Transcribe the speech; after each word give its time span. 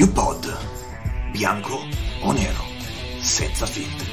UPod. 0.00 0.56
Bianco 1.32 1.84
o 2.20 2.30
nero, 2.30 2.64
senza 3.20 3.66
filtri. 3.66 4.06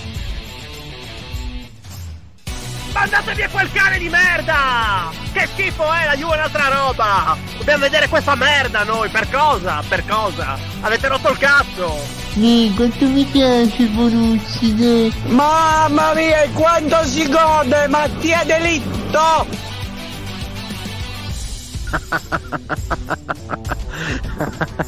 Mandate 2.91 3.35
via 3.35 3.47
quel 3.49 3.71
cane 3.71 3.99
di 3.99 4.09
merda! 4.09 5.11
Che 5.31 5.47
schifo 5.53 5.83
è, 5.93 6.05
la 6.05 6.15
Juve 6.15 6.33
è 6.33 6.37
un'altra 6.37 6.69
roba! 6.69 7.37
Dobbiamo 7.57 7.83
vedere 7.83 8.07
questa 8.07 8.33
merda 8.33 8.83
noi, 8.83 9.09
per 9.09 9.29
cosa? 9.29 9.83
Per 9.87 10.03
cosa? 10.07 10.57
Avete 10.81 11.07
rotto 11.07 11.29
il 11.29 11.37
cazzo! 11.37 11.99
Sì, 12.33 12.73
quanto 12.75 13.05
mi 13.05 13.23
piace 13.25 13.85
Borussia, 13.85 14.73
dai. 14.73 15.13
Mamma 15.27 16.13
mia, 16.15 16.49
quanto 16.53 17.03
si 17.03 17.29
gode, 17.29 17.87
Mattia 17.89 18.43
Delitto! 18.43 19.45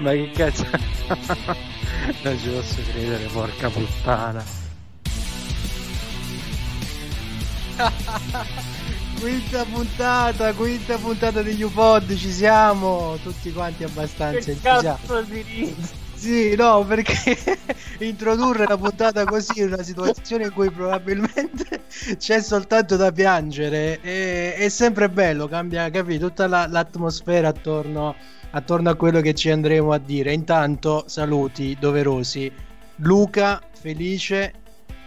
Ma 0.00 0.12
che 0.12 0.30
cazzo? 0.34 0.64
non 2.22 2.38
ci 2.38 2.48
posso 2.48 2.76
credere, 2.90 3.24
porca 3.26 3.68
puttana. 3.68 4.42
quinta 9.20 9.64
puntata, 9.64 10.54
quinta 10.54 10.96
puntata 10.96 11.42
degli 11.42 11.62
UPod, 11.62 12.16
ci 12.16 12.32
siamo, 12.32 13.18
tutti 13.22 13.52
quanti 13.52 13.84
abbastanza 13.84 14.50
entusiasti. 14.50 15.98
Sì, 16.14 16.54
no, 16.54 16.84
perché 16.84 17.36
introdurre 18.00 18.66
la 18.66 18.76
puntata 18.76 19.24
così 19.24 19.60
in 19.60 19.72
una 19.72 19.82
situazione 19.82 20.44
in 20.44 20.52
cui 20.52 20.70
probabilmente 20.70 21.84
c'è 22.18 22.42
soltanto 22.42 22.96
da 22.96 23.10
piangere 23.10 24.00
è, 24.00 24.54
è 24.56 24.68
sempre 24.68 25.08
bello, 25.08 25.48
cambia, 25.48 25.88
capito, 25.88 26.28
tutta 26.28 26.46
la, 26.46 26.66
l'atmosfera 26.66 27.48
attorno, 27.48 28.14
attorno 28.50 28.90
a 28.90 28.94
quello 28.94 29.20
che 29.20 29.34
ci 29.34 29.50
andremo 29.50 29.92
a 29.92 29.98
dire. 29.98 30.32
Intanto, 30.32 31.04
saluti 31.06 31.76
doverosi. 31.78 32.50
Luca, 32.96 33.62
Felice, 33.72 34.52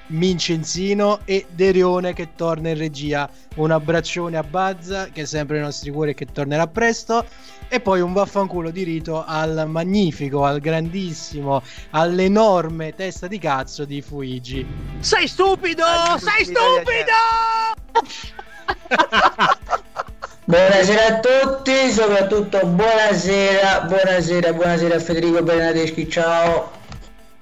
Mincenzino 0.07 1.19
e 1.25 1.45
Derione 1.49 2.13
che 2.13 2.29
torna 2.35 2.69
in 2.69 2.77
regia. 2.77 3.29
Un 3.55 3.71
abbraccione 3.71 4.37
a 4.37 4.43
Bazza 4.43 5.09
che 5.09 5.21
è 5.21 5.25
sempre 5.25 5.55
nei 5.55 5.65
nostri 5.65 5.91
cuori 5.91 6.11
e 6.11 6.13
che 6.13 6.25
tornerà 6.25 6.67
presto. 6.67 7.25
E 7.67 7.79
poi 7.79 8.01
un 8.01 8.13
vaffanculo 8.13 8.69
di 8.69 8.83
rito 8.83 9.23
al 9.25 9.65
magnifico, 9.67 10.43
al 10.43 10.59
grandissimo, 10.59 11.63
all'enorme 11.91 12.93
testa 12.93 13.27
di 13.27 13.39
cazzo 13.39 13.85
di 13.85 14.01
Fuigi. 14.01 14.65
Sei 14.99 15.27
stupido! 15.27 15.83
Sei 16.17 16.45
stupido! 16.45 17.13
Buonasera 20.45 21.05
a 21.05 21.19
tutti, 21.19 21.89
soprattutto 21.91 22.59
buonasera, 22.65 23.85
buonasera, 23.87 24.51
buonasera 24.53 24.95
a 24.95 24.99
Federico 24.99 25.41
Bernardeschi, 25.41 26.09
ciao. 26.09 26.71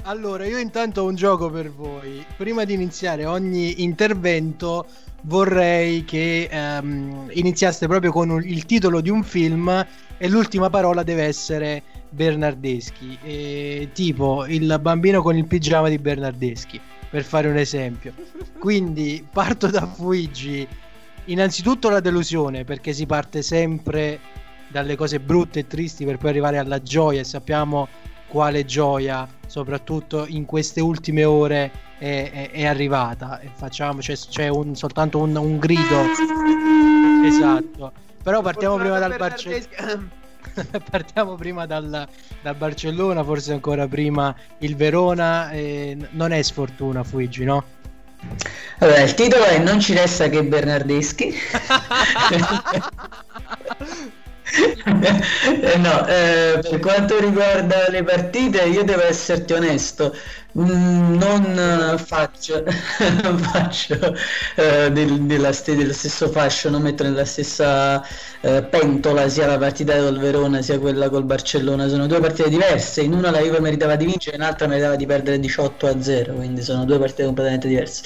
Allora, 0.03 0.45
io 0.45 0.59
intanto 0.59 1.01
ho 1.01 1.07
un 1.07 1.15
gioco 1.15 1.49
per 1.49 1.71
voi. 1.71 2.23
Prima 2.37 2.63
di 2.63 2.73
iniziare 2.73 3.25
ogni 3.25 3.81
intervento 3.81 4.85
vorrei 5.21 6.03
che 6.05 6.47
ehm, 6.51 7.29
iniziaste 7.33 7.87
proprio 7.87 8.11
con 8.11 8.29
un- 8.29 8.43
il 8.43 8.65
titolo 8.65 9.01
di 9.01 9.09
un 9.09 9.23
film 9.23 9.85
e 10.17 10.29
l'ultima 10.29 10.69
parola 10.69 11.01
deve 11.01 11.23
essere 11.23 11.81
Bernardeschi. 12.09 13.17
E, 13.23 13.89
tipo 13.93 14.45
il 14.45 14.77
bambino 14.79 15.23
con 15.23 15.35
il 15.35 15.45
pigiama 15.47 15.89
di 15.89 15.97
Bernardeschi, 15.97 16.79
per 17.09 17.23
fare 17.23 17.47
un 17.47 17.57
esempio. 17.57 18.13
Quindi 18.59 19.25
parto 19.31 19.67
da 19.67 19.87
Fuigi. 19.87 20.67
Innanzitutto 21.31 21.89
la 21.89 22.01
delusione, 22.01 22.65
perché 22.65 22.91
si 22.91 23.05
parte 23.05 23.41
sempre 23.41 24.19
dalle 24.67 24.97
cose 24.97 25.19
brutte 25.21 25.59
e 25.59 25.67
tristi 25.67 26.03
per 26.03 26.17
poi 26.17 26.29
arrivare 26.29 26.57
alla 26.57 26.81
gioia 26.81 27.21
e 27.21 27.23
sappiamo 27.23 27.87
quale 28.27 28.65
gioia 28.65 29.25
soprattutto 29.47 30.25
in 30.27 30.43
queste 30.45 30.81
ultime 30.81 31.23
ore 31.23 31.71
è, 31.97 32.29
è- 32.33 32.51
è 32.51 32.65
arrivata. 32.65 33.39
E 33.39 33.49
facciamo 33.53 33.99
c'è, 34.01 34.15
c'è 34.15 34.49
un- 34.49 34.75
soltanto 34.75 35.19
un, 35.19 35.33
un 35.37 35.57
grido. 35.57 36.09
Esatto. 37.21 37.93
Però 38.21 38.41
partiamo 38.41 38.75
prima 38.77 38.99
dal 38.99 39.15
Barcellona 39.17 40.09
partiamo 40.89 41.35
prima 41.35 41.65
dal, 41.65 42.07
dal 42.41 42.55
Barcellona 42.55 43.23
forse 43.23 43.53
ancora 43.53 43.87
prima 43.87 44.35
il 44.59 44.75
Verona 44.75 45.49
eh, 45.51 45.95
non 46.11 46.31
è 46.33 46.41
sfortuna 46.41 47.03
Fuigi 47.03 47.45
no? 47.45 47.63
Allora, 48.79 49.01
il 49.01 49.13
titolo 49.13 49.43
è 49.45 49.57
Non 49.59 49.79
ci 49.79 49.93
resta 49.93 50.29
che 50.29 50.43
Bernardeschi. 50.43 51.33
Eh, 55.63 55.77
no, 55.77 56.05
eh, 56.07 56.59
per 56.61 56.79
quanto 56.79 57.19
riguarda 57.19 57.87
le 57.89 58.03
partite, 58.03 58.63
io 58.63 58.83
devo 58.83 59.01
esserti 59.03 59.53
onesto, 59.53 60.13
mm, 60.57 61.15
non 61.17 61.93
eh, 61.93 61.97
faccio, 61.97 62.63
non 63.23 63.37
faccio 63.39 63.95
eh, 64.55 64.91
del- 64.91 65.21
della 65.25 65.51
dello 65.65 65.93
stesso 65.93 66.29
fascio, 66.29 66.69
non 66.69 66.81
metto 66.81 67.03
nella 67.03 67.25
stessa 67.25 68.03
eh, 68.41 68.63
pentola 68.63 69.27
sia 69.29 69.47
la 69.47 69.57
partita 69.57 69.97
col 69.97 70.19
Verona 70.19 70.61
sia 70.61 70.79
quella 70.79 71.09
col 71.09 71.23
Barcellona, 71.23 71.87
sono 71.87 72.07
due 72.07 72.19
partite 72.19 72.49
diverse, 72.49 73.01
in 73.01 73.13
una 73.13 73.31
la 73.31 73.39
Juve 73.39 73.59
meritava 73.59 73.95
di 73.95 74.05
vincere, 74.05 74.35
in 74.35 74.41
un'altra 74.41 74.67
meritava 74.67 74.95
di 74.95 75.05
perdere 75.05 75.39
18 75.39 75.87
a 75.87 76.01
0, 76.01 76.33
quindi 76.35 76.61
sono 76.61 76.85
due 76.85 76.97
partite 76.99 77.23
completamente 77.25 77.67
diverse. 77.67 78.01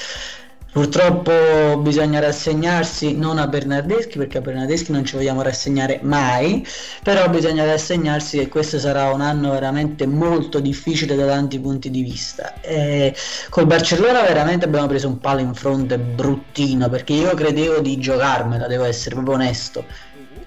Purtroppo 0.75 1.77
bisogna 1.79 2.19
rassegnarsi 2.19 3.15
non 3.15 3.37
a 3.37 3.47
Bernardeschi 3.47 4.17
perché 4.17 4.39
a 4.39 4.41
Bernardeschi 4.41 4.91
non 4.91 5.05
ci 5.05 5.15
vogliamo 5.15 5.41
rassegnare 5.41 6.01
mai, 6.03 6.67
però 7.01 7.29
bisogna 7.29 7.63
rassegnarsi 7.63 8.39
che 8.39 8.49
questo 8.49 8.77
sarà 8.77 9.09
un 9.13 9.21
anno 9.21 9.51
veramente 9.51 10.05
molto 10.05 10.59
difficile 10.59 11.15
da 11.15 11.27
tanti 11.27 11.61
punti 11.61 11.89
di 11.89 12.01
vista. 12.01 12.59
E 12.59 13.15
col 13.49 13.67
Barcellona 13.67 14.23
veramente 14.23 14.65
abbiamo 14.65 14.87
preso 14.87 15.07
un 15.07 15.19
palo 15.19 15.39
in 15.39 15.53
fronte 15.53 15.97
bruttino 15.97 16.89
perché 16.89 17.13
io 17.13 17.33
credevo 17.33 17.79
di 17.79 17.97
giocarmela, 17.97 18.67
devo 18.67 18.83
essere 18.83 19.15
proprio 19.15 19.35
onesto. 19.35 19.85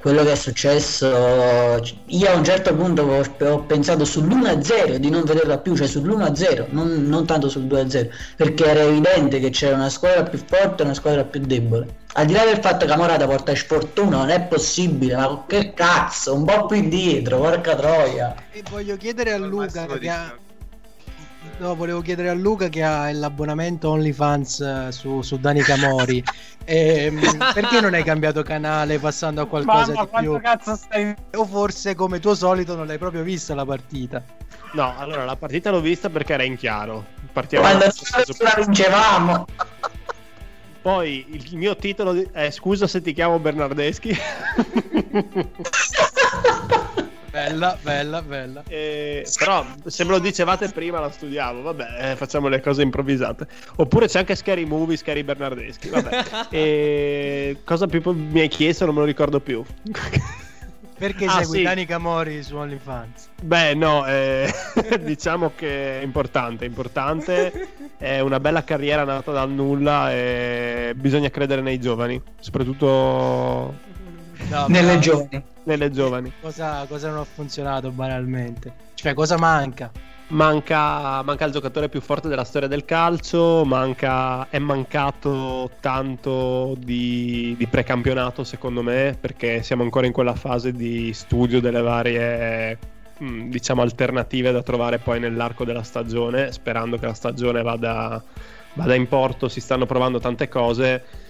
Quello 0.01 0.23
che 0.23 0.33
è 0.33 0.37
successo, 0.37 1.07
io 2.07 2.31
a 2.31 2.37
un 2.37 2.45
certo 2.45 2.73
punto 2.73 3.03
ho, 3.03 3.51
ho 3.51 3.59
pensato 3.63 4.05
sull'1-0 4.05 4.95
di 4.95 5.11
non 5.11 5.25
vederla 5.25 5.59
più, 5.59 5.77
cioè 5.77 5.89
sull'1-0, 5.89 6.67
non, 6.71 7.09
non 7.09 7.27
tanto 7.27 7.49
sul 7.49 7.65
2-0, 7.65 8.09
perché 8.37 8.65
era 8.65 8.83
evidente 8.83 9.41
che 9.41 9.51
c'era 9.51 9.75
una 9.75 9.91
squadra 9.91 10.23
più 10.23 10.39
forte 10.39 10.83
e 10.83 10.85
una 10.85 10.95
squadra 10.95 11.25
più 11.25 11.41
debole. 11.41 11.97
Al 12.13 12.27
di 12.27 12.33
là 12.33 12.45
del 12.45 12.59
fatto 12.61 12.87
che 12.87 12.97
Morata 12.97 13.27
porta 13.27 13.55
sfortuna, 13.57 14.19
non 14.19 14.31
è 14.31 14.41
possibile, 14.43 15.17
ma 15.17 15.45
che 15.49 15.75
cazzo, 15.75 16.35
un 16.35 16.45
po' 16.45 16.67
più 16.67 16.77
indietro, 16.77 17.39
porca 17.39 17.75
troia. 17.75 18.35
e 18.53 18.63
voglio 18.71 18.97
chiedere 18.97 19.33
a 19.33 19.39
Luca 19.39 19.87
che 19.87 20.09
ha... 20.09 20.39
No, 21.59 21.75
volevo 21.75 22.01
chiedere 22.03 22.29
a 22.29 22.35
Luca 22.35 22.69
che 22.69 22.85
ha 22.85 23.11
l'abbonamento 23.11 23.91
OnlyFans 23.91 24.61
eh, 24.61 24.93
su, 24.93 25.23
su 25.23 25.39
Dani 25.39 25.61
Camori. 25.61 26.23
Ehm, 26.71 27.19
perché 27.55 27.81
non 27.81 27.95
hai 27.95 28.05
cambiato 28.05 28.43
canale 28.43 28.99
passando 28.99 29.41
a 29.41 29.47
qualcosa 29.47 29.95
Mamma, 29.95 30.21
di 30.21 30.27
più? 30.27 30.39
cazzo 30.39 30.77
stai... 30.77 31.15
O 31.37 31.47
forse 31.47 31.95
come 31.95 32.21
tuo 32.21 32.35
solito 32.35 32.77
non 32.77 32.87
l'hai 32.87 32.99
proprio 32.99 33.23
vista 33.23 33.55
la 33.55 33.65
partita? 33.65 34.23
No, 34.73 34.93
allora 34.99 35.25
la 35.25 35.35
partita 35.35 35.71
l'ho 35.71 35.81
vista 35.81 36.11
perché 36.11 36.35
era 36.35 36.43
in 36.43 36.59
chiaro. 36.59 37.07
Partiamo 37.33 37.65
Quando 37.65 37.87
la 37.87 38.55
vincevamo, 38.59 39.47
Poi 40.83 41.25
il 41.31 41.57
mio 41.57 41.75
titolo 41.75 42.23
è 42.33 42.51
Scusa 42.51 42.87
se 42.87 43.01
ti 43.01 43.15
chiamo 43.15 43.39
Bernardeschi. 43.39 44.15
Bella, 47.39 47.79
bella, 47.81 48.21
bella. 48.21 48.63
Eh, 48.67 49.25
però 49.39 49.65
se 49.87 50.03
me 50.05 50.11
lo 50.11 50.19
dicevate 50.19 50.69
prima 50.71 50.99
la 50.99 51.09
studiavo, 51.11 51.63
vabbè, 51.63 52.11
eh, 52.11 52.17
facciamo 52.17 52.49
le 52.49 52.61
cose 52.61 52.83
improvvisate. 52.83 53.47
Oppure 53.77 54.09
c'è 54.09 54.19
anche 54.19 54.35
Scary 54.35 54.65
Movie, 54.65 54.97
Scary 54.97 55.23
Bernardeschi, 55.23 55.89
vabbè. 55.89 56.25
E 56.51 57.59
cosa 57.65 57.87
più 57.87 58.03
mi 58.11 58.41
hai 58.41 58.49
chiesto 58.49 58.87
non 58.87 58.95
me 58.95 59.01
lo 59.01 59.07
ricordo 59.07 59.39
più. 59.39 59.63
Perché 60.99 61.27
Ah, 61.27 61.43
segui 61.43 61.59
sì. 61.59 61.63
Dani 61.63 61.87
Camori 61.87 62.43
su 62.43 62.57
OnlyFans? 62.57 63.29
Beh, 63.41 63.75
no, 63.75 64.05
eh, 64.05 64.53
diciamo 65.01 65.53
che 65.55 66.01
è 66.01 66.03
importante, 66.03 66.65
è 66.65 66.69
importante. 66.69 67.69
È 67.97 68.19
una 68.19 68.41
bella 68.41 68.65
carriera 68.65 69.05
nata 69.05 69.31
dal 69.31 69.49
nulla 69.51 70.13
e 70.13 70.93
bisogna 70.97 71.31
credere 71.31 71.61
nei 71.61 71.79
giovani, 71.79 72.21
soprattutto 72.41 73.75
No, 74.49 74.67
nelle 74.67 74.99
giovani. 74.99 75.43
Nelle 75.69 75.91
giovani. 75.91 76.33
Cosa, 76.41 76.85
cosa 76.89 77.11
non 77.11 77.19
ha 77.19 77.25
funzionato 77.25 77.91
banalmente? 77.91 78.73
Cioè, 78.95 79.15
cosa 79.15 79.37
manca? 79.37 79.91
Manca, 80.29 81.23
manca 81.23 81.45
il 81.47 81.53
giocatore 81.53 81.89
più 81.89 82.01
forte 82.01 82.29
della 82.29 82.45
storia 82.45 82.69
del 82.69 82.85
calcio, 82.85 83.65
manca, 83.65 84.49
è 84.51 84.59
mancato 84.59 85.71
tanto 85.81 86.75
di, 86.79 87.55
di 87.57 87.67
precampionato 87.67 88.45
secondo 88.45 88.83
me 88.83 89.17
perché 89.19 89.63
siamo 89.63 89.85
ancora 89.85 90.07
in 90.07 90.13
quella 90.13 90.35
fase 90.35 90.73
di 90.73 91.15
studio 91.15 91.61
delle 91.61 91.81
varie 91.81 92.79
mh, 93.17 93.49
diciamo 93.49 93.81
alternative 93.81 94.53
da 94.53 94.63
trovare 94.63 94.99
poi 94.99 95.19
nell'arco 95.19 95.65
della 95.65 95.83
stagione 95.83 96.53
sperando 96.53 96.99
che 96.99 97.07
la 97.07 97.15
stagione 97.15 97.63
vada, 97.63 98.23
vada 98.75 98.95
in 98.95 99.09
porto, 99.09 99.49
si 99.49 99.61
stanno 99.61 99.87
provando 99.87 100.19
tante 100.19 100.47
cose 100.49 101.28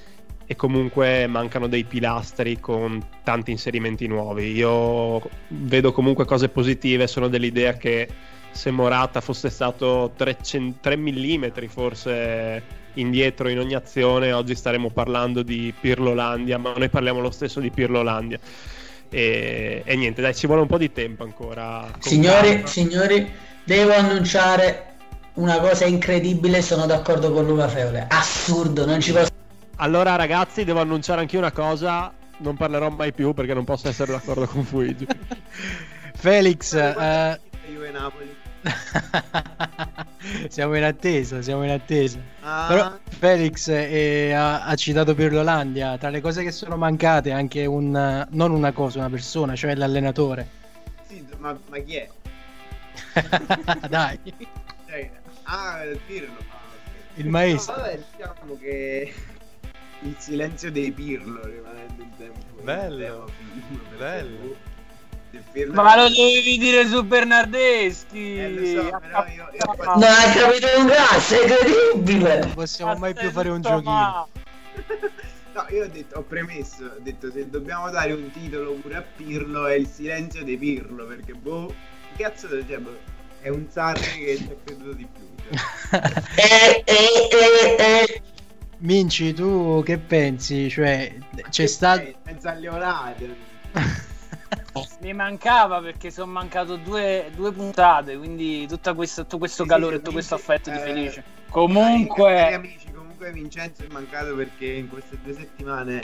e 0.51 0.57
comunque 0.57 1.27
mancano 1.27 1.69
dei 1.69 1.85
pilastri 1.85 2.59
con 2.59 3.07
tanti 3.23 3.51
inserimenti 3.51 4.07
nuovi. 4.07 4.53
Io 4.53 5.21
vedo 5.49 5.93
comunque 5.93 6.25
cose 6.25 6.49
positive, 6.49 7.07
sono 7.07 7.29
dell'idea 7.29 7.75
che 7.75 8.09
se 8.51 8.71
Morata 8.71 9.21
fosse 9.21 9.51
stato 9.51 10.13
3, 10.17 10.39
3 10.81 10.97
mm 10.97 11.45
forse 11.69 12.63
indietro 12.95 13.51
in 13.51 13.59
ogni 13.59 13.75
azione, 13.75 14.33
oggi 14.33 14.55
staremmo 14.55 14.89
parlando 14.89 15.43
di 15.43 15.73
Pirlolandia, 15.79 16.57
ma 16.57 16.73
noi 16.75 16.89
parliamo 16.89 17.21
lo 17.21 17.31
stesso 17.31 17.61
di 17.61 17.71
Pirlolandia. 17.71 18.39
E, 19.11 19.83
e 19.85 19.97
niente, 19.97 20.23
dai, 20.23 20.35
ci 20.35 20.47
vuole 20.47 20.63
un 20.63 20.69
po' 20.69 20.79
di 20.79 20.91
tempo 20.91 21.25
ancora. 21.25 21.91
Signori, 21.99 22.63
signori, 22.65 23.31
devo 23.65 23.93
annunciare 23.93 24.95
una 25.35 25.61
cosa 25.61 25.85
incredibile, 25.85 26.63
sono 26.63 26.87
d'accordo 26.87 27.31
con 27.33 27.47
Luca 27.47 27.69
Feole. 27.69 28.07
Assurdo, 28.09 28.87
non 28.87 28.99
ci 29.01 29.13
posso 29.13 29.38
allora, 29.81 30.17
ragazzi, 30.17 30.65
devo 30.65 30.81
annunciare 30.81 31.21
anche 31.21 31.37
una 31.37 31.53
cosa. 31.53 32.13
Non 32.39 32.57
parlerò 32.57 32.89
mai 32.91 33.13
più 33.13 33.33
perché 33.33 33.55
non 33.55 33.65
posso 33.65 33.89
essere 33.89 34.13
d'accordo 34.13 34.47
con 34.47 34.65
Fuigi. 34.65 35.07
Felix, 36.15 36.73
uh... 36.75 37.39
siamo 40.49 40.77
in 40.77 40.83
attesa, 40.83 41.43
siamo 41.43 41.65
in 41.65 41.71
attesa. 41.71 42.19
Ah. 42.41 42.67
Però 42.69 42.99
Felix 43.09 43.69
eh, 43.69 44.33
ha, 44.33 44.65
ha, 44.65 44.75
citato 44.75 45.15
Pirlolandia. 45.15 45.97
Tra 45.97 46.11
le 46.11 46.21
cose 46.21 46.43
che 46.43 46.51
sono 46.51 46.77
mancate, 46.77 47.31
anche 47.31 47.65
un 47.67 48.27
non 48.31 48.51
una 48.51 48.73
cosa, 48.73 48.99
una 48.99 49.11
persona, 49.11 49.55
cioè 49.55 49.75
l'allenatore. 49.75 50.49
Sì, 51.07 51.25
ma, 51.39 51.57
ma 51.69 51.79
chi 51.79 51.95
è? 51.95 52.09
Dai. 53.89 54.19
Cioè, 54.87 55.11
ah, 55.45 55.79
Pirlo. 56.07 56.57
Il 57.15 57.29
maestro. 57.29 57.77
No, 57.77 57.83
vabbè, 57.83 58.01
diciamo 58.17 58.59
che 58.61 59.15
il 60.03 60.17
silenzio 60.19 60.71
dei 60.71 60.93
Pirlo 60.93 61.45
rimanendo 61.45 62.03
in 62.03 62.17
tempo. 62.17 62.63
Bello, 62.63 63.31
bello. 63.97 64.57
Ma 65.73 65.97
lo 65.97 66.09
dovevi 66.09 66.59
dire 66.59 66.87
su 66.87 67.05
Bernardeschi. 67.05 68.39
Eh, 68.39 68.75
so, 68.75 68.99
però 68.99 69.27
io, 69.27 69.49
io 69.53 69.75
fatto... 69.75 69.99
No, 69.99 70.07
hai 70.07 70.33
capito 70.33 70.67
un 70.79 70.87
cazzo, 70.87 71.35
è 71.35 71.43
incredibile. 71.43 72.39
Non 72.41 72.55
possiamo 72.55 72.95
mai 72.97 73.15
più 73.15 73.31
fare 73.31 73.49
un 73.51 73.61
giochino. 73.61 74.29
No, 75.59 75.67
io 75.71 75.87
ho 75.87 75.89
detto, 75.89 76.19
ho 76.19 76.23
premesso, 76.23 76.85
ho 76.85 77.01
detto 77.01 77.33
se 77.33 77.51
dobbiamo 77.51 77.91
dare 77.91 78.13
un 78.13 78.31
titolo 78.31 78.75
pure 78.75 78.95
a 78.95 79.03
Pirlo 79.03 79.67
è 79.67 79.75
il 79.75 79.89
silenzio 79.89 80.45
di 80.45 80.57
Pirlo, 80.57 81.05
perché 81.05 81.33
boh, 81.33 81.75
che 82.15 82.23
cazzo 82.23 82.49
cioè, 82.49 82.79
boh, 82.79 82.97
è 83.41 83.49
un 83.49 83.67
Sarri 83.69 84.25
che 84.25 84.37
ci 84.37 84.49
ha 84.53 84.57
creduto 84.63 84.93
di 84.93 85.09
più. 85.13 85.27
Cioè. 85.91 85.99
eh, 86.37 86.85
eh, 86.87 87.29
eh, 87.33 87.77
eh. 87.83 88.23
Minci, 88.81 89.33
tu 89.33 89.83
che 89.85 89.99
pensi? 89.99 90.71
Cioè, 90.71 91.17
c'è 91.51 91.67
stato. 91.67 92.13
Pensa 92.23 92.51
agli 92.51 92.69
orari. 92.69 93.37
Mi 95.01 95.13
mancava 95.13 95.81
perché 95.81 96.11
sono 96.11 96.31
mancato 96.31 96.77
due, 96.77 97.31
due 97.35 97.51
puntate, 97.53 98.17
quindi 98.17 98.67
tutta 98.69 98.95
questa, 98.95 99.23
tutto 99.23 99.39
questo 99.39 99.65
sì, 99.65 99.69
calore, 99.69 99.97
sì, 99.97 99.99
tutto 99.99 100.13
questo 100.13 100.35
affetto 100.37 100.71
eh, 100.71 100.73
di 100.75 100.79
felice. 100.79 101.25
Comunque, 101.49 102.55
amici, 102.55 102.93
comunque 102.93 103.33
Vincenzo 103.33 103.83
è 103.83 103.89
mancato 103.91 104.37
perché 104.37 104.67
in 104.67 104.89
queste 104.89 105.19
due 105.23 105.35
settimane 105.35 106.01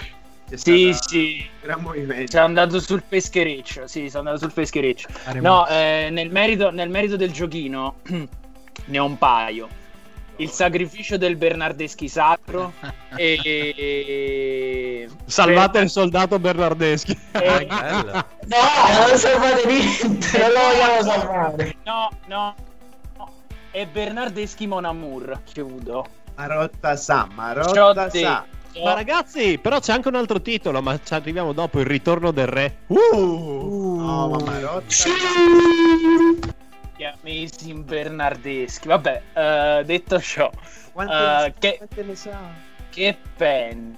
c'è 0.49 0.57
sì, 0.57 0.93
sì. 0.99 1.37
un 1.39 1.61
gran 1.63 1.81
movimento. 1.81 2.33
Sono 2.33 2.45
andato 2.45 2.81
sul 2.81 3.03
peschereccio. 3.07 3.87
Sì, 3.87 4.09
sono 4.09 4.31
andato 4.31 4.39
sul 4.39 4.53
peschereccio. 4.53 5.09
No, 5.35 5.69
eh, 5.69 6.09
nel, 6.11 6.31
merito, 6.31 6.71
nel 6.71 6.91
merito 6.91 7.15
del 7.17 7.31
giochino 7.31 7.97
ne 8.87 8.99
ho 8.99 9.05
un 9.05 9.17
paio 9.17 9.83
il 10.37 10.51
sacrificio 10.51 11.17
del 11.17 11.37
Bernardeschi 11.37 12.09
sacro 12.09 12.73
e 13.17 15.09
salvate 15.27 15.79
il 15.79 15.91
soldato 15.91 16.39
Bernardeschi 16.39 17.19
e... 17.33 17.67
no 17.69 18.27
non 19.07 19.17
salvate 19.17 19.67
niente 19.67 20.39
non 20.39 20.51
lo 20.51 20.61
vogliamo 20.61 21.03
salvare 21.03 21.77
no 21.85 22.09
no, 22.27 22.55
no. 23.17 23.33
e 23.71 23.87
Bernardeschi 23.87 24.67
Mon 24.67 24.85
Amour 24.85 25.41
chiudo 25.45 26.07
Marotta 26.35 26.97
sa 26.97 27.29
Marotta 27.33 28.11
sa 28.11 28.45
ma 28.83 28.93
ragazzi, 28.93 29.59
però 29.59 29.79
c'è 29.79 29.93
anche 29.93 30.09
un 30.09 30.17
altro 30.17 30.43
titolo, 30.43 30.83
ma 30.83 30.99
ci 31.01 31.15
arriviamo 31.15 31.53
dopo, 31.53 31.79
il 31.79 31.87
ritorno 31.87 32.33
del 32.33 32.49
re. 32.49 32.79
Uh! 32.89 32.97
uh. 32.97 34.01
No, 34.01 34.29
ma 34.31 34.39
Marotta. 34.45 34.85
Sì! 34.89 35.11
Amazing 37.05 37.85
Bernardeschi. 37.85 38.89
Vabbè, 38.89 39.23
uh, 39.35 39.85
detto 39.85 40.21
ciò, 40.21 40.51
quante, 40.93 41.15
uh, 41.15 41.53
che, 41.59 41.75
quante 41.79 42.03
ne 42.03 42.15
sa? 42.15 42.39
Che 42.91 43.17
pen. 43.37 43.97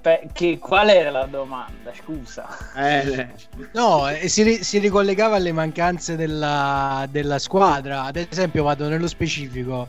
Pe- 0.00 0.28
che, 0.32 0.58
qual 0.58 0.88
era 0.90 1.10
la 1.10 1.26
domanda? 1.26 1.92
Scusa. 1.94 2.46
Eh, 2.76 3.28
no, 3.72 4.08
eh, 4.08 4.28
si, 4.28 4.62
si, 4.62 4.78
ricollegava 4.78 5.36
alle 5.36 5.52
mancanze 5.52 6.16
della, 6.16 7.06
della, 7.10 7.38
squadra. 7.38 8.04
Ad 8.04 8.16
esempio, 8.16 8.64
vado 8.64 8.88
nello 8.88 9.08
specifico. 9.08 9.88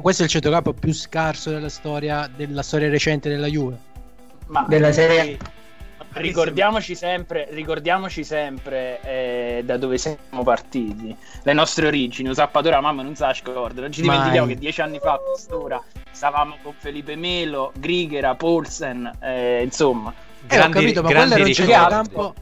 Questo 0.00 0.22
è 0.22 0.24
il 0.24 0.30
centrocampo 0.30 0.72
più 0.72 0.92
scarso 0.92 1.50
della 1.50 1.68
storia, 1.68 2.28
della 2.34 2.62
storia 2.62 2.88
recente 2.88 3.28
della 3.28 3.46
Juve. 3.46 3.78
Ma 4.46 4.64
della 4.68 4.92
serie 4.92 5.38
ricordiamoci 6.14 6.94
sempre, 6.94 7.48
ricordiamoci 7.50 8.24
sempre 8.24 9.00
eh, 9.02 9.62
da 9.64 9.76
dove 9.76 9.98
siamo 9.98 10.42
partiti, 10.42 11.16
le 11.42 11.52
nostre 11.52 11.86
origini. 11.86 12.28
Usappatore, 12.28 12.78
mamma 12.80 13.02
non 13.02 13.14
sa 13.14 13.32
scorda. 13.32 13.80
Non 13.80 13.92
ci 13.92 14.02
dimentichiamo 14.02 14.46
che 14.46 14.56
dieci 14.56 14.80
anni 14.80 14.98
fa 14.98 15.12
a 15.12 15.18
quest'ora 15.18 15.82
stavamo 16.10 16.56
con 16.62 16.74
Felipe 16.78 17.16
Melo, 17.16 17.72
Grigera, 17.76 18.34
Polsen, 18.34 19.10
eh, 19.20 19.62
insomma. 19.62 20.12
Eh, 20.12 20.46
grandi, 20.46 20.76
ho 20.76 20.80
capito, 20.80 21.02
ma 21.02 21.08
quello 21.08 21.34
era 21.34 21.44
un 21.44 21.52
centrocampo. 21.52 22.34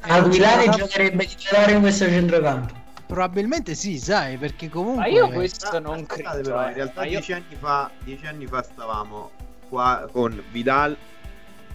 Aguilari 0.00 0.70
giocherebbe 0.70 1.26
titolare 1.26 1.72
in 1.72 1.80
questo 1.80 2.06
centrocampo. 2.06 2.74
Probabilmente 3.06 3.74
sì, 3.74 3.98
sai, 3.98 4.36
perché 4.36 4.68
comunque. 4.68 5.02
Ma 5.02 5.08
io 5.08 5.28
questo 5.30 5.78
non 5.78 6.04
credo. 6.06 6.42
Però, 6.42 6.62
in 6.62 6.68
eh. 6.68 6.74
realtà, 6.74 7.02
dieci, 7.02 7.30
io... 7.30 7.36
anni 7.38 7.56
fa, 7.58 7.90
dieci 8.04 8.26
anni 8.26 8.46
fa 8.46 8.62
stavamo 8.62 9.30
qua 9.68 10.06
con 10.12 10.42
Vidal, 10.50 10.96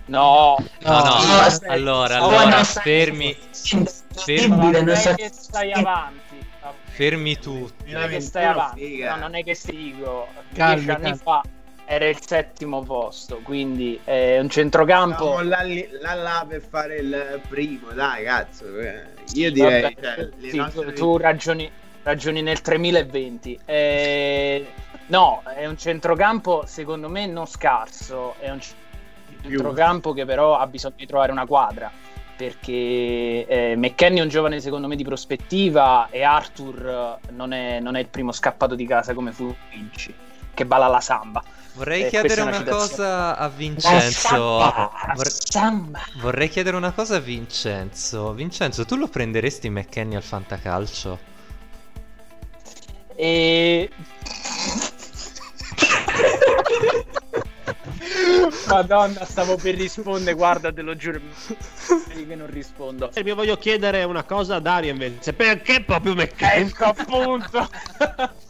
No, 0.05 0.57
no, 0.81 0.91
no. 0.91 1.01
no. 1.01 1.71
Allora, 1.71 2.17
allora, 2.17 2.63
fermi. 2.63 3.35
Fermi. 4.15 4.71
Non 4.71 4.89
è 4.89 5.15
che 5.15 5.31
stai 5.31 5.71
avanti. 5.71 6.45
Fermi 6.85 7.37
tutti. 7.39 7.91
Non 7.91 8.03
è 8.03 8.07
che 8.09 8.19
stai 8.19 8.45
avanti. 8.45 8.99
No, 8.99 9.15
non 9.15 9.35
è 9.35 9.43
che 9.43 9.55
stigo. 9.55 10.27
Dieci 10.49 10.89
anni 10.89 11.15
fa 11.15 11.41
era 11.85 12.07
il 12.07 12.19
settimo 12.19 12.81
posto, 12.83 13.39
quindi 13.43 13.99
è 14.03 14.39
un 14.39 14.49
centrocampo. 14.49 15.41
là, 15.41 15.63
là, 16.01 16.13
là 16.13 16.45
per 16.47 16.61
fare 16.61 16.97
il 16.97 17.41
primo, 17.47 17.91
dai, 17.91 18.25
cazzo. 18.25 18.65
Io 19.33 19.51
direi. 19.51 19.81
Vabbè, 19.81 19.95
cioè, 20.01 20.29
sì, 20.49 20.57
nostre... 20.57 20.93
tu 20.93 21.17
ragioni, 21.17 21.69
ragioni 22.03 22.41
nel 22.41 22.61
3020. 22.61 23.59
Eh, 23.65 24.67
no, 25.07 25.43
è 25.55 25.65
un 25.65 25.77
centrocampo 25.77 26.63
secondo 26.65 27.09
me 27.09 27.25
non 27.25 27.47
scarso. 27.47 28.35
È 28.39 28.49
un 28.49 28.59
centrocampo 28.59 28.82
centrocampo 29.43 30.13
che 30.13 30.25
però 30.25 30.57
ha 30.57 30.67
bisogno 30.67 30.95
di 30.97 31.05
trovare 31.05 31.31
una 31.31 31.45
quadra 31.45 31.91
perché 32.35 33.45
eh, 33.45 33.75
McKenny 33.77 34.19
è 34.19 34.21
un 34.21 34.29
giovane 34.29 34.59
secondo 34.59 34.87
me 34.87 34.95
di 34.95 35.03
prospettiva 35.03 36.07
e 36.09 36.23
Arthur 36.23 37.19
non 37.29 37.53
è, 37.53 37.79
non 37.79 37.95
è 37.95 37.99
il 37.99 38.07
primo 38.07 38.31
scappato 38.31 38.75
di 38.75 38.85
casa 38.85 39.13
come 39.13 39.31
fu 39.31 39.53
Luigi 39.71 40.13
che 40.53 40.65
balla 40.65 40.87
la 40.87 40.99
samba 40.99 41.43
Vorrei 41.75 42.03
eh, 42.03 42.09
chiedere 42.09 42.41
una, 42.41 42.57
una 42.57 42.63
cosa 42.63 43.35
a 43.35 43.49
Vincenzo. 43.49 44.37
Vorrei... 45.15 45.91
Vorrei 46.21 46.49
chiedere 46.49 46.75
una 46.75 46.91
cosa 46.91 47.15
a 47.15 47.19
Vincenzo. 47.19 48.31
Vincenzo, 48.33 48.85
tu 48.85 48.95
lo 48.95 49.07
prenderesti 49.07 49.71
McKenny 49.71 50.13
al 50.15 50.21
fantacalcio? 50.21 51.19
E... 53.15 53.89
Madonna, 58.67 59.25
stavo 59.25 59.55
per 59.57 59.75
rispondere, 59.75 60.35
guarda, 60.35 60.71
te 60.71 60.81
lo 60.81 60.95
giuro. 60.95 61.19
che 61.87 62.35
non 62.35 62.47
rispondo. 62.47 63.11
E 63.13 63.23
mi 63.23 63.31
voglio 63.33 63.57
chiedere 63.57 64.03
una 64.03 64.23
cosa 64.23 64.55
a 64.55 64.59
Dario 64.59 64.91
invece. 64.91 65.33
Perché 65.33 65.81
proprio 65.83 66.13
McKenny? 66.15 66.67
Ecco 66.67 66.83
appunto. 66.85 67.69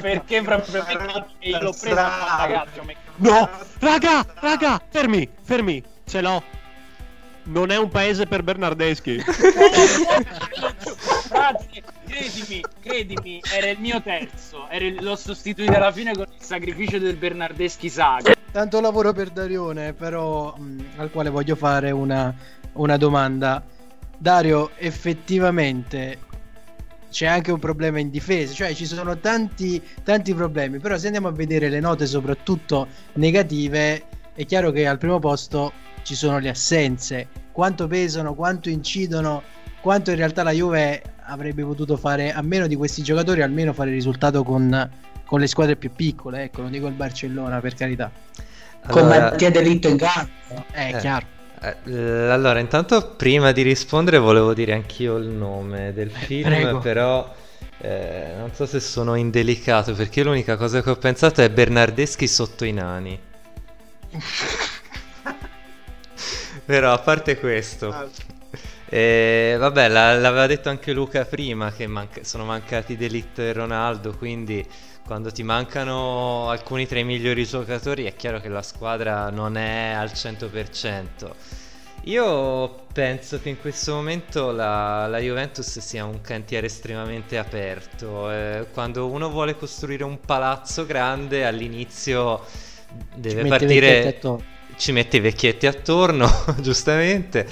Perché 0.00 0.42
proprio 0.42 0.82
McKenny? 0.82 1.60
L'ho 1.60 1.72
preso 1.72 1.94
ragazzo. 1.94 2.82
No, 3.16 3.48
raga, 3.78 4.26
raga, 4.40 4.80
fermi, 4.90 5.28
fermi, 5.42 5.82
ce 6.04 6.20
l'ho. 6.20 6.42
Non 7.44 7.70
è 7.70 7.76
un 7.76 7.88
paese 7.90 8.26
per 8.26 8.42
Bernardeschi. 8.42 9.22
Credimi, 12.14 12.64
credimi, 12.80 13.40
era 13.52 13.68
il 13.70 13.80
mio 13.80 14.00
terzo. 14.00 14.68
Il, 14.70 15.02
l'ho 15.02 15.16
sostituito 15.16 15.72
alla 15.72 15.90
fine 15.90 16.12
con 16.12 16.26
il 16.32 16.44
sacrificio 16.44 17.00
del 17.00 17.16
Bernardeschi 17.16 17.88
Saga. 17.88 18.32
Tanto 18.52 18.80
lavoro 18.80 19.12
per 19.12 19.30
Darione, 19.30 19.94
però 19.94 20.54
mh, 20.56 20.90
al 20.98 21.10
quale 21.10 21.28
voglio 21.28 21.56
fare 21.56 21.90
una, 21.90 22.32
una 22.74 22.96
domanda. 22.96 23.64
Dario, 24.16 24.70
effettivamente 24.76 26.18
c'è 27.10 27.26
anche 27.26 27.50
un 27.50 27.58
problema 27.58 27.98
in 27.98 28.10
difesa, 28.10 28.54
cioè 28.54 28.74
ci 28.74 28.86
sono 28.86 29.18
tanti, 29.18 29.82
tanti 30.04 30.34
problemi, 30.34 30.78
però 30.78 30.96
se 30.96 31.06
andiamo 31.06 31.26
a 31.26 31.32
vedere 31.32 31.68
le 31.68 31.80
note 31.80 32.06
soprattutto 32.06 32.86
negative, 33.14 34.04
è 34.34 34.46
chiaro 34.46 34.70
che 34.70 34.86
al 34.86 34.98
primo 34.98 35.18
posto 35.18 35.72
ci 36.02 36.14
sono 36.14 36.38
le 36.38 36.48
assenze, 36.48 37.26
quanto 37.50 37.88
pesano, 37.88 38.34
quanto 38.34 38.68
incidono, 38.68 39.42
quanto 39.80 40.10
in 40.10 40.16
realtà 40.16 40.44
la 40.44 40.52
Juve 40.52 41.02
avrebbe 41.26 41.62
potuto 41.62 41.96
fare 41.96 42.32
a 42.32 42.42
meno 42.42 42.66
di 42.66 42.76
questi 42.76 43.02
giocatori, 43.02 43.42
almeno 43.42 43.72
fare 43.72 43.90
risultato 43.90 44.42
con, 44.42 44.90
con 45.24 45.40
le 45.40 45.46
squadre 45.46 45.76
più 45.76 45.92
piccole, 45.92 46.44
ecco, 46.44 46.62
non 46.62 46.70
dico 46.70 46.86
il 46.86 46.94
Barcellona 46.94 47.60
per 47.60 47.74
carità. 47.74 48.10
Allora... 48.82 49.00
Con 49.00 49.08
Mattia 49.08 49.50
Delitto 49.50 49.88
in 49.88 49.96
campo. 49.96 50.64
Eh, 50.72 50.88
è 50.90 50.94
eh. 50.94 50.98
chiaro. 50.98 51.26
Eh, 51.60 52.28
allora, 52.28 52.58
intanto 52.58 53.14
prima 53.16 53.52
di 53.52 53.62
rispondere 53.62 54.18
volevo 54.18 54.52
dire 54.52 54.74
anch'io 54.74 55.16
il 55.16 55.28
nome 55.28 55.94
del 55.94 56.08
eh, 56.08 56.10
film, 56.10 56.50
Prego. 56.50 56.78
però 56.80 57.34
eh, 57.78 58.34
non 58.36 58.52
so 58.52 58.66
se 58.66 58.80
sono 58.80 59.14
indelicato 59.14 59.94
perché 59.94 60.22
l'unica 60.22 60.56
cosa 60.56 60.82
che 60.82 60.90
ho 60.90 60.96
pensato 60.96 61.40
è 61.40 61.48
Bernardeschi 61.48 62.26
sotto 62.26 62.66
i 62.66 62.72
nani. 62.72 63.18
però 66.66 66.92
a 66.92 66.98
parte 66.98 67.38
questo, 67.38 67.88
ah. 67.88 68.06
Eh, 68.96 69.56
vabbè, 69.58 69.88
la, 69.88 70.14
l'aveva 70.14 70.46
detto 70.46 70.68
anche 70.68 70.92
Luca 70.92 71.24
prima 71.24 71.72
che 71.72 71.88
manca- 71.88 72.22
sono 72.22 72.44
mancati 72.44 72.96
Delitto 72.96 73.42
e 73.42 73.52
Ronaldo, 73.52 74.14
quindi 74.16 74.64
quando 75.04 75.32
ti 75.32 75.42
mancano 75.42 76.48
alcuni 76.48 76.86
tra 76.86 77.00
i 77.00 77.04
migliori 77.04 77.44
giocatori 77.44 78.04
è 78.04 78.14
chiaro 78.14 78.38
che 78.38 78.48
la 78.48 78.62
squadra 78.62 79.30
non 79.30 79.56
è 79.56 79.90
al 79.90 80.12
100%. 80.14 81.08
Io 82.04 82.84
penso 82.92 83.40
che 83.40 83.48
in 83.48 83.58
questo 83.58 83.94
momento 83.94 84.52
la, 84.52 85.08
la 85.08 85.18
Juventus 85.18 85.80
sia 85.80 86.04
un 86.04 86.20
cantiere 86.20 86.66
estremamente 86.66 87.36
aperto. 87.36 88.30
Eh, 88.30 88.66
quando 88.72 89.08
uno 89.08 89.28
vuole 89.28 89.56
costruire 89.56 90.04
un 90.04 90.20
palazzo 90.20 90.86
grande 90.86 91.44
all'inizio 91.44 92.44
deve 93.12 93.42
ci 93.42 93.48
partire... 93.48 94.20
Ci 94.76 94.90
mette 94.90 95.18
i 95.18 95.20
vecchietti 95.20 95.66
attorno, 95.66 96.28
giustamente 96.60 97.48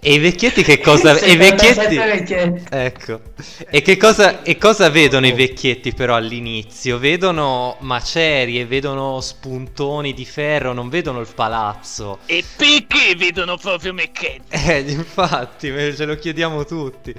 e 0.00 0.12
i 0.14 0.18
vecchietti 0.18 0.62
che 0.62 0.78
cosa... 0.80 1.18
e 1.18 1.32
i 1.32 1.36
vecchietti... 1.36 2.64
Ecco. 2.70 3.20
E 3.68 3.82
che 3.82 3.96
cosa, 3.96 4.42
e 4.42 4.56
cosa 4.56 4.90
vedono 4.90 5.26
i 5.26 5.32
vecchietti 5.32 5.92
però 5.92 6.14
all'inizio? 6.14 6.98
Vedono 6.98 7.76
macerie, 7.80 8.64
vedono 8.66 9.20
spuntoni 9.20 10.14
di 10.14 10.24
ferro, 10.24 10.72
non 10.72 10.88
vedono 10.88 11.20
il 11.20 11.28
palazzo. 11.34 12.18
E 12.26 12.44
perché 12.56 13.14
vedono 13.16 13.56
proprio 13.56 13.92
McKenny? 13.92 14.46
Eh, 14.68 14.80
infatti, 14.80 15.68
ce 15.96 16.04
lo 16.04 16.16
chiediamo 16.16 16.64
tutti. 16.64 17.14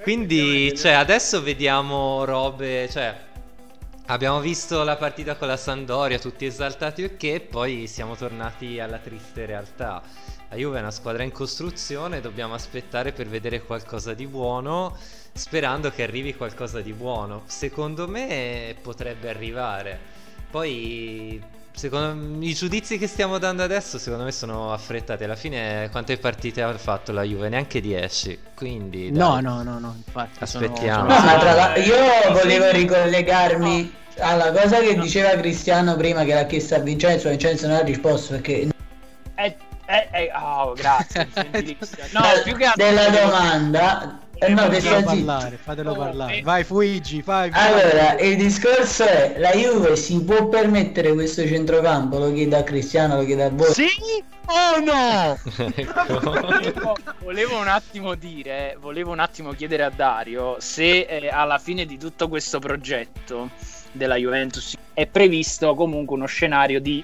Quindi, 0.00 0.74
cioè, 0.76 0.92
adesso 0.92 1.42
vediamo 1.42 2.24
robe... 2.24 2.88
Cioè, 2.90 3.26
Abbiamo 4.10 4.40
visto 4.40 4.82
la 4.84 4.96
partita 4.96 5.36
con 5.36 5.48
la 5.48 5.58
Sandoria, 5.58 6.18
tutti 6.18 6.46
esaltati 6.46 7.02
e 7.02 7.16
che, 7.18 7.46
poi 7.46 7.86
siamo 7.86 8.16
tornati 8.16 8.80
alla 8.80 8.96
triste 8.96 9.44
realtà. 9.44 10.02
La 10.50 10.56
Juve 10.56 10.78
è 10.78 10.80
una 10.80 10.90
squadra 10.90 11.22
in 11.24 11.30
costruzione, 11.30 12.22
dobbiamo 12.22 12.54
aspettare 12.54 13.12
per 13.12 13.28
vedere 13.28 13.60
qualcosa 13.60 14.14
di 14.14 14.26
buono, 14.26 14.96
sperando 15.34 15.90
che 15.90 16.02
arrivi 16.02 16.34
qualcosa 16.34 16.80
di 16.80 16.94
buono. 16.94 17.42
Secondo 17.44 18.08
me 18.08 18.74
potrebbe 18.80 19.28
arrivare. 19.28 19.98
Poi 20.50 21.42
secondo 21.72 22.44
i 22.44 22.54
giudizi 22.54 22.96
che 22.96 23.06
stiamo 23.06 23.38
dando 23.38 23.62
adesso 23.62 23.98
secondo 23.98 24.24
me 24.24 24.32
sono 24.32 24.72
affrettati 24.72 25.22
alla 25.22 25.36
fine 25.36 25.88
quante 25.92 26.16
partite 26.16 26.60
ha 26.60 26.76
fatto 26.76 27.12
la 27.12 27.22
Juve 27.22 27.48
neanche 27.48 27.80
10 27.80 28.38
quindi 28.56 29.12
dai. 29.12 29.18
no 29.20 29.38
no 29.38 29.62
no 29.62 29.78
no 29.78 29.94
infatti 30.04 30.42
aspettiamo 30.42 31.08
sono... 31.08 31.36
no, 31.36 31.42
la... 31.54 31.76
io 31.76 32.32
volevo 32.32 32.72
ricollegarmi 32.72 33.94
alla 34.18 34.50
cosa 34.50 34.80
che 34.80 34.98
diceva 34.98 35.36
Cristiano 35.36 35.94
prima 35.94 36.24
che 36.24 36.34
l'ha 36.34 36.46
chiesto 36.46 36.74
a 36.74 36.78
Vincenzo 36.80 37.28
Vincenzo 37.28 37.68
non 37.68 37.76
ha 37.76 37.82
risposto 37.82 38.32
perché 38.32 38.70
eh 39.36 39.56
eh, 39.88 40.08
eh, 40.12 40.30
oh, 40.34 40.74
grazie. 40.74 41.26
no, 42.12 42.22
più 42.44 42.54
che 42.56 42.64
altro 42.66 42.84
della 42.84 43.08
domanda. 43.08 44.20
Eh, 44.34 44.50
no, 44.50 44.70
fatelo 44.70 45.02
parlare, 45.02 45.56
fatelo 45.56 45.94
parlare. 45.94 46.42
Vai 46.42 46.62
Fuigi, 46.62 47.22
vai, 47.22 47.48
vai. 47.48 47.72
Allora, 47.72 48.18
il 48.18 48.36
discorso 48.36 49.04
è 49.04 49.36
la 49.38 49.50
Juve 49.52 49.96
si 49.96 50.22
può 50.22 50.46
permettere 50.48 51.14
questo 51.14 51.46
centrocampo? 51.46 52.18
Lo 52.18 52.32
chiede 52.34 52.56
a 52.56 52.62
Cristiano, 52.64 53.16
lo 53.16 53.24
chiede 53.24 53.44
a 53.44 53.50
voi. 53.50 53.72
Sì 53.72 53.88
o 54.44 54.80
no? 54.80 55.38
volevo, 56.20 56.96
volevo, 57.20 57.58
un 57.58 57.68
attimo 57.68 58.14
dire, 58.14 58.76
volevo 58.78 59.10
un 59.10 59.20
attimo 59.20 59.52
chiedere 59.52 59.84
a 59.84 59.90
Dario 59.90 60.56
se 60.60 61.00
eh, 61.00 61.28
alla 61.28 61.58
fine 61.58 61.86
di 61.86 61.98
tutto 61.98 62.28
questo 62.28 62.58
progetto 62.58 63.50
della 63.92 64.16
Juventus 64.16 64.76
è 64.92 65.06
previsto 65.06 65.74
comunque 65.74 66.16
uno 66.16 66.26
scenario 66.26 66.80
di 66.80 67.02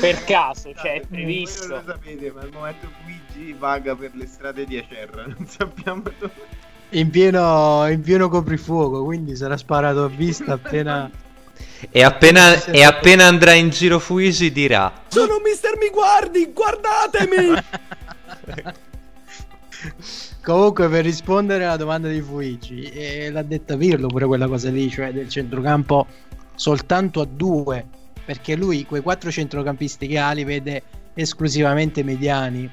per 0.00 0.24
caso, 0.24 0.72
cioè 0.74 1.00
è 1.00 1.06
previsto. 1.06 1.66
Voi 1.66 1.76
non 1.76 1.84
lo 1.84 1.92
sapete, 1.92 2.32
ma 2.32 2.40
al 2.40 2.50
momento 2.52 2.88
Luigi 3.04 3.52
vaga 3.52 3.94
per 3.94 4.12
le 4.14 4.26
strade 4.26 4.64
di 4.64 4.78
Acerra, 4.78 5.26
non 5.26 5.46
sappiamo 5.46 6.02
dove. 6.18 6.64
In 6.90 7.10
pieno, 7.10 7.86
in 7.88 8.00
pieno 8.00 8.28
coprifuoco, 8.28 9.04
quindi 9.04 9.36
sarà 9.36 9.56
sparato 9.56 10.04
a 10.04 10.08
vista 10.08 10.52
appena. 10.52 11.10
E 11.90 12.02
appena, 12.02 12.64
e 12.64 12.84
appena 12.84 13.26
andrà 13.26 13.52
in 13.52 13.70
giro 13.70 13.98
Fuigi 13.98 14.52
dirà: 14.52 14.92
Sono 15.08 15.40
Mister 15.42 15.76
Mi 15.78 15.88
Guardi, 15.88 16.52
guardatemi! 16.52 17.56
Comunque, 20.46 20.88
per 20.88 21.02
rispondere 21.02 21.64
alla 21.64 21.76
domanda 21.76 22.06
di 22.06 22.20
Fuigi, 22.20 22.82
eh, 22.82 23.32
l'ha 23.32 23.42
detta 23.42 23.76
Pirlo 23.76 24.06
pure 24.06 24.26
quella 24.26 24.46
cosa 24.46 24.70
lì, 24.70 24.88
cioè 24.88 25.12
del 25.12 25.28
centrocampo 25.28 26.06
soltanto 26.54 27.20
a 27.20 27.26
due, 27.28 27.84
perché 28.24 28.54
lui 28.54 28.84
quei 28.84 29.02
quattro 29.02 29.28
centrocampisti 29.32 30.06
che 30.06 30.18
ha 30.20 30.30
li 30.30 30.44
vede 30.44 30.84
esclusivamente 31.14 32.04
mediani. 32.04 32.70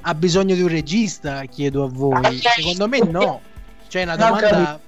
Ha 0.00 0.14
bisogno 0.16 0.56
di 0.56 0.62
un 0.62 0.66
regista? 0.66 1.44
Chiedo 1.44 1.84
a 1.84 1.88
voi. 1.88 2.40
Secondo 2.40 2.88
me 2.88 2.98
no. 2.98 3.40
C'è 3.86 4.02
una 4.02 4.16
domanda. 4.16 4.80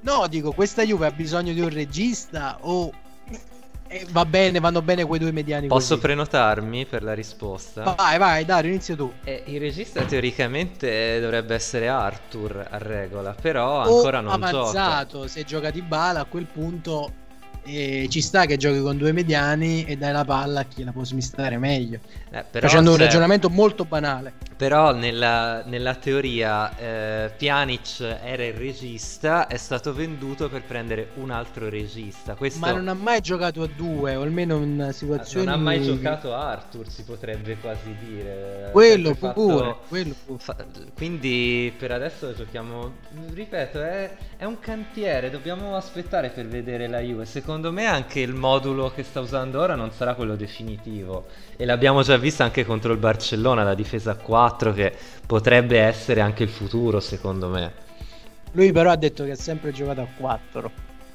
No, 0.00 0.26
dico, 0.26 0.50
questa 0.50 0.82
Juve 0.82 1.06
ha 1.06 1.12
bisogno 1.12 1.52
di 1.52 1.60
un 1.60 1.68
regista 1.68 2.58
o 2.62 2.90
eh, 3.88 4.06
va 4.10 4.24
bene, 4.26 4.60
vanno 4.60 4.82
bene 4.82 5.04
quei 5.04 5.18
due 5.18 5.32
mediani. 5.32 5.66
Posso 5.66 5.94
così. 5.94 6.06
prenotarmi 6.06 6.84
per 6.84 7.02
la 7.02 7.14
risposta? 7.14 7.94
Vai, 7.96 8.18
vai, 8.18 8.44
Dario, 8.44 8.70
inizia 8.70 8.94
tu. 8.94 9.10
Eh, 9.24 9.42
il 9.46 9.58
regista 9.58 10.02
teoricamente 10.04 11.18
dovrebbe 11.20 11.54
essere 11.54 11.88
Arthur 11.88 12.66
a 12.70 12.78
regola, 12.78 13.34
però 13.40 13.80
ancora 13.80 14.20
non 14.20 14.32
avanzato, 14.32 15.18
gioca. 15.18 15.28
se 15.28 15.44
gioca 15.44 15.70
di 15.70 15.80
bala 15.82 16.20
a 16.20 16.24
quel 16.24 16.46
punto 16.46 17.26
e 17.62 18.06
ci 18.08 18.20
sta 18.20 18.46
che 18.46 18.56
giochi 18.56 18.80
con 18.80 18.96
due 18.96 19.12
mediani 19.12 19.84
e 19.84 19.96
dai 19.96 20.12
la 20.12 20.24
palla 20.24 20.60
a 20.60 20.64
chi 20.64 20.84
la 20.84 20.92
può 20.92 21.04
smistare 21.04 21.58
meglio. 21.58 21.98
Eh, 22.30 22.44
Facendo 22.60 22.92
un 22.92 22.96
ragionamento 22.96 23.50
molto 23.50 23.84
banale. 23.84 24.34
Però 24.58 24.92
nella, 24.92 25.62
nella 25.66 25.94
teoria 25.94 26.76
eh, 26.76 27.30
Pjanic 27.36 28.00
era 28.24 28.44
il 28.44 28.54
regista, 28.54 29.46
è 29.46 29.56
stato 29.56 29.94
venduto 29.94 30.48
per 30.48 30.62
prendere 30.62 31.10
un 31.14 31.30
altro 31.30 31.68
regista. 31.68 32.34
Questo... 32.34 32.58
Ma 32.58 32.72
non 32.72 32.88
ha 32.88 32.94
mai 32.94 33.20
giocato 33.20 33.62
a 33.62 33.68
due, 33.68 34.16
o 34.16 34.22
almeno 34.22 34.56
in 34.56 34.90
situazioni... 34.92 35.46
Non 35.46 35.54
ha 35.54 35.58
mai 35.58 35.80
giocato 35.80 36.34
a 36.34 36.48
Arthur, 36.50 36.88
si 36.88 37.04
potrebbe 37.04 37.56
quasi 37.58 37.94
dire. 38.04 38.70
Quello 38.72 39.14
pure, 39.14 39.16
fatto... 39.16 39.80
quello 39.86 40.14
pure. 40.26 40.38
Fa... 40.40 40.56
Quindi 40.92 41.72
per 41.78 41.92
adesso 41.92 42.34
giochiamo... 42.34 42.94
Ripeto, 43.32 43.80
è, 43.80 44.16
è 44.38 44.44
un 44.44 44.58
cantiere, 44.58 45.30
dobbiamo 45.30 45.76
aspettare 45.76 46.30
per 46.30 46.48
vedere 46.48 46.88
la 46.88 46.98
Juve. 46.98 47.26
Secondo 47.26 47.70
me 47.70 47.86
anche 47.86 48.18
il 48.18 48.34
modulo 48.34 48.90
che 48.92 49.04
sta 49.04 49.20
usando 49.20 49.60
ora 49.60 49.76
non 49.76 49.92
sarà 49.92 50.14
quello 50.14 50.34
definitivo. 50.34 51.26
E 51.56 51.64
l'abbiamo 51.64 52.02
già 52.02 52.16
visto 52.16 52.42
anche 52.42 52.64
contro 52.64 52.92
il 52.92 52.98
Barcellona, 52.98 53.62
la 53.62 53.74
difesa 53.74 54.14
4, 54.14 54.46
che 54.56 54.92
potrebbe 55.26 55.80
essere 55.80 56.20
anche 56.20 56.42
il 56.42 56.48
futuro, 56.48 57.00
secondo 57.00 57.48
me. 57.48 57.72
Lui 58.52 58.72
però 58.72 58.90
ha 58.90 58.96
detto 58.96 59.24
che 59.24 59.32
ha 59.32 59.36
sempre 59.36 59.72
giocato 59.72 60.00
a 60.00 60.06
4. 60.16 60.70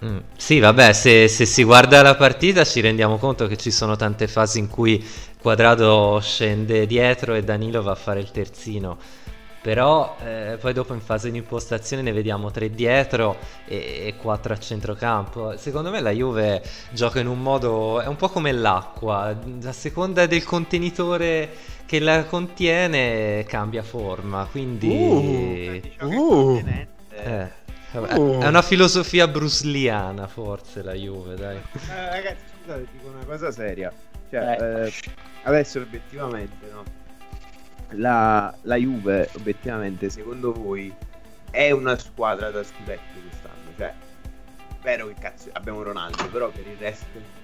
Mm. 0.06 0.18
Sì, 0.36 0.60
vabbè, 0.60 0.94
se, 0.94 1.28
se, 1.28 1.46
si 1.46 1.64
guarda 1.64 2.02
la 2.02 2.16
partita 2.16 2.64
ci 2.66 2.82
rendiamo 2.82 3.18
conto 3.18 3.48
che 3.48 3.56
ci 3.56 3.72
sono 3.72 3.96
tante 3.96 4.28
fasi 4.28 4.60
in 4.60 4.68
cui 4.68 5.04
Quadrado 5.42 6.20
scende 6.22 6.86
dietro 6.86 7.34
e 7.34 7.44
Danilo 7.44 7.82
va 7.82 7.92
a 7.92 7.96
fare 7.96 8.20
il 8.20 8.30
terzino 8.32 8.98
però 9.64 10.18
eh, 10.22 10.58
poi 10.60 10.74
dopo 10.74 10.94
in 10.94 11.00
fase 11.00 11.32
di 11.32 11.38
impostazione 11.38 12.02
ne 12.02 12.12
vediamo 12.12 12.52
tre 12.52 12.70
dietro 12.70 13.38
e, 13.66 14.08
e 14.08 14.16
quattro 14.18 14.52
a 14.52 14.60
centrocampo. 14.60 15.56
Secondo 15.56 15.90
me 15.90 16.02
la 16.02 16.12
Juve 16.12 16.62
gioca 16.92 17.22
in 17.22 17.28
un 17.28 17.42
modo, 17.42 18.02
è 18.02 18.08
un 18.08 18.18
po' 18.18 18.28
come 18.28 18.52
l'acqua, 18.52 19.34
a 19.64 19.72
seconda 19.72 20.26
del 20.26 20.44
contenitore 20.44 21.50
che 21.86 22.00
la 22.00 22.26
contiene 22.26 23.46
cambia 23.48 23.84
forma, 23.84 24.46
quindi... 24.52 25.82
Uh, 26.02 26.06
uh, 26.08 26.64
eh, 27.12 27.52
uh. 27.94 28.40
È 28.42 28.48
una 28.48 28.62
filosofia 28.62 29.30
brusliana 29.30 30.28
forse 30.28 30.84
la 30.84 30.94
Juve, 30.94 31.36
dai. 31.36 31.56
Eh, 31.56 32.10
ragazzi, 32.10 32.44
scusate, 32.60 32.88
dico 32.92 33.08
una 33.08 33.24
cosa 33.26 33.50
seria. 33.50 33.94
Cioè, 34.30 34.58
eh. 34.60 34.88
eh 34.88 34.94
adesso 35.44 35.80
obiettivamente, 35.80 36.68
no? 36.70 37.02
La, 37.94 38.54
la 38.62 38.76
Juve, 38.76 39.30
obiettivamente, 39.36 40.10
secondo 40.10 40.54
voi, 40.54 40.94
è 41.50 41.72
una 41.72 41.98
squadra 41.98 42.50
da 42.52 42.64
scudetto 42.64 43.20
quest'anno? 43.20 43.72
Cioè, 43.78 43.94
vero 44.82 45.08
che 45.08 45.16
cazzo 45.20 45.50
abbiamo 45.54 45.82
Ronaldo, 45.84 46.28
però 46.30 46.50
per 46.50 46.68
il 46.68 46.78
resto... 46.78 47.42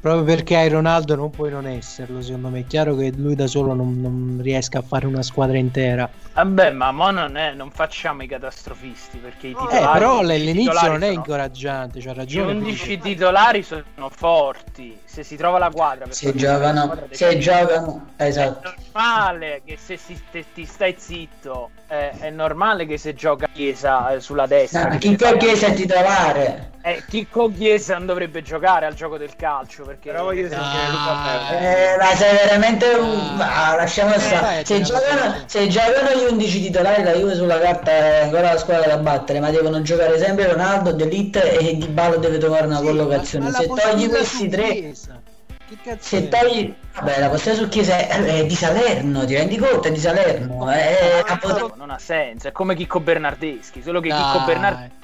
Proprio 0.00 0.22
perché 0.22 0.56
hai 0.56 0.68
Ronaldo 0.68 1.16
non 1.16 1.30
puoi 1.30 1.50
non 1.50 1.66
esserlo, 1.66 2.22
secondo 2.22 2.50
me. 2.50 2.60
È 2.60 2.66
chiaro 2.66 2.94
che 2.94 3.12
lui 3.16 3.34
da 3.34 3.46
solo 3.48 3.74
non, 3.74 4.00
non 4.00 4.38
riesca 4.40 4.78
a 4.78 4.82
fare 4.82 5.06
una 5.06 5.22
squadra 5.22 5.58
intera. 5.58 6.08
Vabbè, 6.34 6.70
ma 6.70 6.92
mo 6.92 7.10
non, 7.10 7.36
è, 7.36 7.52
non 7.52 7.70
facciamo 7.72 8.22
i 8.22 8.28
catastrofisti 8.28 9.18
perché 9.18 9.48
i 9.48 9.50
Eh, 9.50 9.54
titolari, 9.56 9.98
però 9.98 10.22
i 10.22 10.26
l'inizio 10.44 10.72
non 10.88 11.02
è 11.02 11.06
sono- 11.06 11.12
incoraggiante, 11.18 11.98
Gli 11.98 12.06
ragione. 12.12 12.52
11 12.52 12.98
titolari 12.98 13.62
sono 13.64 13.82
forti. 14.08 14.96
Se 15.04 15.24
si 15.24 15.34
trova 15.36 15.58
la 15.58 15.70
quadra, 15.70 16.06
Se 16.10 16.32
giocano, 16.32 16.94
se 17.10 17.38
giocano, 17.38 18.10
È 18.14 18.24
esatto. 18.24 18.72
normale 18.92 19.62
che 19.64 19.76
se 19.84 19.96
si- 19.96 20.20
te- 20.30 20.44
ti 20.54 20.64
stai 20.64 20.94
zitto, 20.96 21.70
eh, 21.88 22.10
è 22.10 22.30
normale 22.30 22.86
che 22.86 22.98
se 22.98 23.14
gioca 23.14 23.48
Chiesa 23.52 24.10
eh, 24.12 24.20
sulla 24.20 24.46
destra. 24.46 24.90
No, 24.90 24.98
chi 24.98 25.16
fai- 25.16 25.38
Chiesa 25.38 25.66
è 25.66 25.72
titolare. 25.74 26.70
Eh, 26.82 27.02
Chicco 27.08 27.50
Chiesa 27.50 27.96
non 27.96 28.06
dovrebbe 28.06 28.42
giocare 28.42 28.86
al 28.86 28.94
gioco 28.94 29.18
del 29.18 29.34
calcio 29.34 29.84
perché 29.88 30.10
Però 30.10 30.24
voglio 30.24 30.48
sentire 30.48 30.60
Ah, 30.60 30.90
Luca. 30.90 31.58
Eh, 31.58 31.96
ma 31.96 32.14
sei 32.14 32.36
veramente 32.36 32.86
Ah. 32.92 32.98
un... 33.00 33.36
ma 33.36 33.74
lasciamo 33.76 34.14
Eh, 34.14 34.20
stare. 34.20 34.64
Se 34.64 34.80
giocano, 34.82 35.34
se 35.46 35.66
giocano 35.68 36.10
gli 36.14 36.30
11 36.30 36.60
titolari, 36.62 37.02
la 37.02 37.12
Juve 37.14 37.34
sulla 37.34 37.58
carta 37.58 37.90
è 37.90 38.20
ancora 38.24 38.52
la 38.52 38.58
squadra 38.58 38.86
da 38.86 38.98
battere, 38.98 39.40
ma 39.40 39.50
devono 39.50 39.80
giocare 39.80 40.18
sempre 40.18 40.46
Ronaldo, 40.52 40.92
De 40.92 41.06
Ligt 41.06 41.36
e 41.36 41.76
Di 41.76 41.86
Balo 41.88 42.16
deve 42.18 42.36
trovare 42.38 42.66
una 42.66 42.78
Sì, 42.78 42.84
collocazione. 42.84 43.50
Se 43.50 43.66
togli 43.66 44.08
questi 44.08 44.48
tre, 44.48 44.72
Chiesa. 44.74 45.20
Che 45.68 45.76
cazzo 45.82 45.98
se 46.02 46.18
è? 46.18 46.28
togli... 46.28 46.74
Vabbè, 46.94 47.20
la 47.20 47.28
possibilità 47.28 47.62
su 47.62 47.68
Chiesa 47.70 47.96
è, 47.96 48.08
è 48.24 48.46
di 48.46 48.54
Salerno, 48.54 49.24
ti 49.24 49.34
rendi 49.36 49.56
conto? 49.56 49.88
È 49.88 49.92
di 49.92 49.98
Salerno. 50.00 50.68
È 50.68 51.22
a 51.26 51.36
poter- 51.38 51.74
non 51.76 51.90
ha 51.90 51.98
senso. 51.98 52.48
È 52.48 52.52
come 52.52 52.74
Chicco 52.74 53.00
Bernardeschi, 53.00 53.82
solo 53.82 54.00
che 54.00 54.08
Dai. 54.08 54.18
Chicco 54.20 54.44
Bernardeschi 54.44 54.96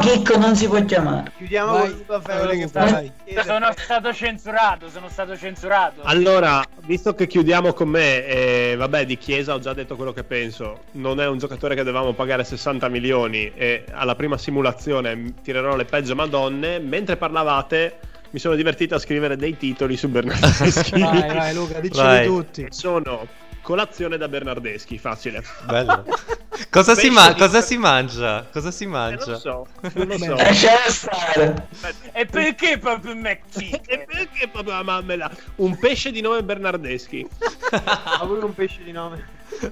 Chicco 0.00 0.36
non 0.36 0.56
si 0.56 0.66
può 0.66 0.84
chiamare. 0.84 1.32
Chiudiamo 1.36 1.72
Vai, 1.72 2.04
con 2.06 2.20
vai, 2.22 2.58
che 2.58 2.66
vai. 2.72 3.12
fa 3.34 3.42
sono 3.44 3.72
stato 3.76 4.12
censurato, 4.12 4.88
sono 4.88 5.08
stato 5.08 5.36
censurato. 5.36 6.00
Allora, 6.02 6.62
visto 6.84 7.14
che 7.14 7.26
chiudiamo 7.26 7.72
con 7.72 7.88
me, 7.88 8.24
eh, 8.26 8.74
vabbè, 8.76 9.06
di 9.06 9.16
Chiesa 9.16 9.54
ho 9.54 9.60
già 9.60 9.72
detto 9.72 9.94
quello 9.96 10.12
che 10.12 10.24
penso. 10.24 10.80
Non 10.92 11.20
è 11.20 11.26
un 11.26 11.38
giocatore 11.38 11.74
che 11.74 11.84
dovevamo 11.84 12.12
pagare 12.12 12.42
60 12.44 12.88
milioni 12.88 13.52
e 13.54 13.84
alla 13.92 14.16
prima 14.16 14.36
simulazione 14.36 15.34
tirerò 15.42 15.76
le 15.76 15.84
peggio 15.84 16.14
madonne. 16.14 16.78
Mentre 16.80 17.16
parlavate, 17.16 17.98
mi 18.30 18.38
sono 18.38 18.54
divertito 18.54 18.96
a 18.96 18.98
scrivere 18.98 19.36
dei 19.36 19.56
titoli 19.56 19.96
su 19.96 20.08
Bernardeschi. 20.08 20.98
Vai, 21.00 21.32
vai, 21.32 21.54
Luca, 21.54 21.80
diceli 21.80 22.06
Vai. 22.06 22.26
tutti. 22.26 22.66
Sono 22.70 23.26
colazione 23.66 24.16
da 24.16 24.28
Bernardeschi, 24.28 24.96
facile. 24.96 25.42
Bello. 25.64 26.04
Cosa 26.70 26.94
si, 26.94 27.10
ma- 27.10 27.32
di- 27.32 27.38
cosa 27.38 27.60
si 27.60 27.76
mangia? 27.76 28.46
Cosa 28.50 28.70
si 28.70 28.84
Eh, 28.84 28.86
non 28.86 28.96
mangia? 28.96 29.30
lo 29.32 29.38
so, 29.38 29.66
non 29.94 30.06
lo 30.06 30.16
so. 30.18 30.36
Stare. 30.88 31.68
E 32.12 32.24
perché 32.26 32.78
proprio 32.78 33.12
E 33.12 33.14
McChicken? 33.16 34.04
perché 34.06 34.48
proprio 34.48 34.74
la 34.74 34.82
mammela? 34.82 35.30
Un 35.56 35.76
pesce 35.78 36.10
di 36.12 36.20
nome 36.22 36.42
Bernardeschi. 36.44 37.26
Ha 37.72 38.24
pure 38.24 38.44
un 38.44 38.54
pesce 38.54 38.82
di 38.84 38.92
nome. 38.92 39.22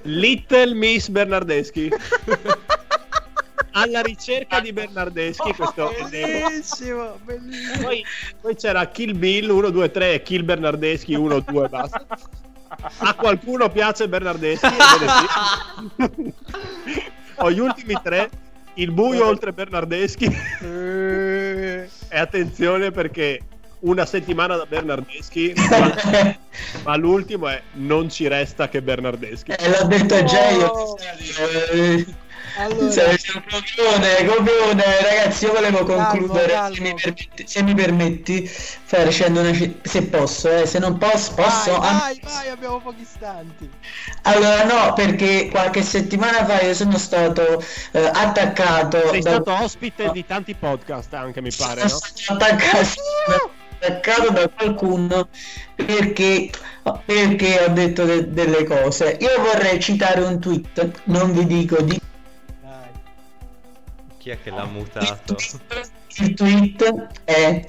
Little 0.03 0.73
Miss 0.75 1.07
Bernardeschi. 1.07 1.89
Alla 3.71 4.01
ricerca 4.01 4.59
di 4.59 4.71
Bernardeschi, 4.71 5.53
questo 5.53 5.89
è 5.91 6.03
Devo. 6.09 6.47
Bellissimo, 6.47 7.19
bellissimo. 7.23 7.81
Poi, 7.83 8.03
poi 8.41 8.55
c'era 8.55 8.85
Kill 8.87 9.17
Bill 9.17 9.49
1, 9.49 9.69
2, 9.71 9.91
3 9.91 10.13
e 10.13 10.21
Kill 10.21 10.45
Bernardeschi 10.45 11.13
1, 11.15 11.39
2, 11.39 11.67
basta. 11.67 12.05
A 12.97 13.13
qualcuno 13.13 13.69
piace 13.69 14.07
Bernardeschi? 14.07 14.67
Sì. 14.67 16.33
Ho 17.37 17.51
gli 17.51 17.59
ultimi 17.59 17.99
tre. 18.01 18.29
Il 18.75 18.91
buio 18.91 19.25
oltre 19.25 19.53
Bernardeschi. 19.53 20.25
Eh, 20.61 21.89
E 22.09 22.19
attenzione 22.19 22.91
perché 22.91 23.39
una 23.79 24.05
settimana 24.05 24.55
da 24.55 24.65
Bernardeschi, 24.65 25.53
ma, 25.69 25.93
ma 26.83 26.95
l'ultimo 26.95 27.47
è 27.47 27.61
non 27.73 28.09
ci 28.09 28.27
resta 28.27 28.67
che 28.67 28.81
Bernardeschi. 28.81 29.51
Eh, 29.51 29.69
l'ho 29.69 29.85
detto. 29.85 30.15
Oh. 30.15 30.97
Eh, 31.71 32.05
Allora, 32.57 32.83
un 32.83 33.43
copione, 33.49 34.25
copione, 34.25 34.83
ragazzi. 35.01 35.45
Io 35.45 35.51
volevo 35.53 35.83
concludere. 35.83 36.47
calmo. 36.53 36.75
Se, 36.75 36.81
mi 36.81 36.93
permetti, 36.95 37.47
se 37.47 37.63
mi 37.63 37.73
permetti, 37.75 38.47
facendo 38.47 39.41
una. 39.41 39.51
Se 39.83 40.03
posso, 40.03 40.49
eh, 40.49 40.65
se 40.65 40.79
non 40.79 40.97
posso, 40.97 41.33
posso. 41.33 41.77
vai, 41.77 41.89
Ah, 41.89 41.99
vai, 41.99 42.19
vai, 42.23 42.49
abbiamo 42.49 42.79
pochi 42.79 43.01
istanti. 43.01 43.69
Allora, 44.23 44.63
no, 44.63 44.93
perché 44.93 45.49
qualche 45.49 45.81
settimana 45.83 46.45
fa 46.45 46.61
io 46.61 46.73
sono 46.73 46.97
stato 46.97 47.61
eh, 47.91 48.09
attaccato. 48.13 49.09
Sei 49.09 49.21
da- 49.21 49.31
stato 49.31 49.51
ospite 49.63 50.11
di 50.11 50.25
tanti 50.25 50.53
podcast 50.53 51.13
anche, 51.13 51.41
mi 51.41 51.51
pare, 51.55 51.81
no? 51.83 51.87
sono 51.89 51.99
stato 52.13 52.43
attaccato, 52.43 53.51
attaccato 53.79 54.31
da 54.31 54.47
qualcuno 54.49 55.27
perché, 55.75 56.49
perché 57.05 57.65
ho 57.65 57.69
detto 57.69 58.05
de- 58.05 58.31
delle 58.31 58.63
cose. 58.63 59.17
Io 59.19 59.41
vorrei 59.41 59.79
citare 59.81 60.21
un 60.21 60.39
tweet, 60.39 61.01
non 61.05 61.33
vi 61.33 61.45
dico 61.45 61.81
di. 61.81 61.99
Chi 64.25 64.31
è 64.31 64.41
che 64.41 64.49
l'ha 64.49 64.65
mutato? 64.65 65.35
Il 66.15 66.33
tweet 66.33 67.09
è 67.25 67.63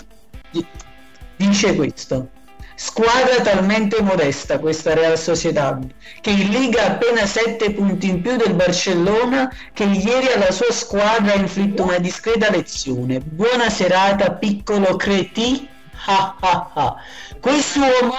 dice 1.36 1.74
questo. 1.74 2.30
Squadra 2.74 3.42
talmente 3.42 4.00
modesta 4.00 4.58
questa 4.58 4.94
Real 4.94 5.18
Sociedad 5.18 5.86
che 6.22 6.30
in 6.30 6.48
Liga 6.48 6.84
ha 6.84 6.90
appena 6.92 7.26
7 7.26 7.72
punti 7.72 8.08
in 8.08 8.22
più 8.22 8.36
del 8.36 8.54
Barcellona 8.54 9.52
che 9.74 9.84
ieri 9.84 10.28
alla 10.28 10.50
sua 10.50 10.72
squadra 10.72 11.34
ha 11.34 11.36
inflitto 11.36 11.82
una 11.82 11.98
discreta 11.98 12.48
lezione. 12.48 13.20
Buona 13.20 13.68
serata 13.68 14.32
piccolo 14.32 14.96
cretì. 14.96 15.68
Ah, 16.06 16.36
ah, 16.40 16.70
ah. 16.72 16.96
Quest'uomo 17.38 18.16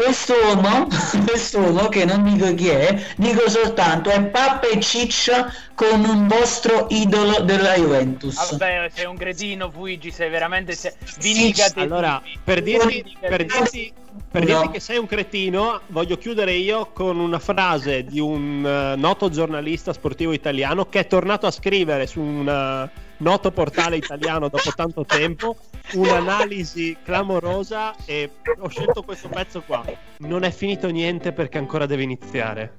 Quest'uomo, 0.00 0.86
quest'uomo 1.28 1.88
che 1.88 2.06
non 2.06 2.22
dico 2.24 2.54
chi 2.54 2.68
è, 2.68 3.12
dico 3.16 3.50
soltanto 3.50 4.08
è 4.08 4.24
pappa 4.24 4.68
e 4.68 4.80
ciccia 4.80 5.52
con 5.74 6.02
un 6.02 6.26
vostro 6.26 6.86
idolo 6.88 7.40
della 7.42 7.74
Juventus. 7.74 8.38
Ah, 8.38 8.46
Vabbè, 8.52 8.90
sei 8.94 9.04
un 9.04 9.18
cretino, 9.18 9.70
Fuigi, 9.70 10.10
sei 10.10 10.30
veramente... 10.30 10.72
Se... 10.72 10.96
Vinicate 11.18 11.80
Allora, 11.80 12.22
per 12.42 12.62
dirti, 12.62 13.14
per 13.20 13.44
dirti- 13.44 13.92
per 14.30 14.46
No. 14.46 14.46
dirti 14.46 14.70
che 14.70 14.80
sei 14.80 14.96
un 14.96 15.06
cretino, 15.06 15.82
voglio 15.88 16.16
chiudere 16.16 16.52
io 16.52 16.86
con 16.94 17.18
una 17.18 17.38
frase 17.38 18.02
di 18.04 18.20
un 18.20 18.64
eh, 18.64 18.96
noto 18.96 19.28
giornalista 19.28 19.92
sportivo 19.92 20.32
italiano 20.32 20.86
che 20.86 21.00
è 21.00 21.06
tornato 21.06 21.46
a 21.46 21.50
scrivere 21.50 22.06
su 22.06 22.20
un 22.20 22.48
eh, 22.48 22.90
noto 23.20 23.50
portale 23.50 23.96
italiano 23.96 24.48
dopo 24.48 24.70
tanto 24.74 25.04
tempo 25.04 25.56
un'analisi 25.94 26.96
clamorosa 27.02 27.94
e 28.04 28.30
ho 28.58 28.68
scelto 28.68 29.02
questo 29.02 29.28
pezzo 29.28 29.62
qua. 29.62 29.84
Non 30.18 30.42
è 30.44 30.50
finito 30.50 30.88
niente 30.88 31.32
perché 31.32 31.58
ancora 31.58 31.86
deve 31.86 32.02
iniziare. 32.02 32.78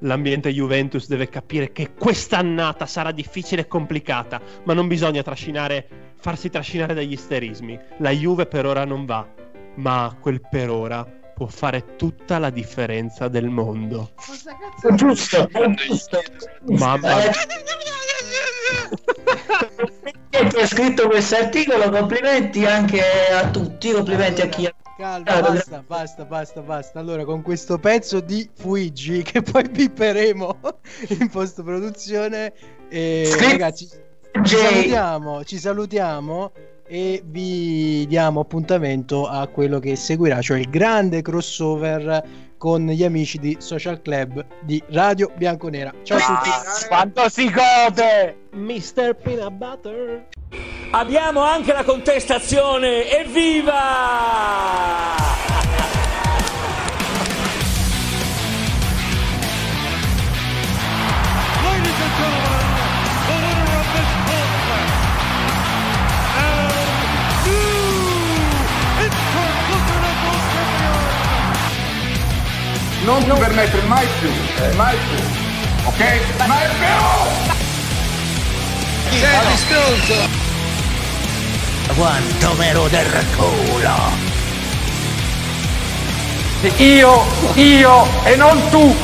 L'ambiente 0.00 0.52
Juventus 0.52 1.06
deve 1.06 1.28
capire 1.28 1.70
che 1.72 1.92
quest'annata 1.94 2.86
sarà 2.86 3.12
difficile 3.12 3.62
e 3.62 3.68
complicata, 3.68 4.40
ma 4.64 4.74
non 4.74 4.88
bisogna 4.88 5.22
trascinare, 5.22 6.12
farsi 6.18 6.50
trascinare 6.50 6.92
dagli 6.94 7.12
isterismi. 7.12 7.78
La 7.98 8.10
Juve 8.10 8.46
per 8.46 8.66
ora 8.66 8.84
non 8.84 9.04
va, 9.06 9.24
ma 9.76 10.16
quel 10.20 10.40
per 10.48 10.70
ora 10.70 11.04
può 11.34 11.46
fare 11.46 11.94
tutta 11.96 12.38
la 12.38 12.50
differenza 12.50 13.28
del 13.28 13.48
mondo. 13.48 14.10
Cosa 14.16 14.50
È 14.50 14.56
cazzo? 14.58 14.94
giusto, 14.96 15.48
è 15.48 15.70
giusto. 15.70 16.20
Mamma 16.66 17.22
Eh, 17.22 17.30
che 20.30 20.60
ha 20.60 20.66
scritto 20.66 21.08
questo 21.08 21.36
articolo, 21.36 21.90
complimenti 21.90 22.64
anche 22.64 23.00
a 23.32 23.50
tutti, 23.50 23.92
complimenti 23.92 24.40
a 24.40 24.46
chi 24.46 24.66
ha 24.66 24.74
Calma, 25.02 25.40
basta, 25.40 25.82
basta, 25.84 26.24
basta, 26.24 26.60
basta. 26.60 27.00
Allora, 27.00 27.24
con 27.24 27.42
questo 27.42 27.78
pezzo 27.78 28.20
di 28.20 28.48
Fuigi 28.54 29.22
che 29.22 29.42
poi 29.42 29.68
pipperemo 29.68 30.58
in 31.18 31.28
post 31.28 31.62
produzione, 31.62 32.52
Scri- 32.88 33.50
ragazzi, 33.50 33.88
ci 34.44 34.54
salutiamo, 34.54 35.44
ci 35.44 35.58
salutiamo 35.58 36.52
e 36.86 37.22
vi 37.24 38.06
diamo 38.06 38.40
appuntamento 38.40 39.26
a 39.26 39.46
quello 39.48 39.78
che 39.78 39.96
seguirà, 39.96 40.40
cioè 40.40 40.58
il 40.58 40.68
grande 40.68 41.22
crossover 41.22 42.22
con 42.62 42.86
gli 42.86 43.02
amici 43.02 43.38
di 43.38 43.56
Social 43.58 44.00
Club 44.02 44.46
di 44.60 44.80
Radio 44.90 45.32
Bianconera. 45.34 45.92
Ciao 46.04 46.18
a 46.18 46.20
tutti. 46.20 46.86
Quanto 46.86 47.28
si 47.28 47.50
gode! 47.50 48.36
Mr. 48.52 49.16
Peanut 49.20 49.50
Butter. 49.50 50.28
Abbiamo 50.92 51.40
anche 51.40 51.72
la 51.72 51.82
contestazione, 51.82 53.10
evviva! 53.18 53.72
Non 73.04 73.18
ti 73.24 73.32
permettere 73.32 73.82
mai 73.86 74.06
più, 74.20 74.30
mai 74.76 74.96
più, 74.96 75.24
ok? 75.86 76.46
Mai 76.46 76.68
più! 76.78 76.86
Senti, 79.18 79.56
stronzo! 79.56 80.14
Quanto 81.96 82.52
mero 82.54 82.86
del 82.86 83.26
culo! 83.36 84.30
Io, 86.76 87.24
io 87.54 88.06
e 88.22 88.36
non 88.36 88.68
tu, 88.70 88.96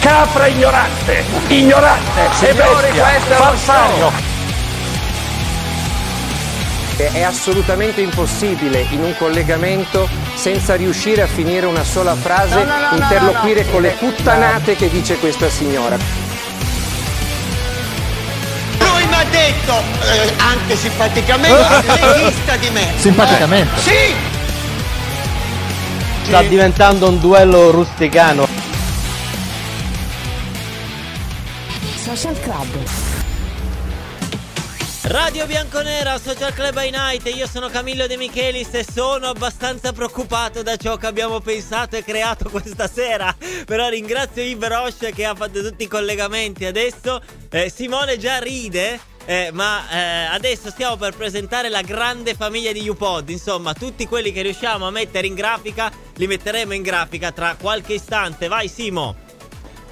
capra 0.00 0.48
ignorante, 0.48 1.24
ignorante, 1.46 2.28
Signori, 2.32 2.88
e 2.88 2.90
bestia, 2.90 3.14
è 3.14 3.20
falsario. 3.20 4.33
È 6.96 7.22
assolutamente 7.22 8.00
impossibile 8.00 8.86
in 8.90 9.02
un 9.02 9.16
collegamento 9.16 10.08
senza 10.34 10.76
riuscire 10.76 11.22
a 11.22 11.26
finire 11.26 11.66
una 11.66 11.82
sola 11.82 12.14
frase 12.14 12.54
No, 12.54 12.64
no, 12.64 12.90
no, 12.90 13.02
interloquire 13.02 13.60
no, 13.62 13.66
no. 13.66 13.72
con 13.72 13.82
le 13.82 13.90
puttanate 13.98 14.76
che 14.76 14.88
dice 14.88 15.18
questa 15.18 15.48
signora. 15.48 15.96
Lui 18.78 19.06
mi 19.06 19.14
ha 19.14 19.24
detto, 19.24 19.72
eh, 20.02 20.32
anche 20.38 20.76
simpaticamente, 20.76 21.82
leghista 22.00 22.56
di 22.56 22.70
me. 22.70 22.92
Simpaticamente. 22.96 23.74
Eh, 23.74 23.80
sì! 23.80 24.14
Sta 26.26 26.42
diventando 26.42 27.08
un 27.08 27.18
duello 27.18 27.70
rusticano. 27.72 28.46
Social 31.96 32.38
Club. 32.40 33.13
Radio 35.06 35.44
Bianconera, 35.44 36.18
Social 36.18 36.54
Club 36.54 36.72
by 36.72 36.88
Night, 36.88 37.26
io 37.26 37.46
sono 37.46 37.68
Camillo 37.68 38.06
De 38.06 38.16
Michelis 38.16 38.72
e 38.72 38.86
sono 38.90 39.26
abbastanza 39.26 39.92
preoccupato 39.92 40.62
da 40.62 40.76
ciò 40.76 40.96
che 40.96 41.06
abbiamo 41.06 41.40
pensato 41.40 41.96
e 41.96 42.02
creato 42.02 42.48
questa 42.50 42.88
sera. 42.88 43.34
Però 43.66 43.88
ringrazio 43.90 44.42
Yves 44.42 44.68
Roche 44.70 45.12
che 45.12 45.26
ha 45.26 45.34
fatto 45.34 45.62
tutti 45.62 45.84
i 45.84 45.88
collegamenti 45.88 46.64
adesso. 46.64 47.20
Eh, 47.50 47.68
Simone 47.70 48.16
già 48.16 48.38
ride. 48.38 48.98
eh, 49.26 49.50
ma 49.52 49.82
eh, 49.90 50.24
adesso 50.34 50.70
stiamo 50.70 50.96
per 50.96 51.14
presentare 51.14 51.68
la 51.68 51.82
grande 51.82 52.34
famiglia 52.34 52.72
di 52.72 52.88
UPod. 52.88 53.28
Insomma, 53.28 53.74
tutti 53.74 54.06
quelli 54.06 54.32
che 54.32 54.40
riusciamo 54.40 54.86
a 54.86 54.90
mettere 54.90 55.26
in 55.26 55.34
grafica 55.34 55.92
li 56.14 56.26
metteremo 56.26 56.72
in 56.72 56.82
grafica 56.82 57.30
tra 57.30 57.56
qualche 57.60 57.92
istante. 57.94 58.48
Vai, 58.48 58.68
Simo. 58.68 59.16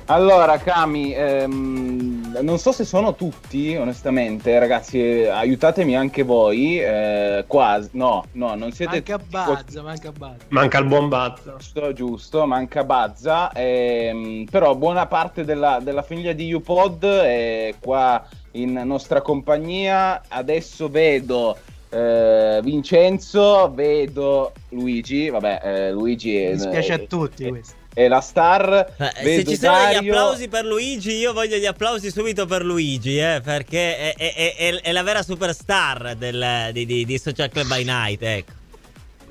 Allora, 0.06 0.58
Cami, 0.58 1.14
ehm, 1.14 2.11
non 2.40 2.58
so 2.58 2.72
se 2.72 2.84
sono 2.84 3.14
tutti, 3.14 3.76
onestamente, 3.76 4.58
ragazzi, 4.58 5.00
aiutatemi 5.24 5.96
anche 5.96 6.22
voi. 6.22 6.80
eh, 6.80 7.44
quasi, 7.46 7.90
no, 7.92 8.24
no, 8.32 8.54
non 8.54 8.72
siete 8.72 9.02
Manca 9.06 9.18
Bazza, 9.18 9.82
manca 9.82 10.12
Bazza. 10.12 10.44
Manca 10.48 10.78
il 10.78 10.86
buon 10.86 11.08
Bazza. 11.08 11.56
Giusto, 11.58 11.92
giusto, 11.92 12.46
manca 12.46 12.84
Bazza. 12.84 13.50
ehm, 13.52 14.44
però 14.50 14.74
buona 14.74 15.06
parte 15.06 15.44
della, 15.44 15.78
della 15.82 16.02
famiglia 16.02 16.32
di 16.32 16.52
UPod 16.52 17.04
è 17.04 17.74
qua 17.78 18.24
in 18.52 18.72
nostra 18.84 19.20
compagnia. 19.20 20.22
Adesso 20.28 20.88
vedo 20.88 21.56
eh, 21.90 22.60
Vincenzo, 22.62 23.70
vedo 23.74 24.52
Luigi. 24.70 25.28
Vabbè, 25.28 25.60
eh, 25.62 25.92
Luigi 25.92 26.36
è, 26.36 26.52
Mi 26.52 26.58
spiace 26.58 26.92
a 26.92 26.96
è- 26.96 27.06
tutti 27.06 27.44
è- 27.44 27.48
questo. 27.48 27.80
È 27.94 28.08
la 28.08 28.20
star. 28.20 28.94
Eh, 28.96 29.10
se 29.22 29.44
ci 29.44 29.56
sono 29.56 29.72
Dario. 29.76 29.98
applausi 30.12 30.48
per 30.48 30.64
Luigi, 30.64 31.16
io 31.16 31.32
voglio 31.32 31.56
gli 31.56 31.66
applausi 31.66 32.10
subito 32.10 32.46
per 32.46 32.64
Luigi, 32.64 33.18
eh, 33.18 33.40
perché 33.42 33.96
è, 33.96 34.14
è- 34.16 34.34
è- 34.34 34.54
è- 34.56 34.80
è 34.80 34.92
la 34.92 35.02
vera 35.02 35.22
superstar 35.22 36.14
del- 36.16 36.70
di, 36.72 36.86
di- 36.86 37.04
di 37.04 37.18
Social 37.18 37.50
Club 37.50 37.66
by 37.66 37.84
Night, 37.84 38.22
ecco. 38.22 38.52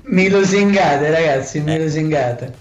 Mi 0.04 0.28
lusingate 0.28 1.10
ragazzi, 1.10 1.60
mi 1.60 1.78
lusingate. 1.78 2.60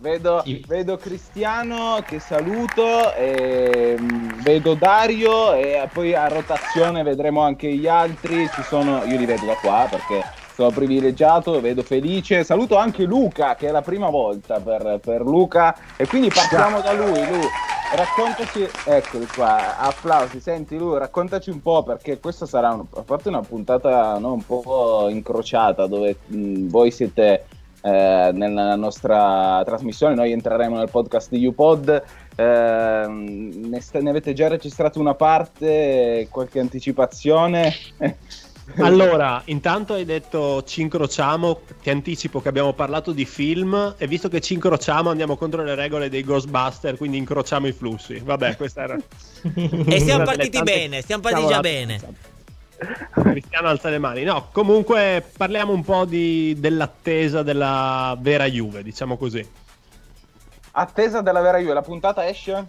Vedo, 0.00 0.44
vedo 0.68 0.96
Cristiano 0.96 2.04
che 2.06 2.20
saluto, 2.20 3.12
ehm, 3.14 4.42
vedo 4.42 4.74
Dario 4.74 5.54
e 5.54 5.88
poi 5.92 6.14
a 6.14 6.28
rotazione 6.28 7.02
vedremo 7.02 7.40
anche 7.42 7.72
gli 7.74 7.88
altri. 7.88 8.48
Ci 8.54 8.62
sono, 8.68 9.02
io 9.04 9.16
li 9.18 9.26
vedo 9.26 9.44
da 9.46 9.54
qua 9.54 9.88
perché 9.90 10.22
sono 10.58 10.70
privilegiato, 10.70 11.60
vedo 11.60 11.84
Felice. 11.84 12.42
Saluto 12.42 12.76
anche 12.76 13.04
Luca 13.04 13.54
che 13.54 13.68
è 13.68 13.70
la 13.70 13.80
prima 13.80 14.08
volta 14.10 14.58
per, 14.58 14.98
per 15.00 15.20
Luca 15.20 15.72
e 15.96 16.04
quindi 16.08 16.30
partiamo 16.30 16.80
da 16.80 16.92
lui. 16.94 17.24
Lu, 17.30 17.38
raccontaci, 17.94 18.66
eccoli 18.86 19.26
qua, 19.32 19.78
applausi. 19.78 20.40
Senti 20.40 20.76
Lu, 20.76 20.96
raccontaci 20.96 21.50
un 21.50 21.62
po' 21.62 21.84
perché 21.84 22.18
questa 22.18 22.44
sarà 22.44 22.70
un- 22.72 22.84
a 22.92 23.02
parte 23.02 23.28
una 23.28 23.40
puntata 23.40 24.18
no, 24.18 24.32
un 24.32 24.44
po' 24.44 25.06
incrociata 25.08 25.86
dove 25.86 26.16
mh, 26.26 26.66
voi 26.66 26.90
siete 26.90 27.44
eh, 27.80 28.30
nella 28.32 28.74
nostra 28.74 29.62
trasmissione. 29.64 30.16
Noi 30.16 30.32
entreremo 30.32 30.76
nel 30.76 30.90
podcast 30.90 31.30
di 31.30 31.46
UPod. 31.46 32.02
ehm, 32.34 33.68
ne, 33.68 33.80
sta- 33.80 34.00
ne 34.00 34.10
avete 34.10 34.32
già 34.32 34.48
registrato 34.48 34.98
una 34.98 35.14
parte? 35.14 36.26
Qualche 36.32 36.58
anticipazione? 36.58 37.72
Allora, 38.76 39.42
intanto 39.46 39.94
hai 39.94 40.04
detto 40.04 40.62
ci 40.62 40.82
incrociamo, 40.82 41.62
ti 41.82 41.90
anticipo 41.90 42.40
che 42.40 42.48
abbiamo 42.48 42.74
parlato 42.74 43.12
di 43.12 43.24
film 43.24 43.94
e 43.96 44.06
visto 44.06 44.28
che 44.28 44.40
ci 44.40 44.54
incrociamo 44.54 45.10
andiamo 45.10 45.36
contro 45.36 45.64
le 45.64 45.74
regole 45.74 46.08
dei 46.08 46.22
Ghostbuster, 46.22 46.96
quindi 46.96 47.16
incrociamo 47.16 47.66
i 47.66 47.72
flussi. 47.72 48.18
Vabbè, 48.18 48.56
questa 48.56 48.82
era... 48.82 48.96
E 49.54 50.00
siamo 50.00 50.24
partiti 50.24 50.50
tante 50.50 50.72
bene, 50.72 51.02
siamo 51.02 51.22
partiti 51.22 51.46
già 51.46 51.60
bene. 51.60 52.00
Cristiano 53.10 53.68
alza 53.68 53.88
le 53.88 53.98
mani. 53.98 54.22
No, 54.22 54.48
comunque 54.52 55.24
parliamo 55.36 55.72
un 55.72 55.82
po' 55.82 56.04
di- 56.04 56.54
dell'attesa 56.58 57.42
della 57.42 58.16
vera 58.20 58.44
Juve, 58.44 58.84
diciamo 58.84 59.16
così. 59.16 59.44
Attesa 60.72 61.20
della 61.20 61.40
vera 61.40 61.58
Juve, 61.58 61.74
la 61.74 61.82
puntata 61.82 62.28
esce? 62.28 62.66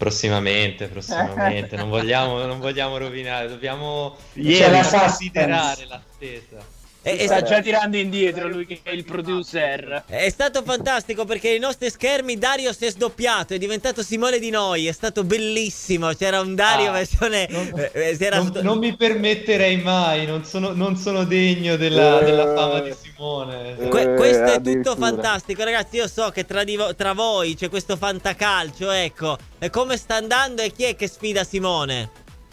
Prossimamente, 0.00 0.88
prossimamente. 0.88 1.76
non, 1.76 1.90
vogliamo, 1.90 2.42
non 2.46 2.58
vogliamo 2.58 2.96
rovinare, 2.96 3.48
dobbiamo 3.48 4.16
C'è 4.32 4.70
la 4.70 4.82
considerare 4.82 5.84
l'attesa. 5.84 6.56
Si 7.02 7.08
e 7.08 7.24
sta 7.26 7.36
sta- 7.38 7.42
già 7.46 7.60
tirando 7.62 7.96
indietro 7.96 8.46
lui 8.46 8.66
che 8.66 8.80
è 8.82 8.90
il 8.90 9.04
producer. 9.04 10.04
È 10.06 10.28
stato 10.28 10.62
fantastico 10.62 11.24
perché 11.24 11.48
ai 11.48 11.58
nostri 11.58 11.88
schermi 11.88 12.36
Dario 12.36 12.74
si 12.74 12.84
è 12.84 12.90
sdoppiato, 12.90 13.54
è 13.54 13.58
diventato 13.58 14.02
Simone 14.02 14.38
di 14.38 14.50
noi, 14.50 14.86
è 14.86 14.92
stato 14.92 15.24
bellissimo. 15.24 16.12
C'era 16.12 16.40
un 16.40 16.54
Dario 16.54 16.90
Ah, 16.90 16.92
versione. 16.92 17.46
eh, 17.48 17.90
eh, 17.94 18.16
si 18.16 18.24
era 18.24 18.36
Non, 18.36 18.52
non 18.62 18.78
mi 18.78 18.94
permetterei 18.96 19.78
mai, 19.78 20.26
non 20.26 20.44
sono, 20.44 20.72
non 20.74 20.96
sono 20.96 21.24
degno 21.24 21.76
della, 21.76 22.20
Eh, 22.20 22.24
della 22.24 22.54
fama 22.54 22.80
di 22.80 22.92
Simone. 23.00 23.76
Que- 23.88 24.14
questo 24.14 24.44
è 24.44 24.60
tutto 24.60 24.94
fantastico, 24.94 25.64
ragazzi. 25.64 25.96
Io 25.96 26.06
so 26.06 26.28
che 26.28 26.44
tra, 26.44 26.64
di 26.64 26.76
vo- 26.76 26.94
tra 26.94 27.14
voi 27.14 27.54
c'è 27.54 27.70
questo 27.70 27.96
fantacalcio. 27.96 28.90
Ecco, 28.90 29.38
e 29.58 29.70
come 29.70 29.96
sta 29.96 30.16
andando 30.16 30.60
e 30.60 30.70
chi 30.70 30.84
è 30.84 30.94
che 30.96 31.08
sfida 31.08 31.44
Simone? 31.44 32.10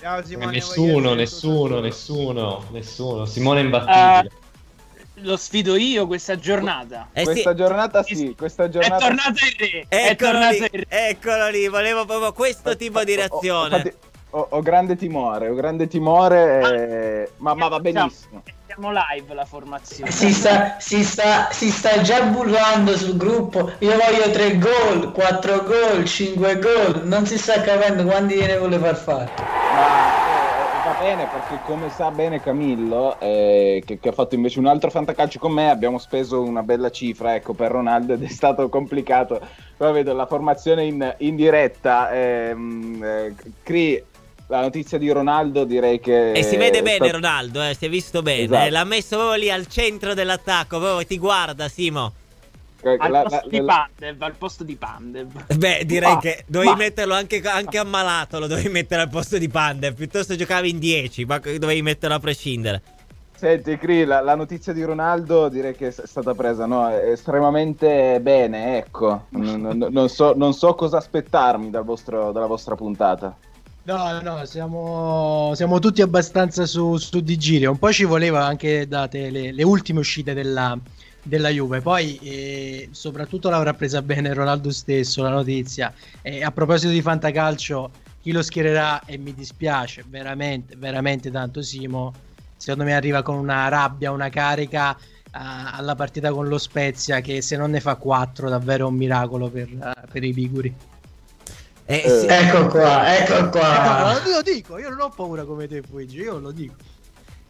Ciao 0.07 0.19
Eh, 0.19 0.23
Simone, 0.23 0.51
nessuno, 0.53 0.91
voglio- 0.93 1.13
nessuno, 1.15 1.79
nessuno, 1.81 2.63
nessuno. 2.71 3.25
Simone 3.25 3.59
è 3.59 3.63
imbattibile. 3.63 4.31
Lo 5.15 5.35
sfido 5.35 5.75
io 5.75 6.07
questa 6.07 6.37
giornata. 6.39 7.09
Eh 7.11 7.23
questa 7.23 7.53
giornata 7.53 8.03
sì, 8.03 8.33
questa 8.37 8.65
È 8.65 8.69
giornata 8.69 8.97
tornato 8.99 9.31
il 9.31 9.55
re. 9.57 9.85
È 9.89 10.09
Eccolo 10.11 10.31
tornato 10.31 10.53
lì, 10.53 10.69
il 10.71 10.85
re. 10.87 11.09
eccolo 11.09 11.49
lì, 11.49 11.67
volevo 11.67 12.05
proprio 12.05 12.31
questo 12.31 12.77
tipo 12.77 13.03
di 13.03 13.15
reazione. 13.15 13.75
Infatti, 13.75 13.95
ho, 14.37 14.47
ho 14.49 14.61
grande 14.61 14.95
timore, 14.95 15.49
ho 15.49 15.55
grande 15.55 15.87
timore, 15.87 17.23
eh, 17.25 17.31
ma, 17.37 17.55
ma 17.55 17.67
va 17.67 17.79
benissimo. 17.79 18.43
Siamo 18.67 18.91
live 18.91 19.33
la 19.33 19.45
formazione. 19.45 20.11
Si 20.11 20.31
sta, 20.31 20.75
si, 20.79 21.03
sta, 21.03 21.49
si 21.51 21.71
sta 21.71 22.01
già 22.01 22.23
bullando 22.23 22.95
sul 22.95 23.17
gruppo. 23.17 23.71
Io 23.79 23.91
voglio 23.91 24.29
3 24.29 24.57
gol, 24.57 25.11
4 25.13 25.63
gol, 25.63 26.05
5 26.05 26.59
gol. 26.59 27.01
Non 27.05 27.25
si 27.25 27.37
sta 27.37 27.61
capendo 27.61 28.03
quanti 28.03 28.35
gliene 28.35 28.57
vuole 28.57 28.77
far 28.77 28.95
fare. 28.95 29.31
Ma 29.37 30.27
eh, 30.27 30.89
va 30.89 30.99
bene 30.99 31.27
perché 31.31 31.63
come 31.65 31.89
sa 31.89 32.11
bene 32.11 32.41
Camillo, 32.41 33.17
eh, 33.19 33.81
che, 33.85 33.99
che 33.99 34.09
ha 34.09 34.11
fatto 34.11 34.35
invece 34.35 34.59
un 34.59 34.67
altro 34.67 34.89
fantacalcio 34.89 35.39
con 35.39 35.53
me, 35.53 35.69
abbiamo 35.69 35.97
speso 35.97 36.41
una 36.41 36.61
bella 36.61 36.91
cifra 36.91 37.35
ecco, 37.35 37.53
per 37.53 37.71
Ronaldo 37.71 38.13
ed 38.13 38.23
è 38.23 38.27
stato 38.27 38.67
complicato. 38.67 39.39
Però 39.77 39.91
vedo 39.93 40.13
la 40.13 40.25
formazione 40.25 40.83
in, 40.83 41.15
in 41.19 41.35
diretta. 41.35 42.11
ehm, 42.11 43.01
eh, 43.01 43.35
Cri, 43.63 44.03
la 44.47 44.61
notizia 44.61 44.97
di 44.97 45.09
Ronaldo 45.11 45.63
direi 45.65 45.99
che... 45.99 46.31
E 46.31 46.43
si 46.43 46.55
vede 46.57 46.81
bene 46.81 46.97
stat- 47.07 47.11
Ronaldo, 47.11 47.61
eh, 47.63 47.75
si 47.77 47.85
è 47.85 47.89
visto 47.89 48.21
bene. 48.21 48.43
Esatto. 48.43 48.65
eh, 48.65 48.69
l'ha 48.69 48.83
messo 48.85 49.17
proprio 49.17 49.37
lì 49.39 49.51
al 49.51 49.67
centro 49.67 50.13
dell'attacco, 50.13 50.79
proprio 50.79 51.05
ti 51.05 51.17
guarda 51.17 51.67
Simo. 51.67 52.13
Al 52.83 53.11
la- 53.11 53.21
posto 53.23 53.35
la- 53.43 53.49
di 53.49 53.59
la- 53.59 53.89
Pandev, 53.97 54.21
al 54.21 54.35
posto 54.37 54.63
di 54.63 54.75
Pandev. 54.75 55.55
Beh, 55.55 55.83
direi 55.85 56.13
Ma- 56.13 56.19
che 56.19 56.43
dovevi 56.47 56.71
ma- 56.71 56.77
metterlo 56.77 57.13
anche, 57.15 57.41
anche 57.41 57.77
ammalato, 57.77 58.39
lo 58.39 58.47
dovevi 58.47 58.69
mettere 58.69 59.01
al 59.01 59.09
posto 59.09 59.37
di 59.37 59.49
Pandev, 59.49 59.93
piuttosto 59.95 60.35
giocavi 60.35 60.69
in 60.69 60.79
10, 60.79 61.25
ma 61.25 61.39
dovevi 61.39 61.81
metterlo 61.81 62.15
a 62.15 62.19
prescindere. 62.19 62.81
Senti, 63.35 63.77
Cri, 63.77 64.03
la, 64.05 64.21
la 64.21 64.33
notizia 64.35 64.73
di 64.73 64.81
Ronaldo 64.83 65.47
direi 65.49 65.75
che 65.75 65.87
è 65.87 65.91
stata 65.91 66.33
presa 66.33 66.65
no, 66.65 66.89
estremamente 66.89 68.19
bene, 68.21 68.77
ecco. 68.77 69.25
Non, 69.29 69.61
non- 69.61 69.87
non 69.91 70.09
so, 70.09 70.33
non 70.35 70.53
so 70.53 70.73
cosa 70.73 70.97
aspettarmi 70.97 71.69
dal 71.69 71.83
vostro- 71.83 72.31
dalla 72.31 72.47
vostra 72.47 72.75
puntata. 72.75 73.35
No, 73.87 74.19
no, 74.19 74.43
siamo, 74.43 75.53
siamo 75.55 75.79
tutti 75.79 76.01
abbastanza 76.01 76.65
su, 76.65 76.97
su 76.97 77.21
di 77.21 77.37
giri. 77.37 77.65
Un 77.67 77.79
po' 77.79 77.89
ci 77.93 78.03
voleva 78.03 78.45
anche 78.45 78.85
date 78.85 79.29
le, 79.29 79.53
le 79.53 79.63
ultime 79.63 79.99
uscite 79.99 80.33
della, 80.33 80.77
della 81.23 81.47
Juve. 81.47 81.79
Poi, 81.79 82.19
eh, 82.21 82.89
soprattutto, 82.91 83.49
l'avrà 83.49 83.73
presa 83.73 84.01
bene 84.01 84.33
Ronaldo 84.33 84.71
stesso 84.71 85.23
la 85.23 85.29
notizia. 85.29 85.93
E 86.21 86.43
a 86.43 86.51
proposito 86.51 86.91
di 86.91 87.01
fantacalcio, 87.01 87.91
chi 88.21 88.33
lo 88.33 88.43
schiererà? 88.43 89.05
E 89.05 89.17
mi 89.17 89.33
dispiace 89.33 90.03
veramente, 90.05 90.75
veramente 90.75 91.31
tanto, 91.31 91.61
Simo. 91.61 92.13
secondo 92.57 92.83
me 92.83 92.93
arriva 92.93 93.21
con 93.21 93.37
una 93.37 93.69
rabbia, 93.69 94.11
una 94.11 94.27
carica 94.27 94.97
alla 95.31 95.95
partita 95.95 96.31
con 96.31 96.49
lo 96.49 96.57
Spezia 96.57 97.21
che 97.21 97.41
se 97.41 97.55
non 97.55 97.71
ne 97.71 97.79
fa 97.79 97.95
4 97.95 98.49
davvero 98.49 98.87
un 98.87 98.95
miracolo 98.95 99.49
per, 99.49 99.69
per 100.11 100.23
i 100.25 100.33
Liguri. 100.33 100.75
Eh, 101.89 102.03
sì. 102.05 102.25
Ecco 102.27 102.67
qua, 102.67 103.17
ecco 103.17 103.49
qua. 103.49 104.21
Eh, 104.21 104.27
io 104.27 104.35
lo 104.35 104.41
dico, 104.41 104.77
io 104.77 104.89
non 104.89 104.99
ho 104.99 105.09
paura 105.09 105.45
come 105.45 105.67
te, 105.67 105.81
Fuigi, 105.81 106.17
io 106.17 106.37
lo 106.37 106.51
dico. 106.51 106.75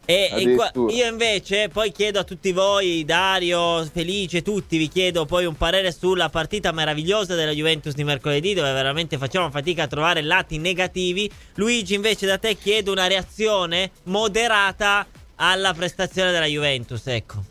E, 0.04 0.30
e 0.32 0.54
qua, 0.54 0.70
io 0.74 1.06
invece 1.06 1.68
poi 1.68 1.90
chiedo 1.90 2.20
a 2.20 2.24
tutti 2.24 2.52
voi, 2.52 3.04
Dario, 3.04 3.84
Felice, 3.84 4.40
tutti, 4.42 4.78
vi 4.78 4.88
chiedo 4.88 5.26
poi 5.26 5.44
un 5.44 5.56
parere 5.56 5.90
sulla 5.90 6.28
partita 6.28 6.70
meravigliosa 6.70 7.34
della 7.34 7.50
Juventus 7.50 7.94
di 7.94 8.04
mercoledì 8.04 8.54
dove 8.54 8.72
veramente 8.72 9.18
facciamo 9.18 9.50
fatica 9.50 9.82
a 9.82 9.86
trovare 9.88 10.22
lati 10.22 10.56
negativi. 10.58 11.28
Luigi 11.56 11.94
invece 11.94 12.24
da 12.24 12.38
te 12.38 12.54
chiedo 12.54 12.92
una 12.92 13.08
reazione 13.08 13.90
moderata 14.04 15.04
alla 15.34 15.74
prestazione 15.74 16.30
della 16.30 16.46
Juventus, 16.46 17.06
ecco. 17.08 17.44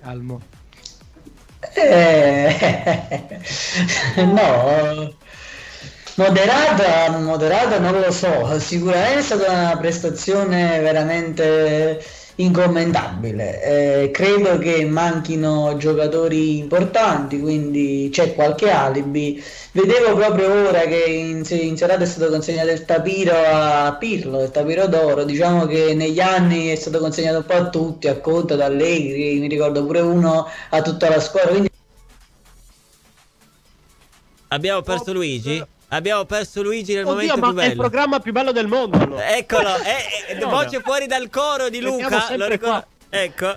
Calmo. 0.00 0.40
Eh, 1.74 3.38
no, 4.24 5.14
Moderata, 6.22 7.18
moderata 7.18 7.80
non 7.80 7.98
lo 7.98 8.12
so, 8.12 8.56
sicuramente 8.60 9.18
è 9.18 9.22
stata 9.22 9.50
una 9.50 9.76
prestazione 9.76 10.78
veramente 10.78 12.00
incommentabile. 12.36 14.04
Eh, 14.04 14.10
credo 14.12 14.56
che 14.58 14.84
manchino 14.84 15.74
giocatori 15.78 16.58
importanti, 16.58 17.40
quindi 17.40 18.08
c'è 18.12 18.34
qualche 18.34 18.70
alibi. 18.70 19.42
Vedevo 19.72 20.14
proprio 20.14 20.68
ora 20.68 20.82
che 20.82 21.02
in, 21.06 21.44
in 21.48 21.76
serata 21.76 22.04
è 22.04 22.06
stato 22.06 22.30
consegnato 22.30 22.70
il 22.70 22.84
tapiro 22.84 23.34
a 23.34 23.96
Pirlo, 23.98 24.44
il 24.44 24.52
tapiro 24.52 24.86
d'oro. 24.86 25.24
Diciamo 25.24 25.66
che 25.66 25.92
negli 25.94 26.20
anni 26.20 26.68
è 26.68 26.76
stato 26.76 27.00
consegnato 27.00 27.38
un 27.38 27.46
po' 27.46 27.54
a 27.54 27.68
tutti, 27.68 28.06
a 28.06 28.20
Conte, 28.20 28.52
ad 28.52 28.60
Allegri, 28.60 29.40
mi 29.40 29.48
ricordo 29.48 29.84
pure 29.84 30.00
uno 30.00 30.46
a 30.70 30.82
tutta 30.82 31.08
la 31.08 31.18
squadra. 31.18 31.50
Quindi... 31.50 31.70
Abbiamo 34.46 34.82
perso 34.82 35.12
Luigi? 35.12 35.71
Abbiamo 35.92 36.24
perso 36.24 36.62
Luigi 36.62 36.94
nel 36.94 37.04
Oddio, 37.04 37.36
momento 37.36 37.36
ma 37.36 37.46
più 37.48 37.54
bello. 37.54 37.68
è 37.68 37.70
il 37.70 37.76
programma 37.76 38.20
più 38.20 38.32
bello 38.32 38.52
del 38.52 38.66
mondo. 38.66 38.96
allora. 38.96 39.36
Eccolo, 39.36 39.74
è, 39.76 40.34
è, 40.34 40.38
voce 40.40 40.80
fuori 40.80 41.06
dal 41.06 41.28
coro 41.28 41.68
di 41.68 41.80
Luca. 41.80 42.34
Lo 42.36 42.48
ricordo. 42.48 42.58
qua. 42.66 42.86
Ecco. 43.10 43.56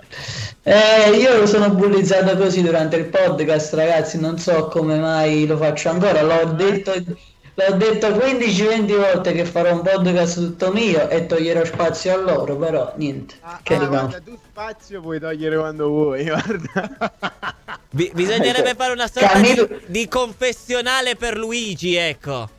Eh, 0.64 1.12
io 1.12 1.46
sono 1.48 1.70
bullizzato 1.70 2.36
così 2.36 2.62
durante 2.62 2.98
il 2.98 3.06
podcast, 3.06 3.74
ragazzi. 3.76 4.20
Non 4.20 4.38
so 4.38 4.68
come 4.68 5.00
mai 5.00 5.48
lo 5.48 5.56
faccio 5.56 5.88
ancora. 5.88 6.22
L'ho 6.24 6.52
detto, 6.52 6.92
l'ho 6.94 7.76
detto 7.78 8.08
15-20 8.08 8.98
volte 8.98 9.32
che 9.32 9.46
farò 9.46 9.72
un 9.72 9.82
podcast 9.82 10.36
tutto 10.36 10.74
mio 10.74 11.08
e 11.08 11.26
toglierò 11.28 11.64
spazio 11.64 12.16
a 12.16 12.18
loro. 12.18 12.58
Però 12.58 12.92
niente. 12.98 13.36
Ah, 13.40 13.60
che 13.64 13.76
ah, 13.76 13.86
guarda, 13.86 14.20
tu 14.20 14.38
spazio 14.44 15.00
puoi 15.00 15.22
togliere 15.22 15.56
quando 15.56 15.88
vuoi, 15.88 16.26
guarda. 16.28 17.56
Bi- 17.96 18.12
bisognerebbe 18.14 18.76
fare 18.76 18.92
una 18.92 19.08
sorta 19.08 19.30
Camillo- 19.30 19.68
di, 19.68 19.80
di 19.86 20.08
confessionale 20.10 21.16
per 21.16 21.38
Luigi, 21.38 21.96
ecco. 21.96 22.50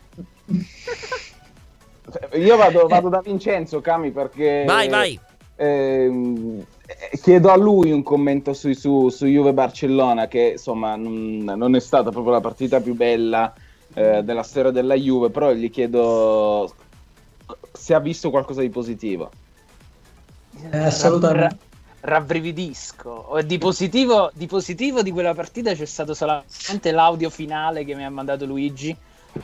Io 2.32 2.56
vado, 2.56 2.86
vado 2.86 3.10
da 3.10 3.20
Vincenzo, 3.20 3.82
Cami, 3.82 4.12
perché... 4.12 4.62
Vai, 4.66 4.88
vai. 4.88 5.20
ehm, 5.56 6.64
eh, 6.86 7.18
chiedo 7.18 7.50
a 7.50 7.56
lui 7.56 7.90
un 7.90 8.02
commento 8.02 8.54
su, 8.54 8.72
su, 8.72 9.10
su 9.10 9.26
Juve 9.26 9.52
Barcellona, 9.52 10.26
che 10.26 10.52
insomma 10.52 10.96
non, 10.96 11.42
non 11.44 11.74
è 11.74 11.80
stata 11.80 12.08
proprio 12.10 12.32
la 12.32 12.40
partita 12.40 12.80
più 12.80 12.94
bella 12.94 13.52
eh, 13.92 14.22
della 14.22 14.42
storia 14.42 14.70
della 14.70 14.94
Juve, 14.94 15.28
però 15.28 15.52
gli 15.52 15.68
chiedo 15.68 16.74
se 17.72 17.92
ha 17.92 18.00
visto 18.00 18.30
qualcosa 18.30 18.62
di 18.62 18.70
positivo. 18.70 19.30
Eh, 20.70 20.78
assolutamente. 20.78 21.65
Ravbrividisco. 22.06 23.38
Di 23.44 23.58
positivo, 23.58 24.30
di 24.32 24.46
positivo 24.46 25.02
di 25.02 25.10
quella 25.10 25.34
partita 25.34 25.74
c'è 25.74 25.84
stato 25.84 26.14
solamente 26.14 26.92
l'audio 26.92 27.30
finale 27.30 27.84
che 27.84 27.94
mi 27.96 28.04
ha 28.04 28.10
mandato 28.10 28.46
Luigi. 28.46 28.96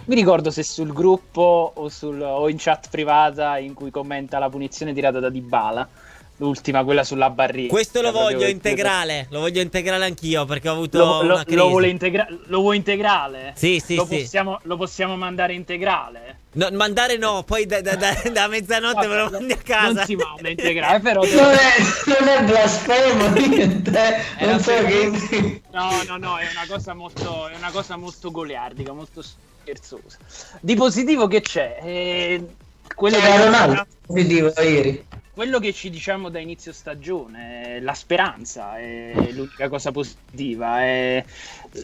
Mi 0.05 0.14
ricordo 0.14 0.51
se 0.51 0.62
sul 0.62 0.92
gruppo 0.92 1.72
o, 1.75 1.88
sul- 1.88 2.20
o 2.22 2.48
in 2.48 2.57
chat 2.59 2.88
privata 2.88 3.59
in 3.59 3.75
cui 3.75 3.90
commenta 3.90 4.38
la 4.38 4.48
punizione 4.48 4.92
tirata 4.94 5.18
da 5.18 5.29
Dybala. 5.29 5.88
L'ultima, 6.37 6.83
quella 6.83 7.05
sulla 7.05 7.31
barriera. 7.31 7.68
Questo 7.72 8.01
lo 8.01 8.11
voglio 8.11 8.46
integrale. 8.46 9.27
Lo 9.31 9.40
voglio 9.40 9.61
integrale 9.61 10.05
anch'io 10.05 10.44
perché 10.44 10.68
ho 10.68 10.72
avuto 10.72 10.98
Lo, 10.98 11.22
lo- 11.22 11.42
lo 11.44 11.68
vuole 11.68 11.88
integra- 11.88 12.27
lo 12.46 12.61
vuoi 12.61 12.77
integrale? 12.77 13.53
Sì, 13.57 13.81
sì, 13.85 13.96
lo 13.96 14.07
sì. 14.07 14.20
Possiamo, 14.20 14.59
lo 14.62 14.77
possiamo 14.77 15.16
mandare 15.16 15.53
integrale? 15.55 16.38
No, 16.55 16.69
mandare 16.73 17.17
no, 17.17 17.43
poi 17.45 17.65
da, 17.65 17.81
da- 17.81 17.97
da- 17.97 18.23
da 18.31 18.47
mezzanotte 18.47 19.07
me 19.07 19.17
lo 19.17 19.31
mandi 19.31 19.53
a 19.53 19.57
casa. 19.57 19.93
Non 19.93 20.05
si 20.05 20.17
manda 20.17 20.49
integrale, 20.51 21.01
però... 21.05 21.23
Non 21.23 21.51
è, 21.55 22.19
non 22.19 22.29
è 22.29 22.45
blasfemo, 22.45 23.29
niente. 23.29 23.91
Era 24.38 24.51
Non 24.51 24.61
so 24.61 24.73
che. 24.85 25.62
No, 25.73 26.03
no, 26.07 26.17
no, 26.19 26.37
è 26.37 26.47
una 26.51 26.67
cosa 26.69 26.93
molto, 26.93 27.49
è 27.49 27.57
una 27.57 27.71
cosa 27.71 27.97
molto 27.97 28.31
goliardica, 28.31 28.93
molto 28.93 29.23
scherzosa. 29.23 30.19
Di 30.61 30.75
positivo 30.75 31.27
che 31.27 31.41
c'è? 31.41 31.79
Eh, 31.83 32.47
quello, 32.95 33.17
C'era 33.17 33.31
che 33.37 33.45
Ronaldo 33.45 33.87
positivo 34.07 34.53
ieri. 34.61 35.07
quello 35.33 35.59
che 35.59 35.73
ci 35.73 35.88
diciamo 35.88 36.29
da 36.29 36.38
inizio 36.38 36.73
stagione, 36.75 37.77
eh, 37.77 37.81
la 37.81 37.95
speranza 37.95 38.77
è 38.79 39.29
l'unica 39.31 39.71
cosa 39.71 39.91
positiva, 39.91 40.83
è 40.83 41.25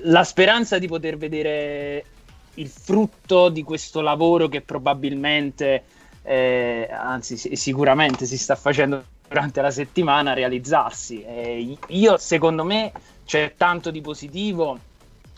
la 0.02 0.24
speranza 0.24 0.78
di 0.78 0.86
poter 0.86 1.16
vedere 1.16 2.04
il 2.58 2.68
frutto 2.68 3.48
di 3.48 3.62
questo 3.62 4.00
lavoro 4.00 4.48
che 4.48 4.60
probabilmente, 4.60 5.84
eh, 6.22 6.88
anzi 6.90 7.36
si- 7.36 7.56
sicuramente 7.56 8.26
si 8.26 8.36
sta 8.36 8.54
facendo 8.54 9.04
durante 9.28 9.60
la 9.60 9.70
settimana 9.70 10.32
realizzarsi. 10.32 11.22
Eh, 11.22 11.76
io, 11.88 12.16
secondo 12.16 12.64
me, 12.64 12.92
c'è 13.24 13.54
tanto 13.56 13.90
di 13.90 14.00
positivo 14.00 14.78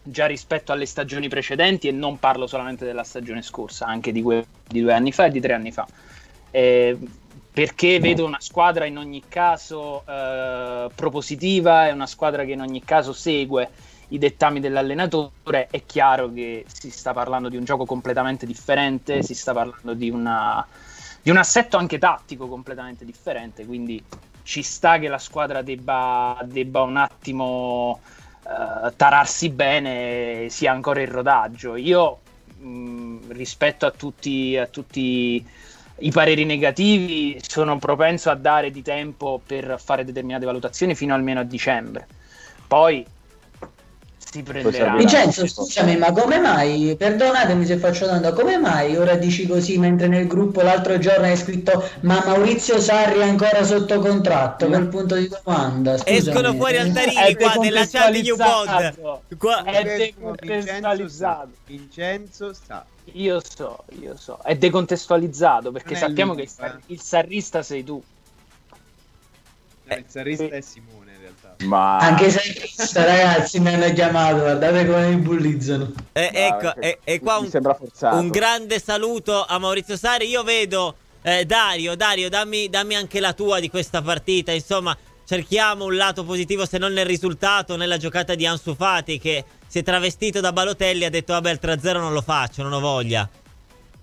già 0.02 0.26
rispetto 0.26 0.72
alle 0.72 0.86
stagioni 0.86 1.28
precedenti 1.28 1.88
e 1.88 1.92
non 1.92 2.18
parlo 2.18 2.46
solamente 2.46 2.84
della 2.84 3.04
stagione 3.04 3.42
scorsa, 3.42 3.86
anche 3.86 4.12
di, 4.12 4.22
que- 4.22 4.46
di 4.66 4.80
due 4.80 4.92
anni 4.92 5.12
fa 5.12 5.26
e 5.26 5.30
di 5.30 5.40
tre 5.40 5.52
anni 5.52 5.72
fa. 5.72 5.86
Eh, 6.50 6.98
perché 7.52 7.98
vedo 7.98 8.24
una 8.24 8.40
squadra 8.40 8.86
in 8.86 8.96
ogni 8.96 9.24
caso 9.28 10.04
eh, 10.06 10.88
propositiva, 10.94 11.88
è 11.88 11.90
una 11.90 12.06
squadra 12.06 12.44
che 12.44 12.52
in 12.52 12.60
ogni 12.60 12.82
caso 12.84 13.12
segue 13.12 13.68
i 14.10 14.18
dettami 14.18 14.60
dell'allenatore. 14.60 15.68
È 15.70 15.84
chiaro 15.84 16.32
che 16.32 16.64
si 16.72 16.90
sta 16.90 17.12
parlando 17.12 17.48
di 17.48 17.56
un 17.56 17.64
gioco 17.64 17.84
completamente 17.84 18.46
differente, 18.46 19.22
si 19.22 19.34
sta 19.34 19.52
parlando 19.52 19.94
di, 19.94 20.10
una, 20.10 20.64
di 21.20 21.30
un 21.30 21.36
assetto 21.36 21.76
anche 21.76 21.98
tattico 21.98 22.46
completamente 22.46 23.04
differente, 23.04 23.66
quindi 23.66 24.02
ci 24.42 24.62
sta 24.62 24.98
che 24.98 25.08
la 25.08 25.18
squadra 25.18 25.62
debba, 25.62 26.38
debba 26.44 26.82
un 26.82 26.96
attimo 26.96 28.00
eh, 28.44 28.94
tararsi 28.96 29.50
bene, 29.50 30.48
sia 30.48 30.72
ancora 30.72 31.00
in 31.00 31.10
rodaggio. 31.10 31.76
Io 31.76 32.18
mh, 32.58 33.32
rispetto 33.32 33.86
a 33.86 33.90
tutti, 33.90 34.56
a 34.56 34.66
tutti 34.66 35.46
i 36.02 36.10
pareri 36.10 36.44
negativi 36.44 37.38
sono 37.46 37.78
propenso 37.78 38.30
a 38.30 38.34
dare 38.34 38.70
di 38.70 38.82
tempo 38.82 39.40
per 39.44 39.78
fare 39.78 40.04
determinate 40.04 40.46
valutazioni 40.46 40.94
fino 40.94 41.14
almeno 41.14 41.40
a 41.40 41.44
dicembre. 41.44 42.06
Poi 42.66 43.04
si 44.30 44.42
prenderà. 44.42 44.94
Vincenzo, 44.96 45.46
scusami, 45.46 45.96
ma 45.96 46.12
come 46.12 46.38
mai? 46.38 46.94
Perdonatemi 46.96 47.66
se 47.66 47.78
faccio 47.78 48.06
domanda, 48.06 48.32
come 48.32 48.58
mai 48.58 48.96
ora 48.96 49.16
dici 49.16 49.46
così 49.46 49.76
mentre 49.78 50.06
nel 50.06 50.26
gruppo 50.26 50.62
l'altro 50.62 50.98
giorno 50.98 51.26
hai 51.26 51.36
scritto 51.36 51.88
ma 52.02 52.22
Maurizio 52.24 52.78
Sarri 52.80 53.18
è 53.18 53.28
ancora 53.28 53.64
sotto 53.64 53.98
contratto? 53.98 54.66
Quel 54.66 54.86
punto 54.86 55.16
di 55.16 55.28
domanda. 55.28 55.98
Scusami. 55.98 56.16
Escono 56.16 56.54
fuori 56.54 56.76
altarini 56.76 57.34
qua 57.34 57.54
nella 57.54 57.86
chat 57.86 58.10
di 58.12 58.22
Newpod. 58.22 59.18
Qua. 59.36 59.64
È 59.64 59.82
Vincenzo 59.82 59.96
decontestualizzato. 59.96 61.50
Vincenzo 61.66 62.52
sa. 62.52 62.84
Io 63.12 63.40
so, 63.42 63.84
io 64.00 64.16
so. 64.16 64.38
È 64.42 64.54
decontestualizzato 64.54 65.72
perché 65.72 65.96
sappiamo 65.96 66.34
che 66.34 66.42
il, 66.42 66.48
sar- 66.48 66.76
eh. 66.76 66.92
il 66.92 67.00
sarrista 67.00 67.62
sei 67.62 67.82
tu. 67.82 68.00
No, 69.82 69.96
il 69.96 70.04
sarrista 70.06 70.44
è 70.44 70.60
Simone 70.60 71.12
in 71.12 71.18
realtà. 71.18 71.29
Ma... 71.64 71.98
Anche 71.98 72.30
se 72.30 72.54
questa, 72.54 73.04
ragazzi 73.04 73.60
mi 73.60 73.74
hanno 73.74 73.92
chiamato, 73.92 74.38
guardate 74.38 74.86
come 74.86 75.08
mi 75.08 75.16
bullizzano. 75.16 75.92
Eh, 76.12 76.30
ecco, 76.32 76.74
e, 76.76 76.98
e 77.04 77.20
qua 77.20 77.36
un, 77.38 77.50
un 78.00 78.28
grande 78.28 78.80
saluto 78.80 79.44
a 79.44 79.58
Maurizio 79.58 79.96
Sari. 79.96 80.26
Io 80.28 80.42
vedo 80.42 80.94
eh, 81.22 81.44
Dario, 81.44 81.96
Dario, 81.96 82.28
dammi, 82.30 82.68
dammi 82.70 82.94
anche 82.94 83.20
la 83.20 83.34
tua 83.34 83.60
di 83.60 83.68
questa 83.68 84.00
partita. 84.00 84.52
Insomma, 84.52 84.96
cerchiamo 85.26 85.84
un 85.84 85.96
lato 85.96 86.24
positivo, 86.24 86.64
se 86.64 86.78
non 86.78 86.92
nel 86.92 87.06
risultato, 87.06 87.76
nella 87.76 87.98
giocata 87.98 88.34
di 88.34 88.46
Ansu 88.46 88.74
Fati 88.74 89.18
che 89.18 89.44
si 89.66 89.78
è 89.78 89.82
travestito 89.82 90.40
da 90.40 90.52
Balotelli 90.52 91.02
e 91.02 91.06
ha 91.06 91.10
detto 91.10 91.32
vabbè 91.34 91.50
il 91.50 91.60
3-0 91.62 91.92
non 91.98 92.12
lo 92.12 92.22
faccio, 92.22 92.62
non 92.62 92.72
ho 92.72 92.80
voglia. 92.80 93.28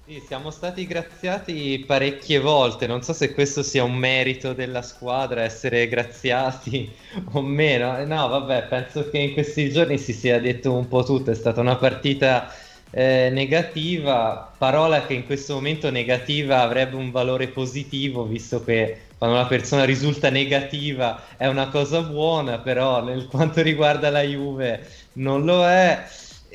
Sì, 0.10 0.22
siamo 0.26 0.52
stati 0.52 0.86
graziati 0.88 1.84
parecchie 1.86 2.40
volte, 2.40 2.88
non 2.88 3.02
so 3.04 3.12
se 3.12 3.34
questo 3.34 3.62
sia 3.62 3.84
un 3.84 3.94
merito 3.96 4.54
della 4.54 4.82
squadra, 4.82 5.42
essere 5.44 5.86
graziati 5.90 6.96
o 7.34 7.42
meno. 7.42 7.98
Eh, 7.98 8.06
No, 8.06 8.26
vabbè, 8.30 8.68
penso 8.70 9.10
che 9.10 9.18
in 9.18 9.34
questi 9.34 9.70
giorni 9.70 9.98
si 9.98 10.14
sia 10.14 10.40
detto 10.40 10.72
un 10.74 10.88
po' 10.88 11.04
tutto, 11.04 11.32
è 11.32 11.36
stata 11.36 11.60
una 11.60 11.76
partita 11.76 12.50
eh, 12.90 13.30
negativa, 13.34 14.56
parola 14.58 15.06
che 15.06 15.14
in 15.14 15.26
questo 15.26 15.56
momento 15.56 15.90
negativa 15.92 16.62
avrebbe 16.62 16.96
un 16.96 17.12
valore 17.12 17.50
positivo, 17.50 18.26
visto 18.26 18.64
che 18.64 19.08
quando 19.18 19.36
una 19.36 19.48
persona 19.48 19.84
risulta 19.84 20.30
negativa 20.30 21.36
è 21.36 21.48
una 21.48 21.68
cosa 21.68 22.02
buona, 22.02 22.60
però 22.60 23.04
nel 23.04 23.28
quanto 23.28 23.62
riguarda 23.62 24.10
la 24.10 24.22
Juve 24.22 24.88
non 25.14 25.44
lo 25.44 25.66
è. 25.68 26.02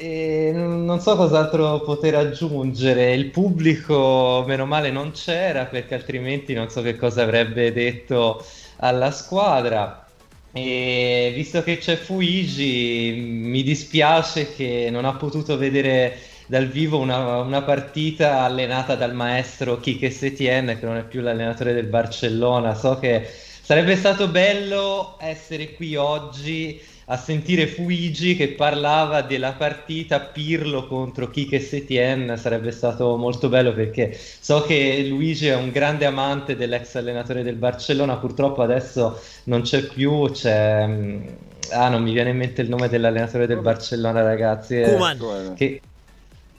Non 0.04 1.00
so 1.00 1.14
cos'altro 1.16 1.80
poter 1.82 2.16
aggiungere. 2.16 3.12
Il 3.14 3.26
pubblico, 3.26 4.44
meno 4.46 4.66
male, 4.66 4.90
non 4.90 5.12
c'era 5.12 5.66
perché 5.66 5.94
altrimenti 5.94 6.54
non 6.54 6.68
so 6.70 6.82
che 6.82 6.96
cosa 6.96 7.22
avrebbe 7.22 7.72
detto 7.72 8.44
alla 8.78 9.12
squadra. 9.12 10.04
E 10.52 11.32
visto 11.34 11.62
che 11.62 11.78
c'è 11.78 11.96
Fuigi, 11.96 13.14
mi 13.16 13.62
dispiace 13.62 14.52
che 14.54 14.88
non 14.90 15.04
ha 15.04 15.14
potuto 15.14 15.56
vedere 15.56 16.18
dal 16.46 16.66
vivo 16.66 16.98
una, 16.98 17.38
una 17.40 17.62
partita 17.62 18.40
allenata 18.40 18.96
dal 18.96 19.14
maestro 19.14 19.78
Kike 19.78 20.10
Setien, 20.10 20.76
che 20.80 20.84
non 20.84 20.96
è 20.96 21.04
più 21.04 21.20
l'allenatore 21.20 21.72
del 21.72 21.86
Barcellona. 21.86 22.74
So 22.74 22.98
che 22.98 23.24
sarebbe 23.62 23.94
stato 23.94 24.26
bello 24.26 25.16
essere 25.20 25.74
qui 25.74 25.94
oggi 25.94 26.90
a 27.12 27.16
sentire 27.18 27.66
Fuigi 27.66 28.34
che 28.34 28.48
parlava 28.48 29.20
della 29.20 29.52
partita 29.52 30.18
Pirlo 30.20 30.86
contro 30.86 31.28
Kike 31.28 31.60
Setien 31.60 32.38
sarebbe 32.38 32.70
stato 32.70 33.16
molto 33.16 33.50
bello 33.50 33.74
perché 33.74 34.18
so 34.18 34.62
che 34.62 35.04
Luigi 35.06 35.48
è 35.48 35.54
un 35.54 35.70
grande 35.70 36.06
amante 36.06 36.56
dell'ex 36.56 36.94
allenatore 36.94 37.42
del 37.42 37.56
Barcellona 37.56 38.16
purtroppo 38.16 38.62
adesso 38.62 39.20
non 39.44 39.60
c'è 39.60 39.82
più 39.82 40.30
c'è 40.30 40.86
mm, 40.86 41.26
ah 41.72 41.90
non 41.90 42.02
mi 42.02 42.12
viene 42.12 42.30
in 42.30 42.38
mente 42.38 42.62
il 42.62 42.70
nome 42.70 42.88
dell'allenatore 42.88 43.46
del 43.46 43.60
Barcellona 43.60 44.22
ragazzi 44.22 44.80
eh, 44.80 44.96
Koeman. 45.18 45.54
che 45.54 45.82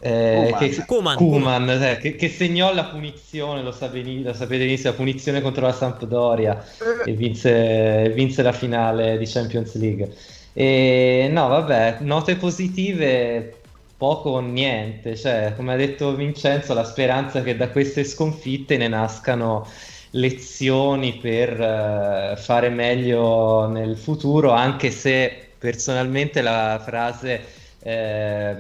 eh, 0.06 0.50
Koeman. 0.52 0.60
che, 0.60 0.86
Koeman, 0.86 1.16
Koeman, 1.16 1.70
eh, 1.70 1.98
che, 1.98 2.16
che 2.16 2.28
segnò 2.28 2.74
la 2.74 2.84
punizione, 2.84 3.64
lo, 3.64 3.72
sa 3.72 3.88
beni- 3.88 4.22
lo 4.22 4.34
sapete 4.34 4.66
benissimo, 4.66 4.90
la 4.90 4.98
punizione 4.98 5.42
contro 5.42 5.66
la 5.66 5.72
Sampdoria 5.72 6.62
e 7.06 7.14
vinse, 7.14 8.12
vinse 8.14 8.42
la 8.42 8.52
finale 8.52 9.18
di 9.18 9.26
Champions 9.26 9.76
League. 9.76 10.14
E 10.54 11.28
no, 11.32 11.48
vabbè, 11.48 11.98
note 12.02 12.36
positive 12.36 13.62
poco 13.98 14.32
o 14.32 14.40
niente, 14.40 15.16
cioè, 15.16 15.54
come 15.56 15.74
ha 15.74 15.76
detto 15.76 16.16
Vincenzo, 16.16 16.74
la 16.74 16.84
speranza 16.84 17.42
che 17.42 17.56
da 17.56 17.70
queste 17.70 18.04
sconfitte 18.04 18.78
ne 18.78 18.88
nascano 18.88 19.66
lezioni 20.12 21.18
per 21.18 21.60
eh, 21.60 22.36
fare 22.38 22.70
meglio 22.70 23.68
nel 23.68 23.98
futuro, 23.98 24.52
anche 24.52 24.92
se 24.92 25.52
personalmente 25.58 26.42
la 26.42 26.80
frase 26.84 27.42
eh, 27.80 28.56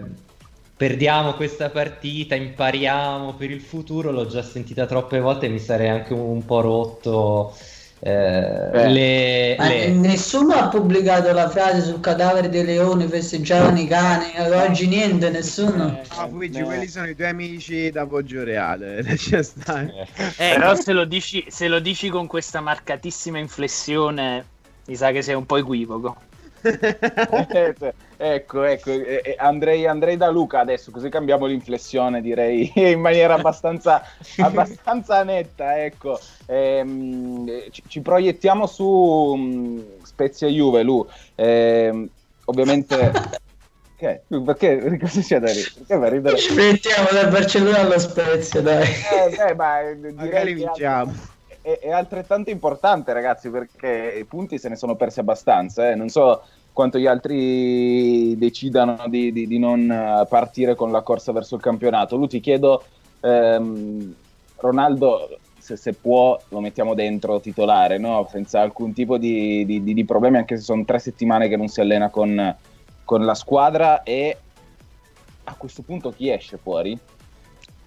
perdiamo 0.75 1.33
questa 1.33 1.69
partita, 1.69 2.35
impariamo 2.35 3.33
per 3.33 3.51
il 3.51 3.61
futuro, 3.61 4.11
l'ho 4.11 4.27
già 4.27 4.41
sentita 4.41 4.85
troppe 4.85 5.19
volte 5.19 5.45
e 5.45 5.49
mi 5.49 5.59
sarei 5.59 5.89
anche 5.89 6.13
un 6.13 6.43
po' 6.45 6.61
rotto. 6.61 7.53
Eh, 8.05 8.89
le, 8.89 9.55
Ma 9.57 9.67
le- 9.69 9.87
nessuno 9.87 10.55
ha 10.55 10.67
pubblicato 10.67 11.31
la 11.31 11.49
frase 11.49 11.81
sul 11.81 12.01
cadavere 12.01 12.49
dei 12.49 12.65
leoni, 12.65 13.07
festeggiavano 13.07 13.79
i 13.79 13.87
cani, 13.87 14.33
oggi 14.51 14.87
niente, 14.87 15.29
nessuno. 15.29 16.01
Ah, 16.09 16.27
Luigi, 16.27 16.61
quelli 16.63 16.87
sono 16.87 17.07
i 17.07 17.15
tuoi 17.15 17.29
amici 17.29 17.89
da 17.91 18.05
Poggio 18.05 18.43
Reale. 18.43 19.03
Stare. 19.15 20.07
Però 20.35 20.75
se 20.75 20.91
lo, 20.91 21.05
dici, 21.05 21.45
se 21.47 21.69
lo 21.69 21.79
dici 21.79 22.09
con 22.09 22.27
questa 22.27 22.59
marcatissima 22.59 23.39
inflessione, 23.39 24.45
mi 24.85 24.95
sa 24.97 25.11
che 25.11 25.21
sei 25.21 25.35
un 25.35 25.45
po' 25.45 25.55
equivoco. 25.55 26.17
Eh, 26.63 27.75
ecco, 28.17 28.63
ecco, 28.63 28.91
eh, 28.91 29.21
eh, 29.23 29.35
andrei, 29.37 29.85
andrei 29.85 30.15
da 30.17 30.29
Luca 30.29 30.59
adesso, 30.59 30.91
così 30.91 31.09
cambiamo 31.09 31.45
l'inflessione, 31.45 32.21
direi 32.21 32.71
in 32.75 32.99
maniera 32.99 33.33
abbastanza, 33.35 34.01
abbastanza 34.37 35.23
netta. 35.23 35.83
Ecco, 35.83 36.19
Ehm, 36.45 37.45
eh, 37.47 37.67
ci, 37.71 37.83
ci 37.87 38.01
proiettiamo 38.01 38.65
su 38.67 39.33
mm, 39.37 39.79
Spezia 40.03 40.47
Juve, 40.47 40.83
Lu. 40.83 41.07
Ehm, 41.35 42.07
ovviamente, 42.45 43.11
che? 43.97 44.21
Perché 44.27 44.97
cosa 44.99 45.21
c'è 45.21 45.39
da 45.39 45.47
ridere? 45.47 45.71
Perché 45.77 45.97
fa 45.97 46.09
ridere? 46.09 46.37
Ci 46.37 46.53
mettiamo 46.53 47.07
dal 47.11 47.29
Barcellona 47.29 47.79
allo 47.79 47.99
Spezia, 47.99 48.61
dai. 48.61 48.83
Eh, 48.83 49.35
beh, 49.35 49.55
ma 49.55 49.81
direi 49.93 50.13
Magari 50.13 50.53
vinciamo. 50.53 51.13
È, 51.63 51.91
altrettanto 51.91 52.49
importante, 52.49 53.13
ragazzi, 53.13 53.49
perché 53.49 54.17
i 54.19 54.25
punti 54.25 54.59
se 54.59 54.67
ne 54.67 54.75
sono 54.75 54.95
persi 54.97 55.21
abbastanza. 55.21 55.89
eh. 55.89 55.95
Non 55.95 56.09
so 56.09 56.43
quanto 56.73 56.97
gli 56.97 57.07
altri 57.07 58.37
decidano 58.37 59.05
di, 59.07 59.31
di- 59.31 59.47
di 59.47 59.59
non 59.59 59.89
eh, 59.89 60.25
partire 60.27 60.75
con 60.75 60.91
la 60.91 61.01
corsa 61.01 61.31
verso 61.31 61.55
il 61.55 61.61
campionato. 61.61 62.17
Lu, 62.17 62.27
ti 62.27 62.41
chiedo, 62.41 62.83
ehm, 63.21 64.13
Ronaldo, 64.57 65.39
se, 65.57 65.77
se 65.77 65.93
può, 65.93 66.37
lo 66.49 66.59
mettiamo 66.59 66.93
dentro 66.93 67.39
titolare, 67.39 67.97
no? 67.97 68.27
senza 68.29 68.59
alcun 68.59 68.91
tipo 68.91 69.17
di- 69.17 69.65
di 69.65 70.05
problemi, 70.05 70.37
anche 70.37 70.57
se 70.57 70.63
sono 70.63 70.83
tre 70.83 70.99
settimane 70.99 71.47
che 71.47 71.55
non 71.55 71.69
si 71.69 71.79
allena 71.79 72.09
con, 72.09 72.57
con 73.05 73.23
la 73.23 73.35
squadra. 73.35 74.03
E 74.03 74.37
a 75.45 75.55
questo 75.55 75.81
punto 75.81 76.11
chi 76.11 76.29
esce 76.29 76.57
fuori? 76.57 76.97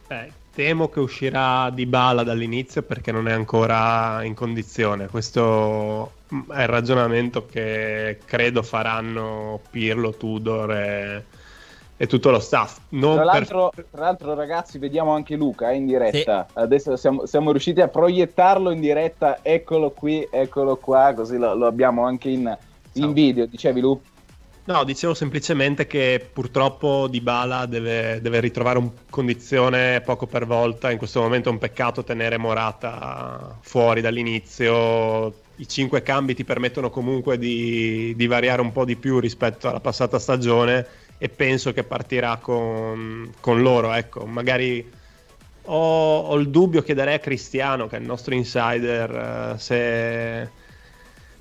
Eh, 0.09 0.33
temo 0.57 0.89
che 0.89 1.01
uscirà 1.01 1.69
di 1.69 1.85
bala 1.85 2.23
dall'inizio 2.23 2.83
perché 2.83 3.13
non 3.13 3.29
è 3.29 3.33
ancora 3.33 4.25
in 4.25 4.33
condizione. 4.33 5.07
Questo 5.07 6.13
mm, 6.35 6.51
è 6.51 6.63
il 6.63 6.69
ragionamento 6.69 7.45
che 7.45 8.21
credo 8.25 8.63
faranno 8.63 9.61
Pirlo, 9.69 10.15
Tudor 10.15 10.73
e, 10.73 11.25
e 11.99 12.07
tutto 12.07 12.31
lo 12.31 12.41
staff. 12.41 12.79
Non 12.89 13.17
Tra 13.17 13.25
per- 13.25 13.33
l'altro, 13.35 13.73
tra 13.91 14.01
l'altro, 14.01 14.33
ragazzi, 14.33 14.79
vediamo 14.79 15.13
anche 15.13 15.37
Luca 15.37 15.71
eh, 15.73 15.77
in 15.77 15.85
diretta. 15.85 16.47
Adesso 16.55 16.97
siamo, 16.97 17.27
siamo 17.27 17.51
riusciti 17.51 17.83
a 17.83 17.89
proiettarlo 17.89 18.71
in 18.71 18.81
diretta. 18.81 19.41
Eccolo 19.43 19.91
qui, 19.91 20.27
eccolo 20.31 20.77
qua, 20.79 21.13
così 21.15 21.37
lo, 21.37 21.55
lo 21.55 21.67
abbiamo 21.67 22.07
anche 22.07 22.31
in, 22.31 22.57
in 22.95 23.13
video. 23.13 23.45
Dicevi 23.45 23.81
Lu? 23.83 24.01
No, 24.67 24.83
dicevo 24.83 25.15
semplicemente 25.15 25.87
che 25.87 26.29
purtroppo 26.33 27.07
Dybala 27.07 27.67
deve, 27.67 28.21
deve 28.21 28.41
ritrovare 28.41 28.79
un 28.79 28.91
condizione 29.09 30.01
poco 30.01 30.27
per 30.27 30.45
volta. 30.45 30.91
In 30.91 30.99
questo 30.99 31.21
momento 31.21 31.49
è 31.49 31.53
un 31.53 31.59
peccato 31.59 32.03
tenere 32.03 32.37
Morata 32.37 33.57
fuori 33.61 34.01
dall'inizio. 34.01 35.45
I 35.55 35.69
cinque 35.69 36.03
cambi 36.03 36.35
ti 36.35 36.43
permettono 36.43 36.91
comunque 36.91 37.39
di, 37.39 38.13
di 38.17 38.27
variare 38.27 38.61
un 38.61 38.73
po' 38.73 38.85
di 38.85 38.97
più 38.97 39.21
rispetto 39.21 39.69
alla 39.69 39.79
passata 39.79 40.19
stagione 40.19 40.85
e 41.17 41.29
penso 41.29 41.73
che 41.73 41.85
partirà 41.85 42.37
con, 42.39 43.33
con 43.39 43.63
loro. 43.63 43.93
Ecco, 43.93 44.27
magari 44.27 44.85
ho, 45.63 46.19
ho 46.19 46.37
il 46.37 46.51
dubbio, 46.51 46.83
chiederei 46.83 47.15
a 47.15 47.19
Cristiano, 47.21 47.87
che 47.87 47.99
è 47.99 48.01
il 48.01 48.07
nostro 48.07 48.35
insider, 48.35 49.55
eh, 49.55 49.59
se 49.61 50.51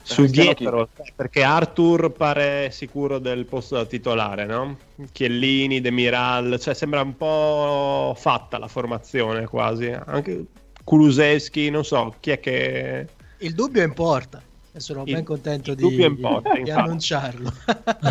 su 0.06 0.26
dietro, 0.26 0.88
perché 1.16 1.42
Arthur 1.42 2.12
pare 2.12 2.70
sicuro 2.72 3.18
del 3.18 3.46
posto 3.46 3.76
da 3.76 3.86
titolare, 3.86 4.46
no? 4.46 4.78
Chiellini, 5.12 5.82
Demiral, 5.82 6.60
cioè 6.60 6.76
sembra 6.76 7.02
un 7.02 7.18
po' 7.18 8.16
fatta 8.16 8.60
la 8.60 8.68
formazione 8.68 9.48
quasi. 9.48 9.88
Anche 9.88 10.46
Kulusevski, 10.84 11.72
non 11.72 11.84
so, 11.84 12.14
chi 12.20 12.30
è 12.30 12.40
che... 12.40 13.08
Il 13.40 13.56
dubbio 13.56 13.82
è 13.82 13.86
in 13.86 13.94
porta. 13.94 14.42
E 14.76 14.82
sono 14.82 15.04
Il- 15.06 15.14
ben 15.14 15.24
contento 15.24 15.72
il 15.72 15.78
di, 15.78 15.88
di 15.88 16.04
infatti. 16.04 16.70
annunciarlo. 16.70 17.50
no, 18.02 18.10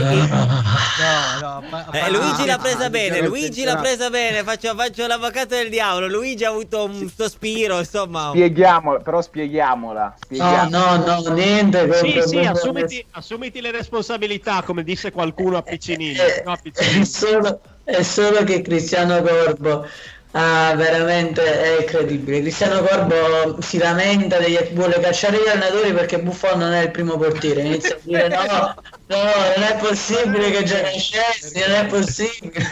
no, 1.41 1.47
a 1.59 1.63
pa- 1.69 1.85
a 1.91 2.07
Eh, 2.07 2.11
Luigi 2.11 2.47
l'ha 2.47 2.55
ah, 2.55 2.59
presa 2.59 2.89
bene, 2.89 3.09
dichiaro 3.21 3.29
Luigi 3.29 3.65
l'ha 3.65 3.77
presa 3.77 4.09
bene, 4.09 4.43
faccio, 4.43 4.75
faccio 4.75 5.07
l'avvocato 5.07 5.55
del 5.57 5.69
diavolo, 5.69 6.07
Luigi 6.09 6.43
ha 6.45 6.49
avuto 6.49 6.85
un 6.85 7.11
sospiro, 7.15 7.79
insomma... 7.81 8.31
Spieghiamola, 8.31 9.01
però 9.01 9.21
spieghiamola. 9.21 10.05
No, 10.05 10.15
spieghiamola. 10.19 10.97
no, 10.97 11.21
no, 11.23 11.35
niente. 11.35 11.81
Sì, 11.83 11.87
proprio- 12.13 12.27
sì, 12.27 12.39
assumiti, 12.39 13.07
assumiti 13.11 13.61
le 13.61 13.71
responsabilità, 13.71 14.63
come 14.63 14.83
disse 14.83 15.13
qualcuno 15.13 15.59
a 15.59 15.63
Piccinini. 15.63 16.15
Eh, 16.15 16.43
no, 16.47 16.53
a 16.53 16.57
È 16.57 16.61
Piccinini. 16.63 17.05
solo, 17.05 17.61
è 17.85 18.03
solo 18.03 18.43
che 18.45 18.63
Cristiano 18.63 19.21
Corbo 19.21 19.87
ah, 20.37 20.75
veramente 20.77 21.43
è 21.43 21.81
incredibile. 21.81 22.41
Cristiano 22.41 22.83
Corbo 22.83 23.61
si 23.61 23.79
lamenta, 23.79 24.39
degli- 24.39 24.59
vuole 24.73 24.99
cacciare 25.01 25.39
gli 25.39 25.49
allenatori 25.49 25.93
perché 25.93 26.21
Buffon 26.21 26.59
non 26.59 26.73
è 26.73 26.83
il 26.83 26.91
primo 26.91 27.17
portiere. 27.17 27.63
Inizia 27.63 27.97
a 27.97 28.01
dire 28.03 28.29
no, 28.29 28.75
no, 29.07 29.17
non 29.57 29.63
è 29.63 29.77
possibile 29.79 30.51
che 30.51 30.63
giochi 30.65 30.99
Chelsea, 30.99 31.67
non 31.69 31.77
è 31.77 31.87
possibile. 31.87 32.65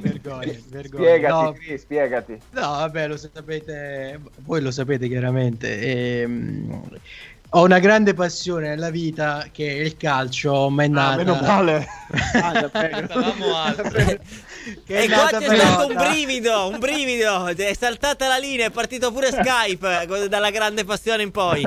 Vergogna, 0.00 0.58
vergogna. 0.68 1.04
Spiegati, 1.08 1.44
No, 1.44 1.52
Cri, 1.52 1.78
spiegati. 1.78 2.42
No, 2.50 2.60
vabbè, 2.60 3.08
lo 3.08 3.16
sapete, 3.16 4.20
voi 4.40 4.60
lo 4.60 4.70
sapete 4.70 5.08
chiaramente. 5.08 5.78
ehm, 6.22 6.88
ho 7.52 7.64
una 7.64 7.78
grande 7.80 8.14
passione 8.14 8.68
nella 8.68 8.90
vita 8.90 9.46
che 9.50 9.68
è 9.68 9.80
il 9.80 9.96
calcio, 9.96 10.68
ma 10.70 10.84
è 10.84 10.86
Ah, 10.86 10.90
nata... 10.90 11.16
meno 11.16 11.34
male. 11.40 11.86
Ah, 12.32 12.68
E 14.86 15.06
qua 15.08 15.16
nata 15.16 15.38
c'è 15.38 15.56
stato 15.56 15.86
un 15.86 15.94
brivido, 15.94 16.68
un 16.68 16.78
brivido, 16.78 17.46
è 17.46 17.74
saltata 17.74 18.28
la 18.28 18.36
linea, 18.36 18.66
è 18.66 18.70
partito 18.70 19.10
pure 19.10 19.28
Skype 19.32 20.28
dalla 20.28 20.50
grande 20.50 20.84
passione 20.84 21.22
in 21.22 21.30
poi. 21.30 21.62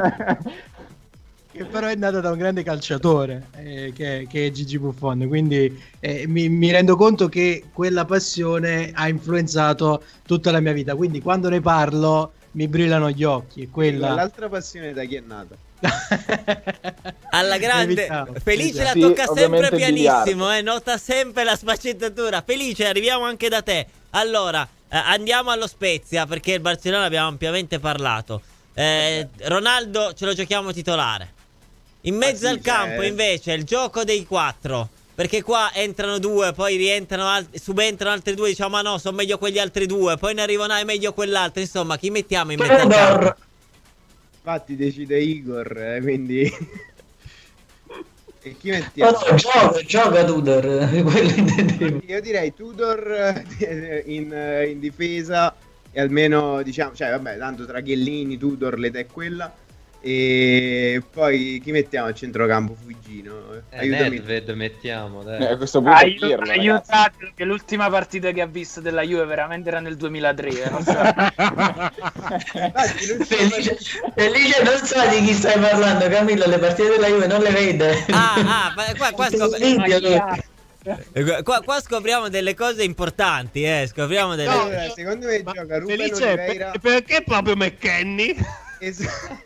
che 1.52 1.66
però 1.66 1.88
è 1.88 1.96
nata 1.96 2.20
da 2.20 2.32
un 2.32 2.38
grande 2.38 2.64
calciatore 2.64 3.48
eh, 3.58 3.92
che, 3.96 4.28
che 4.30 4.48
è 4.48 4.52
Gigi 4.52 4.80
Buffon 4.80 5.28
quindi 5.28 5.80
eh, 6.00 6.26
mi, 6.28 6.50
mi 6.50 6.72
rendo 6.72 6.96
conto 6.96 7.30
che 7.30 7.66
quella 7.72 8.06
passione 8.06 8.92
ha 8.94 9.08
influenzato 9.08 10.04
tutta 10.26 10.50
la 10.52 10.60
mia 10.60 10.74
vita 10.74 10.96
quindi 10.96 11.22
quando 11.22 11.50
ne 11.50 11.62
parlo 11.62 12.34
mi 12.54 12.68
brillano 12.68 13.10
gli 13.10 13.24
occhi. 13.24 13.68
Quella. 13.70 14.14
L'altra 14.14 14.50
passione 14.50 14.94
da 14.94 15.04
chi 15.06 15.16
è 15.16 15.24
nata? 15.26 15.56
Alla 17.32 17.58
grande. 17.58 18.08
Felice 18.44 18.84
la 18.84 18.92
Sì, 18.92 19.00
tocca 19.00 19.28
sempre 19.34 19.70
pianissimo, 19.72 20.54
eh, 20.54 20.62
nota 20.62 20.98
sempre 20.98 21.44
la 21.44 21.56
sfaccettatura. 21.56 22.44
Felice, 22.46 22.86
arriviamo 22.88 23.26
anche 23.26 23.50
da 23.50 23.62
te. 23.62 23.86
Allora, 24.12 24.68
eh, 24.90 24.98
andiamo 24.98 25.52
allo 25.52 25.68
Spezia 25.68 26.26
perché 26.26 26.54
il 26.54 26.60
Barcellona 26.60 27.06
abbiamo 27.06 27.28
ampiamente 27.28 27.80
parlato. 27.80 28.42
Eh, 28.74 29.28
Ronaldo 29.44 30.14
ce 30.14 30.26
lo 30.26 30.34
giochiamo 30.34 30.72
titolare. 30.72 31.32
In 32.02 32.16
mezzo 32.16 32.46
sì, 32.48 32.52
al 32.52 32.60
campo 32.62 32.98
cioè- 32.98 33.06
invece 33.08 33.54
il 33.54 33.64
gioco 33.64 34.04
dei 34.04 34.26
quattro. 34.26 34.90
Perché 35.16 35.44
qua 35.44 35.72
entrano 35.74 36.18
due, 36.18 36.54
poi 36.54 36.76
rientrano 36.76 37.28
alt- 37.30 37.56
subentrano 37.56 38.16
altri 38.16 38.34
due, 38.34 38.50
diciamo 38.50 38.70
ma 38.72 38.82
no, 38.82 38.98
sono 38.98 39.16
meglio 39.16 39.38
quegli 39.38 39.60
altri 39.60 39.86
due, 39.86 40.18
poi 40.18 40.34
ne 40.34 40.42
arrivano 40.42 40.74
è 40.74 40.84
meglio 40.86 41.14
quell'altro, 41.14 41.62
insomma, 41.62 41.98
chi 42.00 42.10
mettiamo 42.10 42.52
in 42.54 42.60
mezzo 42.60 42.74
al 42.74 42.88
campo? 42.90 43.36
Infatti 44.46 44.76
decide 44.76 45.22
Igor, 45.22 45.78
eh, 45.78 46.02
quindi... 46.02 46.42
e 48.44 48.58
chi 48.58 48.72
mettiamo? 48.72 49.12
no, 49.12 49.36
gioca, 49.36 49.80
gioca 49.86 50.26
Tudor. 50.26 50.66
Io 52.06 52.20
direi 52.20 52.54
Tudor 52.54 53.10
eh, 53.10 54.04
in, 54.06 54.34
eh, 54.34 54.68
in 54.68 54.82
difesa 54.82 55.56
e 55.94 56.02
almeno 56.02 56.62
diciamo, 56.62 56.94
cioè 56.94 57.12
vabbè, 57.12 57.38
tanto 57.38 57.66
tra 57.66 57.80
Ghellini, 57.80 58.38
Tudor, 58.38 58.78
l'età 58.78 59.00
è 59.00 59.06
quella. 59.06 59.50
E 60.06 61.02
poi 61.14 61.62
chi 61.64 61.72
mettiamo 61.72 62.08
al 62.08 62.14
centrocampo? 62.14 62.76
Fuggino. 62.76 63.62
Eh, 63.70 63.78
Aiutami. 63.78 64.18
Nedved 64.18 64.50
mettiamo, 64.50 65.24
dai. 65.24 65.42
Eh, 65.42 65.46
a 65.54 65.56
questo 65.58 65.82
punto 65.82 65.96
Aiut- 65.98 66.20
Pirlo, 66.20 66.36
ragazzi. 66.40 66.60
aiutatelo 66.60 67.32
che 67.34 67.44
l'ultima 67.46 67.90
partita 67.90 68.32
che 68.32 68.42
ha 68.42 68.46
visto 68.46 68.82
della 68.82 69.02
Juve 69.04 69.24
veramente 69.24 69.70
era 69.70 69.80
nel 69.80 69.96
2003. 69.96 70.50
eh, 70.50 70.70
non 70.70 70.84
so. 70.84 70.94
Felice, 73.24 73.78
Felice 74.16 74.64
non 74.64 74.78
sa 74.86 75.06
di 75.08 75.22
chi 75.24 75.34
stai 75.34 75.58
parlando, 75.60 76.08
Camillo. 76.10 76.46
Le 76.48 76.60
partite 76.60 76.90
della 76.90 77.08
Juve 77.08 77.28
non 77.28 77.42
le 77.42 77.50
vede. 77.52 78.06
Ah, 78.10 78.34
ah, 78.36 78.74
ma 78.76 78.84
qua, 78.98 79.12
qua 79.12 79.30
scop-. 79.30 79.58
Eh, 81.14 81.44
Qua, 81.44 81.62
qua 81.62 81.80
scopriamo 81.80 82.28
delle 82.28 82.56
cose 82.56 82.84
importanti, 82.84 83.64
eh. 83.64 83.86
Scopriamo 83.88 84.36
delle. 84.36 84.50
No, 84.54 84.70
secondo 84.94 85.28
me 85.28 85.42
gioca 85.42 85.78
Ruben 85.80 85.98
Felice, 85.98 86.24
Oliveira. 86.26 86.72
per- 86.72 86.80
perché 86.82 87.24
proprio 87.24 87.56
McKenny? 87.56 88.36
Es- 88.80 89.00
Allora, 89.00 89.42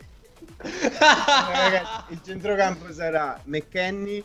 ragazzi, 0.58 2.12
il 2.12 2.20
centrocampo 2.24 2.92
sarà 2.92 3.38
McKenny, 3.44 4.22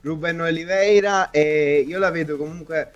Ruben 0.00 0.40
Oliveira 0.40 1.30
e 1.30 1.84
io 1.86 1.98
la 1.98 2.10
vedo 2.10 2.36
comunque 2.36 2.90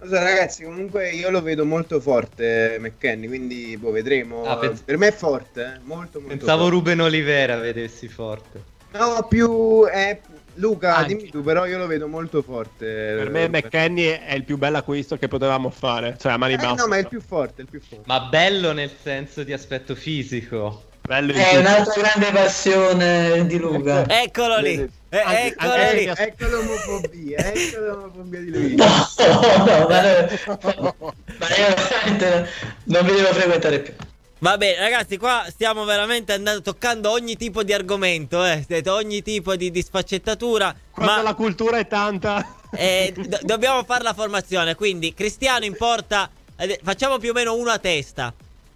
non 0.00 0.08
so 0.08 0.18
ragazzi 0.18 0.64
comunque 0.64 1.10
io 1.10 1.30
lo 1.30 1.40
vedo 1.40 1.64
molto 1.64 2.00
forte 2.00 2.76
McKenny 2.80 3.26
quindi 3.26 3.76
boh, 3.76 3.90
vedremo 3.90 4.44
Ah, 4.44 4.58
pens- 4.58 4.80
per 4.82 4.96
me 4.98 5.08
è 5.08 5.12
forte 5.12 5.62
eh, 5.62 5.78
molto 5.84 6.18
molto 6.20 6.36
Pensavo 6.36 6.62
forte. 6.62 6.74
Ruben 6.76 7.00
Olivera 7.00 7.56
vedessi 7.56 8.08
forte. 8.08 8.62
no 8.92 9.26
più 9.28 9.86
eh, 9.88 10.20
Luca 10.54 10.96
Anche. 10.96 11.14
dimmi 11.16 11.30
tu 11.30 11.42
però 11.42 11.66
io 11.66 11.78
lo 11.78 11.86
vedo 11.86 12.06
molto 12.06 12.42
forte 12.42 13.14
Per 13.18 13.30
me 13.30 13.48
McKenny 13.48 14.04
è 14.04 14.34
il 14.34 14.44
più 14.44 14.56
bel 14.58 14.74
acquisto 14.76 15.16
che 15.16 15.26
potevamo 15.26 15.70
fare. 15.70 16.16
Cioè, 16.18 16.32
a 16.32 16.36
mani 16.36 16.54
eh, 16.54 16.56
basse. 16.56 16.74
no 16.82 16.86
ma 16.88 16.96
è 16.96 17.00
il 17.00 17.08
più 17.08 17.20
forte 17.20 17.62
il 17.62 17.68
più 17.68 17.80
forte 17.80 18.04
Ma 18.06 18.20
bello 18.20 18.72
nel 18.72 18.90
senso 19.00 19.42
di 19.42 19.52
aspetto 19.52 19.94
fisico. 19.96 20.90
Bello 21.06 21.32
È 21.34 21.56
un'altra 21.58 22.00
grande 22.00 22.30
passione 22.32 23.46
di 23.46 23.58
Luca. 23.58 24.06
Eccolo 24.22 24.58
lì. 24.58 24.72
Eh, 25.10 25.22
eccolo 25.46 25.72
anche- 25.74 25.94
lì. 25.94 26.04
ecco, 26.06 26.20
ecco 26.22 26.46
l'omofobia 26.48 27.36
ecco 27.52 27.78
l'omofobia 27.78 28.40
di 28.40 28.50
lui 28.50 28.74
No, 28.74 28.84
no, 28.86 29.86
ma, 29.86 30.94
ma 31.38 31.56
io 31.56 31.74
veramente 31.76 32.50
non 32.84 33.04
vi 33.04 33.12
devo 33.12 33.32
frequentare 33.32 33.78
più. 33.80 33.92
Va 34.38 34.56
bene, 34.58 34.80
ragazzi, 34.80 35.16
qua 35.16 35.44
stiamo 35.48 35.84
veramente 35.84 36.32
andando, 36.32 36.62
toccando 36.62 37.10
ogni 37.10 37.36
tipo 37.36 37.62
di 37.62 37.72
argomento, 37.72 38.44
eh. 38.44 38.64
Siete 38.66 38.90
Ogni 38.90 39.22
tipo 39.22 39.54
di, 39.56 39.70
di 39.70 39.82
sfaccettatura. 39.82 40.74
Quando 40.90 41.12
ma 41.12 41.22
la 41.22 41.34
cultura 41.34 41.78
è 41.78 41.86
tanta. 41.86 42.44
eh, 42.72 43.14
do- 43.16 43.38
dobbiamo 43.42 43.84
fare 43.84 44.02
la 44.02 44.12
formazione. 44.14 44.74
Quindi, 44.74 45.14
Cristiano 45.14 45.64
in 45.64 45.76
porta. 45.76 46.28
eh, 46.56 46.78
Facciamo 46.82 47.18
più 47.18 47.30
o 47.30 47.32
meno 47.32 47.54
uno 47.54 47.70
a 47.70 47.78
testa. 47.78 48.34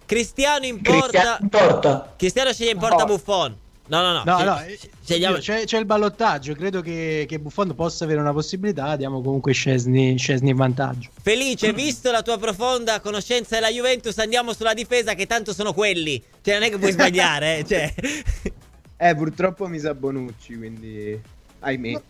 Cristiano 0.09 0.65
in 0.65 0.81
Cristiano 0.81 1.37
porta. 1.37 1.37
in 1.43 1.49
porta. 1.49 2.13
Cristiano 2.17 2.51
sceglie 2.51 2.71
in 2.71 2.79
porta 2.79 3.03
No. 3.03 3.05
Buffon. 3.05 3.55
No, 3.89 4.01
no, 4.01 4.11
no. 4.11 4.23
No, 4.25 4.43
no, 4.43 4.55
sce- 4.57 4.71
eh, 4.71 4.79
scegliamo- 5.03 5.35
io- 5.35 5.41
c'è, 5.41 5.63
c'è 5.65 5.77
il 5.77 5.85
ballottaggio. 5.85 6.53
Credo 6.55 6.81
che, 6.81 7.25
che 7.27 7.39
Buffon 7.39 7.75
possa 7.75 8.05
avere 8.05 8.19
una 8.19 8.33
possibilità. 8.33 8.95
Diamo 8.95 9.21
comunque 9.21 9.53
Scesni, 9.53 10.17
Scesni 10.17 10.49
in 10.49 10.55
vantaggio. 10.55 11.09
Felice, 11.21 11.73
visto 11.73 12.09
la 12.09 12.23
tua 12.23 12.39
profonda 12.39 12.99
conoscenza 13.01 13.53
della 13.55 13.69
Juventus, 13.69 14.17
andiamo 14.17 14.53
sulla 14.53 14.73
difesa 14.73 15.13
che 15.13 15.27
tanto 15.27 15.53
sono 15.53 15.73
quelli. 15.73 16.19
Cioè, 16.41 16.55
non 16.55 16.63
è 16.63 16.69
che 16.71 16.79
puoi 16.79 16.91
sbagliare, 16.91 17.59
eh. 17.59 17.65
Cioè. 17.65 17.93
eh 18.97 19.15
purtroppo 19.15 19.67
mi 19.67 19.77
sa 19.77 19.93
Bonucci 19.93 20.57
quindi 20.57 21.21
ahimè 21.59 22.01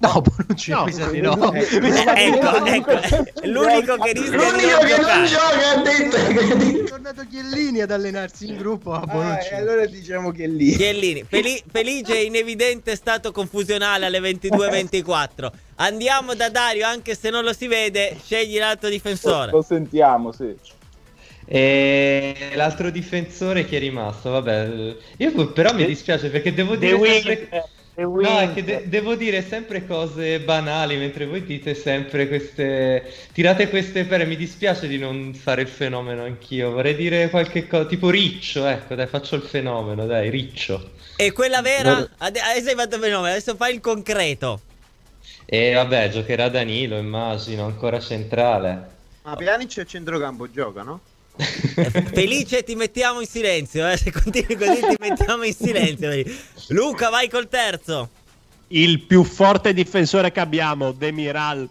No, 0.00 0.22
Bonucci 0.22 0.70
No, 0.70 0.84
mi 0.84 0.92
di 1.10 1.20
no. 1.20 1.34
no. 1.34 1.52
Eh, 1.52 1.66
ecco, 1.66 2.64
ecco, 2.64 2.90
è 2.90 3.46
l'unico 3.46 3.96
che 3.96 4.12
rischia 4.12 4.30
di 4.30 4.36
L'unico 4.36 4.76
non 4.78 4.86
che 4.86 4.96
non 5.00 5.24
gioca 5.24 5.70
ha 5.70 5.76
detto 5.82 6.16
che 6.26 6.80
È 6.80 6.84
tornato 6.84 7.26
Chiellini 7.28 7.80
ad 7.80 7.90
allenarsi 7.90 8.46
in 8.48 8.56
gruppo 8.58 8.92
a 8.92 9.00
Ah, 9.00 9.06
Bonucci. 9.06 9.48
e 9.50 9.54
allora 9.56 9.86
diciamo 9.86 10.30
che 10.30 10.46
lì 10.46 10.76
Chiellini, 10.76 11.24
Feli- 11.28 11.62
Felice 11.68 12.16
in 12.16 12.36
evidente 12.36 12.94
stato 12.94 13.32
confusionale 13.32 14.06
alle 14.06 14.20
22.24. 14.20 15.50
Andiamo 15.76 16.34
da 16.34 16.48
Dario, 16.48 16.86
anche 16.86 17.16
se 17.16 17.30
non 17.30 17.42
lo 17.42 17.52
si 17.52 17.66
vede, 17.66 18.16
scegli 18.22 18.56
l'altro 18.58 18.88
difensore. 18.88 19.50
Lo 19.50 19.62
sentiamo, 19.62 20.30
sì. 20.30 20.54
E 21.50 22.50
l'altro 22.54 22.90
difensore 22.90 23.64
chi 23.64 23.76
è 23.76 23.78
rimasto? 23.78 24.30
Vabbè, 24.30 24.96
io 25.16 25.48
però 25.52 25.72
mi 25.74 25.86
dispiace 25.86 26.28
perché 26.28 26.52
devo 26.52 26.72
The 26.74 26.78
dire 26.78 26.92
Wing. 26.94 27.22
sempre... 27.22 27.68
No, 27.98 28.38
è 28.38 28.52
che 28.52 28.62
de- 28.62 28.88
devo 28.88 29.16
dire 29.16 29.42
sempre 29.42 29.84
cose 29.84 30.40
banali 30.40 30.96
mentre 30.96 31.26
voi 31.26 31.44
dite 31.44 31.74
sempre 31.74 32.28
queste... 32.28 33.12
Tirate 33.32 33.68
queste 33.68 34.04
pere, 34.04 34.24
mi 34.24 34.36
dispiace 34.36 34.86
di 34.86 34.98
non 34.98 35.34
fare 35.34 35.62
il 35.62 35.68
fenomeno 35.68 36.22
anch'io, 36.24 36.70
vorrei 36.70 36.94
dire 36.94 37.28
qualche 37.28 37.66
cosa, 37.66 37.86
tipo 37.86 38.08
Riccio, 38.10 38.66
ecco, 38.66 38.94
dai, 38.94 39.08
faccio 39.08 39.34
il 39.36 39.42
fenomeno, 39.42 40.06
dai, 40.06 40.30
Riccio. 40.30 40.92
E 41.16 41.32
quella 41.32 41.60
vera? 41.62 42.08
Ade- 42.18 42.40
Adesso 42.40 42.68
hai 42.70 42.74
fatto 42.76 42.98
fenomeno, 42.98 43.26
adesso 43.32 43.56
fai 43.56 43.74
il 43.74 43.80
concreto. 43.80 44.62
E 45.46 45.72
vabbè, 45.74 46.10
giocherà 46.10 46.48
Danilo, 46.48 46.96
immagino, 46.96 47.64
ancora 47.64 47.98
centrale. 48.00 49.00
ma 49.22 49.36
Pjanic 49.36 49.78
a 49.78 49.84
centrocampo 49.84 50.50
gioca 50.50 50.82
no? 50.82 51.07
Felice, 52.12 52.64
ti 52.64 52.74
mettiamo 52.74 53.20
in 53.20 53.26
silenzio, 53.26 53.88
eh. 53.88 53.96
Se 53.96 54.10
continui 54.10 54.56
così 54.56 54.80
ti 54.80 54.96
mettiamo 54.98 55.44
in 55.44 55.54
silenzio. 55.54 56.10
Luca, 56.68 57.08
vai 57.10 57.28
col 57.28 57.48
terzo. 57.48 58.10
Il 58.68 59.00
più 59.02 59.22
forte 59.24 59.72
difensore 59.72 60.32
che 60.32 60.40
abbiamo, 60.40 60.92
Demiral. 60.92 61.68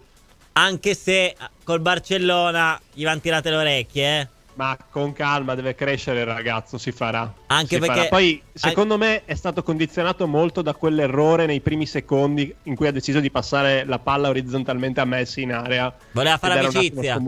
Anche 0.53 0.95
se 0.95 1.35
col 1.63 1.81
Barcellona 1.81 2.79
gli 2.93 3.03
vanno 3.03 3.19
tirate 3.19 3.49
le 3.49 3.55
orecchie, 3.55 4.19
eh. 4.21 4.27
Ma 4.55 4.75
con 4.89 5.13
calma, 5.13 5.53
deve 5.53 5.75
crescere 5.75 6.21
il 6.21 6.25
ragazzo, 6.25 6.79
si 6.79 6.91
farà. 6.91 7.31
Anche 7.45 7.75
Si 7.75 7.79
perché- 7.79 7.95
farà. 7.95 8.07
Poi, 8.07 8.41
secondo 8.53 8.97
me, 8.97 9.23
è 9.25 9.35
stato 9.35 9.61
condizionato 9.61 10.25
molto 10.25 10.63
da 10.63 10.73
quell'errore 10.73 11.45
nei 11.45 11.59
primi 11.59 11.85
secondi 11.85 12.51
in 12.63 12.73
cui 12.75 12.87
ha 12.87 12.91
deciso 12.91 13.19
di 13.19 13.29
passare 13.29 13.85
la 13.85 13.99
palla 13.99 14.29
orizzontalmente 14.29 14.99
a 14.99 15.05
Messi 15.05 15.43
in 15.43 15.53
area. 15.53 15.95
Voleva 16.11 16.37
fare 16.39 16.57
amicizia. 16.57 17.19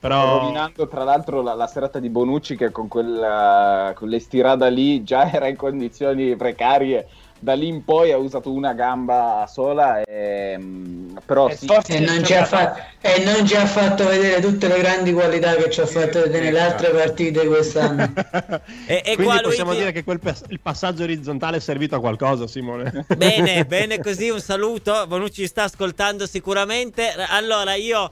Però 0.00 0.38
Rovinando 0.38 0.86
tra 0.86 1.02
l'altro 1.02 1.42
la, 1.42 1.54
la 1.54 1.66
serata 1.66 1.98
di 1.98 2.08
Bonucci 2.08 2.56
che 2.56 2.70
con 2.70 2.86
quella 2.86 3.92
con 3.96 4.08
l'estirata 4.08 4.68
lì 4.68 5.02
già 5.02 5.30
era 5.30 5.48
in 5.48 5.56
condizioni 5.56 6.36
precarie. 6.36 7.08
Da 7.40 7.54
lì 7.54 7.68
in 7.68 7.84
poi 7.84 8.10
ha 8.10 8.16
usato 8.16 8.50
una 8.50 8.72
gamba 8.72 9.46
sola 9.48 10.02
e, 10.02 10.56
mm, 10.58 11.18
però 11.24 11.48
sì, 11.50 11.66
e 11.86 12.00
non, 12.00 12.24
ci 12.24 12.34
ha 12.34 12.44
fa- 12.44 12.74
e 13.00 13.22
non 13.22 13.46
ci 13.46 13.54
ha 13.54 13.64
fatto 13.64 14.08
vedere 14.08 14.40
tutte 14.40 14.66
le 14.66 14.78
grandi 14.78 15.12
qualità 15.12 15.54
che 15.54 15.70
ci 15.70 15.80
ha 15.80 15.86
fatto 15.86 16.20
vedere 16.22 16.46
nelle 16.46 16.60
altre 16.60 16.90
partite 16.90 17.46
quest'anno. 17.46 18.12
E, 18.86 19.02
e 19.04 19.14
Quindi 19.14 19.24
qua 19.24 19.40
possiamo 19.42 19.70
Luigi... 19.70 19.84
dire 19.84 19.92
che 19.92 20.04
quel 20.04 20.20
il 20.48 20.60
passaggio 20.60 21.02
orizzontale 21.04 21.58
è 21.58 21.60
servito 21.60 21.94
a 21.94 22.00
qualcosa, 22.00 22.46
Simone. 22.46 23.04
Bene, 23.16 23.64
bene 23.64 24.00
così, 24.00 24.30
un 24.30 24.40
saluto. 24.40 25.06
Bonucci 25.06 25.46
sta 25.46 25.64
ascoltando 25.64 26.26
sicuramente. 26.26 27.12
Allora, 27.28 27.74
io 27.74 28.10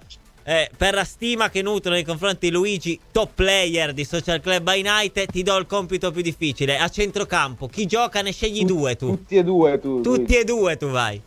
eh, 0.48 0.70
per 0.76 0.94
la 0.94 1.02
stima 1.02 1.50
che 1.50 1.60
nutro 1.60 1.90
nei 1.90 2.04
confronti 2.04 2.48
di 2.48 2.52
Luigi, 2.52 2.98
top 3.10 3.30
player 3.34 3.92
di 3.92 4.04
Social 4.04 4.40
Club 4.40 4.62
by 4.62 4.80
Night, 4.80 5.26
ti 5.26 5.42
do 5.42 5.56
il 5.56 5.66
compito 5.66 6.12
più 6.12 6.22
difficile. 6.22 6.78
A 6.78 6.88
centrocampo, 6.88 7.66
chi 7.66 7.84
gioca 7.86 8.22
ne 8.22 8.30
scegli 8.30 8.64
due 8.64 8.94
tu. 8.94 9.08
tutti 9.08 9.34
e 9.34 9.42
due 9.42 9.80
tu. 9.80 10.00
Tutti 10.02 10.36
e 10.36 10.44
due 10.44 10.76
tu 10.76 10.88
vai. 10.90 11.20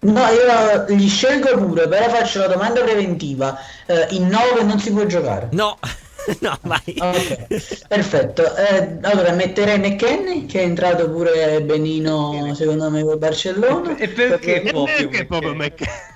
No, 0.00 0.20
io 0.28 0.96
li 0.96 1.08
scelgo 1.08 1.66
pure, 1.66 1.88
però 1.88 2.08
faccio 2.10 2.38
la 2.40 2.46
domanda 2.46 2.80
preventiva. 2.82 3.58
Eh, 3.86 4.06
in 4.10 4.28
9 4.28 4.62
non 4.62 4.78
si 4.78 4.92
può 4.92 5.04
giocare. 5.04 5.48
No, 5.52 5.78
no, 6.40 6.58
vai. 6.62 6.96
Ok, 6.98 7.86
perfetto. 7.88 8.54
Eh, 8.54 8.98
allora 9.02 9.32
metterei 9.32 9.80
McKenny, 9.80 10.46
che 10.46 10.60
è 10.60 10.64
entrato 10.64 11.10
pure 11.10 11.60
benino, 11.62 12.52
secondo 12.54 12.88
me, 12.88 13.02
col 13.02 13.18
Barcellona. 13.18 13.96
E 13.96 14.08
perché 14.08 14.60
proprio 14.60 15.08
perché 15.08 15.26
proprio 15.26 15.54
McKennie? 15.54 16.11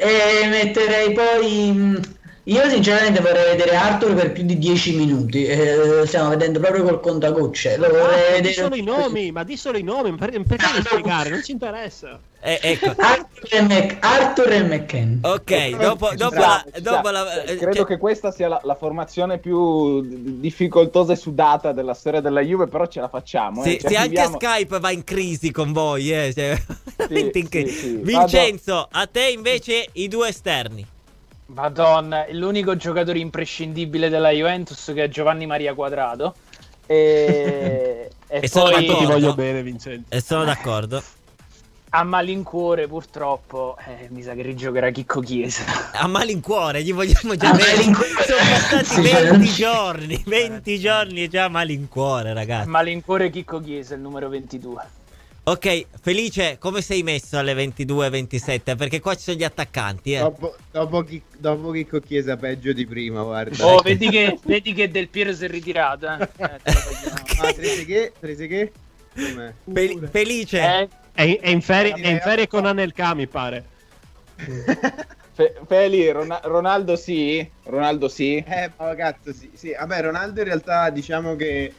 E 0.00 0.46
metterei 0.48 1.12
poi 1.12 1.72
mh, 1.72 2.17
Io 2.48 2.66
sinceramente 2.70 3.20
vorrei 3.20 3.56
vedere 3.56 3.76
Arthur 3.76 4.14
per 4.14 4.32
più 4.32 4.42
di 4.42 4.56
10 4.56 4.96
minuti. 4.96 5.44
eh, 5.44 6.02
stiamo 6.06 6.30
vedendo 6.30 6.58
proprio 6.60 6.82
col 6.82 6.98
contagocce. 7.00 7.76
Lo 7.76 7.84
Ah, 7.86 7.88
di 7.90 8.32
vedere. 8.36 8.52
solo 8.54 8.74
i 8.74 8.82
nomi, 8.82 9.30
ma 9.32 9.44
di 9.44 9.56
solo 9.58 9.76
i 9.76 9.82
nomi, 9.82 10.12
per- 10.14 10.30
perché 10.30 10.66
devi 10.72 10.84
spiegare? 10.86 11.28
Non 11.28 11.44
ci 11.44 11.52
interessa. 11.52 12.18
Eh, 12.40 12.58
ecco. 12.62 12.94
Arthur 12.96 13.48
e, 13.50 13.60
Mc- 13.62 13.96
Arthur 14.00 14.52
e 14.52 14.62
McKen. 14.62 15.18
Ok, 15.24 15.76
dopo, 15.76 16.08
dopo 16.14 16.34
la, 16.38 16.64
dopo 16.80 17.10
la- 17.10 17.42
Eh, 17.42 17.52
eh, 17.52 17.56
credo 17.56 17.74
cioè- 17.74 17.84
che 17.86 17.98
questa 17.98 18.30
sia 18.30 18.48
la, 18.48 18.60
la 18.62 18.74
formazione 18.76 19.36
più 19.36 20.00
difficoltosa 20.40 21.12
e 21.12 21.16
sudata 21.16 21.72
della 21.72 21.92
storia 21.94 22.20
della 22.22 22.40
Juve, 22.40 22.66
però 22.66 22.86
ce 22.86 23.00
la 23.00 23.08
facciamo. 23.08 23.62
Se, 23.62 23.72
eh. 23.72 23.78
Ci 23.78 23.88
se 23.88 23.96
anche 23.96 24.24
Skype 24.24 24.78
va 24.80 24.90
in 24.90 25.04
crisi 25.04 25.50
con 25.50 25.72
voi, 25.72 26.10
eh, 26.12 26.32
cioè, 26.34 26.56
veramente 26.96 27.38
in 27.40 27.48
crisi. 27.50 27.72
sì, 27.72 27.78
sì. 27.80 27.96
Vincenzo, 28.02 28.88
a 28.90 29.06
te 29.06 29.28
invece 29.28 29.86
i 29.92 30.08
due 30.08 30.28
esterni. 30.28 30.86
Madonna, 31.48 32.26
è 32.26 32.32
l'unico 32.32 32.76
giocatore 32.76 33.18
imprescindibile 33.18 34.08
della 34.10 34.30
Juventus 34.30 34.92
che 34.94 35.04
è 35.04 35.08
Giovanni 35.08 35.46
Maria 35.46 35.74
Quadrado. 35.74 36.34
E, 36.86 38.10
e 38.26 38.40
E 38.40 38.48
sono 38.48 38.70
poi 38.70 38.86
d'accordo. 38.86 38.96
Ti 38.96 39.04
voglio 39.06 39.34
bene, 39.34 39.62
Vincenzo. 39.62 40.06
E 40.08 40.20
sono 40.20 40.44
d'accordo. 40.44 41.02
a 41.90 42.02
malincuore, 42.04 42.86
purtroppo, 42.86 43.76
eh, 43.86 44.08
mi 44.10 44.22
sa 44.22 44.34
che 44.34 44.42
rigiocherà 44.42 44.90
Chicco 44.90 45.20
Chiesa. 45.20 45.64
A 45.92 46.06
malincuore, 46.06 46.82
gli 46.82 46.92
vogliamo 46.92 47.34
già 47.34 47.52
bene. 47.54 47.82
Sono 48.18 48.44
passati 48.46 48.84
Sì, 48.84 49.00
20 49.00 49.46
sì. 49.46 49.54
giorni, 49.54 50.22
20 50.26 50.78
giorni 50.78 51.22
e 51.24 51.28
già 51.28 51.44
a 51.44 51.48
malincuore, 51.48 52.34
ragazzi. 52.34 52.68
malincuore 52.68 53.30
Chicco 53.30 53.60
Chiesa, 53.60 53.94
il 53.94 54.00
numero 54.02 54.28
22. 54.28 54.90
Ok, 55.48 55.86
Felice, 56.02 56.58
come 56.58 56.82
sei 56.82 57.02
messo 57.02 57.38
alle 57.38 57.54
22.27? 57.54 58.76
Perché 58.76 59.00
qua 59.00 59.14
ci 59.14 59.22
sono 59.22 59.38
gli 59.38 59.44
attaccanti, 59.44 60.12
eh. 60.12 60.18
Dopo, 60.18 60.54
dopo, 60.70 61.02
chi, 61.02 61.22
dopo 61.38 61.70
Chicco 61.70 62.00
Chiesa 62.00 62.36
peggio 62.36 62.74
di 62.74 62.84
prima, 62.86 63.22
guarda. 63.22 63.64
Oh, 63.64 63.80
vedi 63.80 64.10
che, 64.10 64.38
vedi 64.44 64.74
che 64.74 64.90
Del 64.90 65.08
Piero 65.08 65.32
si 65.32 65.46
è 65.46 65.48
ritirato. 65.48 66.06
Eh? 66.06 66.28
Eh, 66.36 66.60
vogliamo. 66.62 67.48
Ah, 67.48 67.52
Trezeguet? 67.54 68.12
Trezeguet? 68.20 68.72
Felice, 70.10 70.60
Eh, 70.60 70.88
È, 71.14 71.22
in- 71.22 71.38
è 71.40 71.48
in 71.48 71.62
ferie, 71.62 71.94
è 71.94 72.08
in 72.08 72.20
ferie 72.20 72.46
con 72.46 72.66
Anelka, 72.66 73.14
mi 73.14 73.26
pare. 73.26 73.64
Fe- 75.32 75.54
Feli, 75.66 76.10
Ron- 76.10 76.40
Ronaldo 76.42 76.94
sì? 76.94 77.48
Ronaldo 77.62 78.08
sì? 78.08 78.36
Eh, 78.36 78.70
ma 78.76 78.94
cazzo, 78.94 79.32
sì, 79.32 79.50
sì. 79.54 79.72
Vabbè, 79.72 80.02
Ronaldo 80.02 80.40
in 80.40 80.46
realtà 80.46 80.90
diciamo 80.90 81.36
che, 81.36 81.72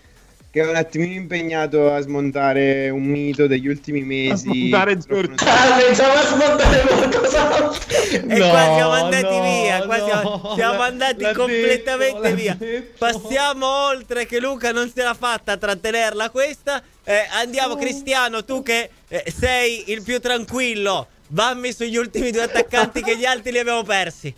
che 0.51 0.61
è 0.61 0.67
un 0.67 0.75
attimino 0.75 1.13
impegnato 1.13 1.93
a 1.93 1.99
smontare 2.01 2.89
un 2.89 3.03
mito 3.03 3.45
degli 3.45 3.67
ultimi 3.67 4.01
mesi. 4.01 4.43
smontare 4.67 4.95
Purtroppo 4.95 5.21
Giorgio. 5.27 5.45
non- 5.45 5.53
Ah, 5.55 5.77
pensavo 5.77 6.13
a 6.13 6.25
smontare 6.25 6.81
qualcos'altro. 6.81 7.73
e 8.11 8.37
No, 8.37 8.49
qua 8.49 8.59
siamo 8.75 8.89
andati 8.91 9.23
no, 9.37 9.41
via, 9.61 9.85
qua 9.85 9.97
no, 9.97 10.05
siamo, 10.05 10.51
siamo 10.55 10.81
andati 10.81 11.23
completamente 11.33 12.21
detto, 12.21 12.35
via. 12.35 12.55
detto. 12.57 12.95
Passiamo 12.97 13.67
oltre 13.87 14.25
che 14.25 14.39
Luca 14.39 14.71
non 14.71 14.91
se 14.93 15.03
l'ha 15.03 15.13
fatta 15.13 15.51
a 15.51 15.57
trattenerla 15.57 16.29
questa. 16.31 16.81
Eh, 17.03 17.27
andiamo 17.39 17.75
Cristiano, 17.75 18.43
tu 18.43 18.63
che 18.63 18.89
eh, 19.07 19.23
sei 19.35 19.91
il 19.91 20.01
più 20.01 20.19
tranquillo. 20.19 21.07
Vammi 21.31 21.71
sugli 21.73 21.95
ultimi 21.95 22.31
due 22.31 22.41
attaccanti 22.41 23.03
che 23.03 23.15
gli 23.15 23.25
altri 23.25 23.51
li 23.51 23.59
abbiamo 23.59 23.83
persi. 23.83 24.33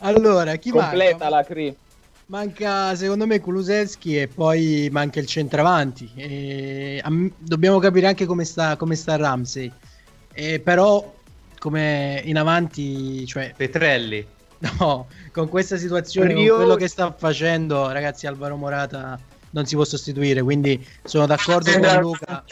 Allora, 0.00 0.56
chi 0.56 0.70
Completa 0.70 1.10
manca? 1.16 1.28
la 1.30 1.44
Cri. 1.44 1.76
Manca 2.26 2.94
secondo 2.94 3.26
me 3.26 3.40
Kulusevski 3.40 4.18
e 4.18 4.28
poi 4.28 4.88
manca 4.90 5.20
il 5.20 5.26
centravanti. 5.26 6.10
E, 6.14 7.00
a 7.02 7.10
m- 7.10 7.30
dobbiamo 7.38 7.78
capire 7.78 8.06
anche 8.06 8.26
come 8.26 8.44
sta, 8.44 8.76
come 8.76 8.94
sta 8.94 9.16
Ramsey. 9.16 9.70
E 10.32 10.60
però, 10.60 11.14
come 11.58 12.22
in 12.24 12.38
avanti, 12.38 13.26
cioè, 13.26 13.52
Petrelli. 13.56 14.26
no, 14.78 15.08
con 15.32 15.48
questa 15.48 15.76
situazione, 15.76 16.32
Io- 16.32 16.54
con 16.54 16.64
quello 16.64 16.76
che 16.76 16.88
sta 16.88 17.12
facendo, 17.12 17.90
ragazzi, 17.90 18.26
Alvaro 18.26 18.56
Morata 18.56 19.18
non 19.50 19.66
si 19.66 19.74
può 19.74 19.84
sostituire. 19.84 20.42
Quindi 20.42 20.86
sono 21.04 21.26
d'accordo 21.26 21.70
con 21.78 22.00
Luca. 22.00 22.44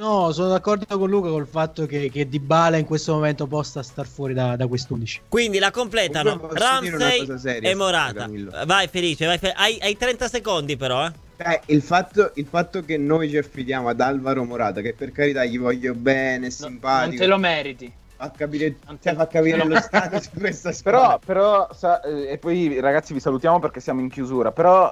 No, 0.00 0.32
sono 0.32 0.48
d'accordo 0.48 0.86
con 0.96 1.10
Luca 1.10 1.28
col 1.28 1.46
fatto 1.46 1.84
che, 1.84 2.08
che 2.10 2.26
Dybala 2.26 2.78
in 2.78 2.86
questo 2.86 3.12
momento 3.12 3.46
possa 3.46 3.82
star 3.82 4.06
fuori 4.06 4.32
da, 4.32 4.56
da 4.56 4.64
quest'11. 4.66 5.18
Quindi 5.28 5.58
la 5.58 5.70
completano 5.70 6.48
Ramsey 6.52 7.26
e 7.60 7.74
Morata. 7.74 8.20
Camillo. 8.20 8.50
Vai 8.64 8.88
Felice, 8.88 9.26
vai 9.26 9.36
Fe- 9.36 9.52
hai, 9.52 9.78
hai 9.82 9.98
30 9.98 10.26
secondi 10.28 10.78
però, 10.78 11.04
eh. 11.06 11.12
Eh, 11.36 11.60
il, 11.66 11.82
fatto, 11.82 12.30
il 12.36 12.46
fatto 12.46 12.82
che 12.82 12.96
noi 12.96 13.28
ci 13.28 13.36
affidiamo 13.36 13.90
ad 13.90 14.00
Alvaro 14.00 14.42
Morata, 14.44 14.80
che 14.80 14.94
per 14.94 15.12
carità 15.12 15.44
gli 15.44 15.58
voglio 15.58 15.92
bene, 15.92 16.46
è 16.46 16.48
no, 16.48 16.50
simpatico, 16.50 17.08
non 17.10 17.16
te 17.18 17.26
lo 17.26 17.36
meriti. 17.38 17.92
fa 18.16 18.30
capire, 18.34 18.76
cioè, 19.02 19.14
fa 19.14 19.26
capire 19.26 19.66
lo- 19.66 19.80
stato 19.80 20.18
di 20.18 20.40
questa 20.40 20.70
Però, 20.82 20.98
squadra. 20.98 21.18
però 21.18 21.68
sa- 21.74 22.00
eh, 22.00 22.32
e 22.32 22.38
poi 22.38 22.80
ragazzi 22.80 23.12
vi 23.12 23.20
salutiamo 23.20 23.58
perché 23.58 23.80
siamo 23.80 24.00
in 24.00 24.08
chiusura, 24.08 24.50
però 24.50 24.90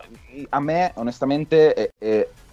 a 0.51 0.61
me 0.61 0.91
onestamente 0.97 1.93
eh, 1.99 2.29
a- 2.31 2.48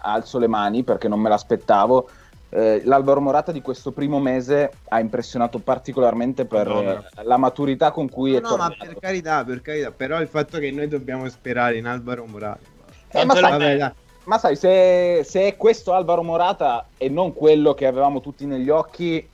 alzo 0.00 0.38
le 0.38 0.46
mani 0.48 0.82
perché 0.82 1.08
non 1.08 1.20
me 1.20 1.28
l'aspettavo. 1.28 2.08
Eh, 2.54 2.82
L'Alvaro 2.84 3.20
Morata 3.22 3.50
di 3.50 3.62
questo 3.62 3.92
primo 3.92 4.20
mese 4.20 4.70
ha 4.88 5.00
impressionato 5.00 5.58
particolarmente 5.58 6.44
per 6.44 6.68
Madonna. 6.68 6.92
eh, 7.16 7.22
la 7.24 7.36
maturità 7.38 7.90
con 7.90 8.10
cui 8.10 8.32
No, 8.32 8.36
è 8.38 8.40
no, 8.42 8.48
ma 8.50 8.56
tornato. 8.68 8.84
per 8.84 8.98
carità, 9.00 9.44
per 9.44 9.62
carità, 9.62 9.90
però 9.90 10.20
il 10.20 10.28
fatto 10.28 10.58
che 10.58 10.70
noi 10.70 10.86
dobbiamo 10.86 11.26
sperare 11.30 11.78
in 11.78 11.86
Alvaro 11.86 12.26
Morata. 12.26 12.60
Eh, 13.08 13.24
ma, 13.24 13.32
lo 13.34 13.40
sai, 13.40 13.50
Vabbè, 13.50 13.92
ma 14.24 14.38
sai, 14.38 14.56
se, 14.56 15.22
se 15.24 15.46
è 15.46 15.56
questo 15.56 15.94
Alvaro 15.94 16.22
Morata 16.22 16.86
e 16.98 17.08
non 17.08 17.32
quello 17.32 17.72
che 17.72 17.86
avevamo 17.86 18.20
tutti 18.20 18.44
negli 18.44 18.68
occhi, 18.68 19.26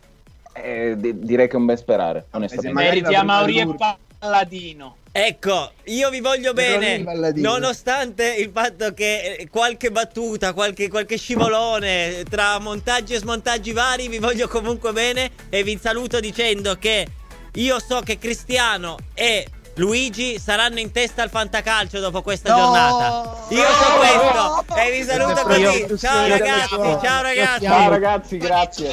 eh, 0.52 0.94
di- 0.96 1.18
direi 1.18 1.48
che 1.48 1.54
è 1.54 1.58
un 1.58 1.66
ben 1.66 1.76
sperare, 1.76 2.26
onestamente. 2.30 2.72
magari 2.72 3.00
Meriti 3.00 3.12
la 3.12 3.18
a 3.18 3.22
prima 3.22 3.36
Mauri 3.36 3.58
e. 3.58 3.96
Palladino. 4.18 4.96
Ecco, 5.10 5.72
io 5.84 6.10
vi 6.10 6.20
voglio 6.20 6.52
bene, 6.52 7.02
nonostante 7.36 8.34
il 8.34 8.50
fatto 8.52 8.92
che 8.92 9.36
eh, 9.38 9.48
qualche 9.50 9.90
battuta, 9.90 10.52
qualche, 10.52 10.88
qualche 10.88 11.16
scivolone 11.16 12.24
tra 12.28 12.58
montaggi 12.60 13.14
e 13.14 13.18
smontaggi 13.18 13.72
vari, 13.72 14.08
vi 14.08 14.18
voglio 14.18 14.46
comunque 14.48 14.92
bene 14.92 15.30
e 15.48 15.62
vi 15.62 15.78
saluto 15.80 16.20
dicendo 16.20 16.76
che 16.76 17.06
io 17.54 17.80
so 17.80 18.00
che 18.00 18.18
Cristiano 18.18 18.96
e 19.14 19.46
Luigi 19.74 20.38
saranno 20.38 20.78
in 20.78 20.92
testa 20.92 21.22
al 21.22 21.30
fantacalcio 21.30 22.00
dopo 22.00 22.20
questa 22.22 22.50
No! 22.54 22.58
giornata. 22.62 23.46
Io 23.50 23.66
so 23.66 24.64
questo 24.64 24.74
e 24.76 24.90
vi 24.92 25.04
saluto 25.04 25.42
così. 25.42 25.98
Ciao 25.98 26.28
ragazzi, 26.28 26.68
ciao 26.68 27.22
ragazzi. 27.22 27.64
Ciao 27.64 27.88
ragazzi, 27.90 28.36
grazie. 28.36 28.90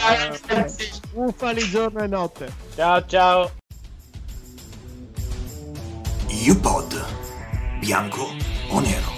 Uffali 1.14 1.70
giorno 1.70 2.04
e 2.04 2.08
notte. 2.08 2.52
Ciao 2.76 3.06
ciao. 3.06 3.52
UPod. 6.44 7.04
Bianco 7.80 8.36
o 8.68 8.80
nero. 8.80 9.14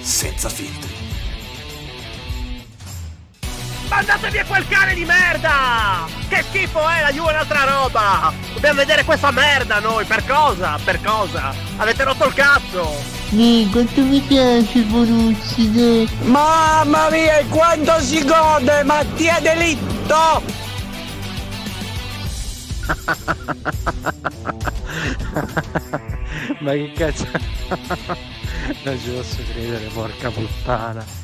Senza 0.00 0.48
filtri. 0.48 0.88
Mandate 3.88 4.30
via 4.30 4.44
quel 4.44 4.66
cane 4.68 4.94
di 4.94 5.04
merda! 5.04 6.06
Che 6.28 6.44
schifo 6.48 6.88
è, 6.88 7.02
la 7.02 7.10
Juve 7.10 7.30
è 7.30 7.32
un'altra 7.32 7.64
roba! 7.64 8.32
Dobbiamo 8.54 8.78
vedere 8.78 9.04
questa 9.04 9.32
merda 9.32 9.80
noi, 9.80 10.04
per 10.04 10.24
cosa? 10.24 10.78
Per 10.82 11.02
cosa? 11.02 11.52
Avete 11.76 12.04
rotto 12.04 12.26
il 12.26 12.34
cazzo! 12.34 12.94
Mi, 13.30 13.68
quanto 13.68 14.02
mi 14.02 14.20
piace 14.20 14.82
Bonucci, 14.82 15.72
dai. 15.72 16.08
Mamma 16.22 17.10
mia, 17.10 17.38
e 17.38 17.46
quanto 17.48 18.00
si 18.00 18.24
gode, 18.24 18.84
Mattia 18.84 19.40
Delitto! 19.40 20.68
Ma 26.60 26.72
che 26.72 26.92
cazzo? 26.94 27.26
non 28.84 28.98
ci 28.98 29.10
posso 29.10 29.42
credere, 29.52 29.86
porca 29.86 30.30
puttana. 30.30 31.19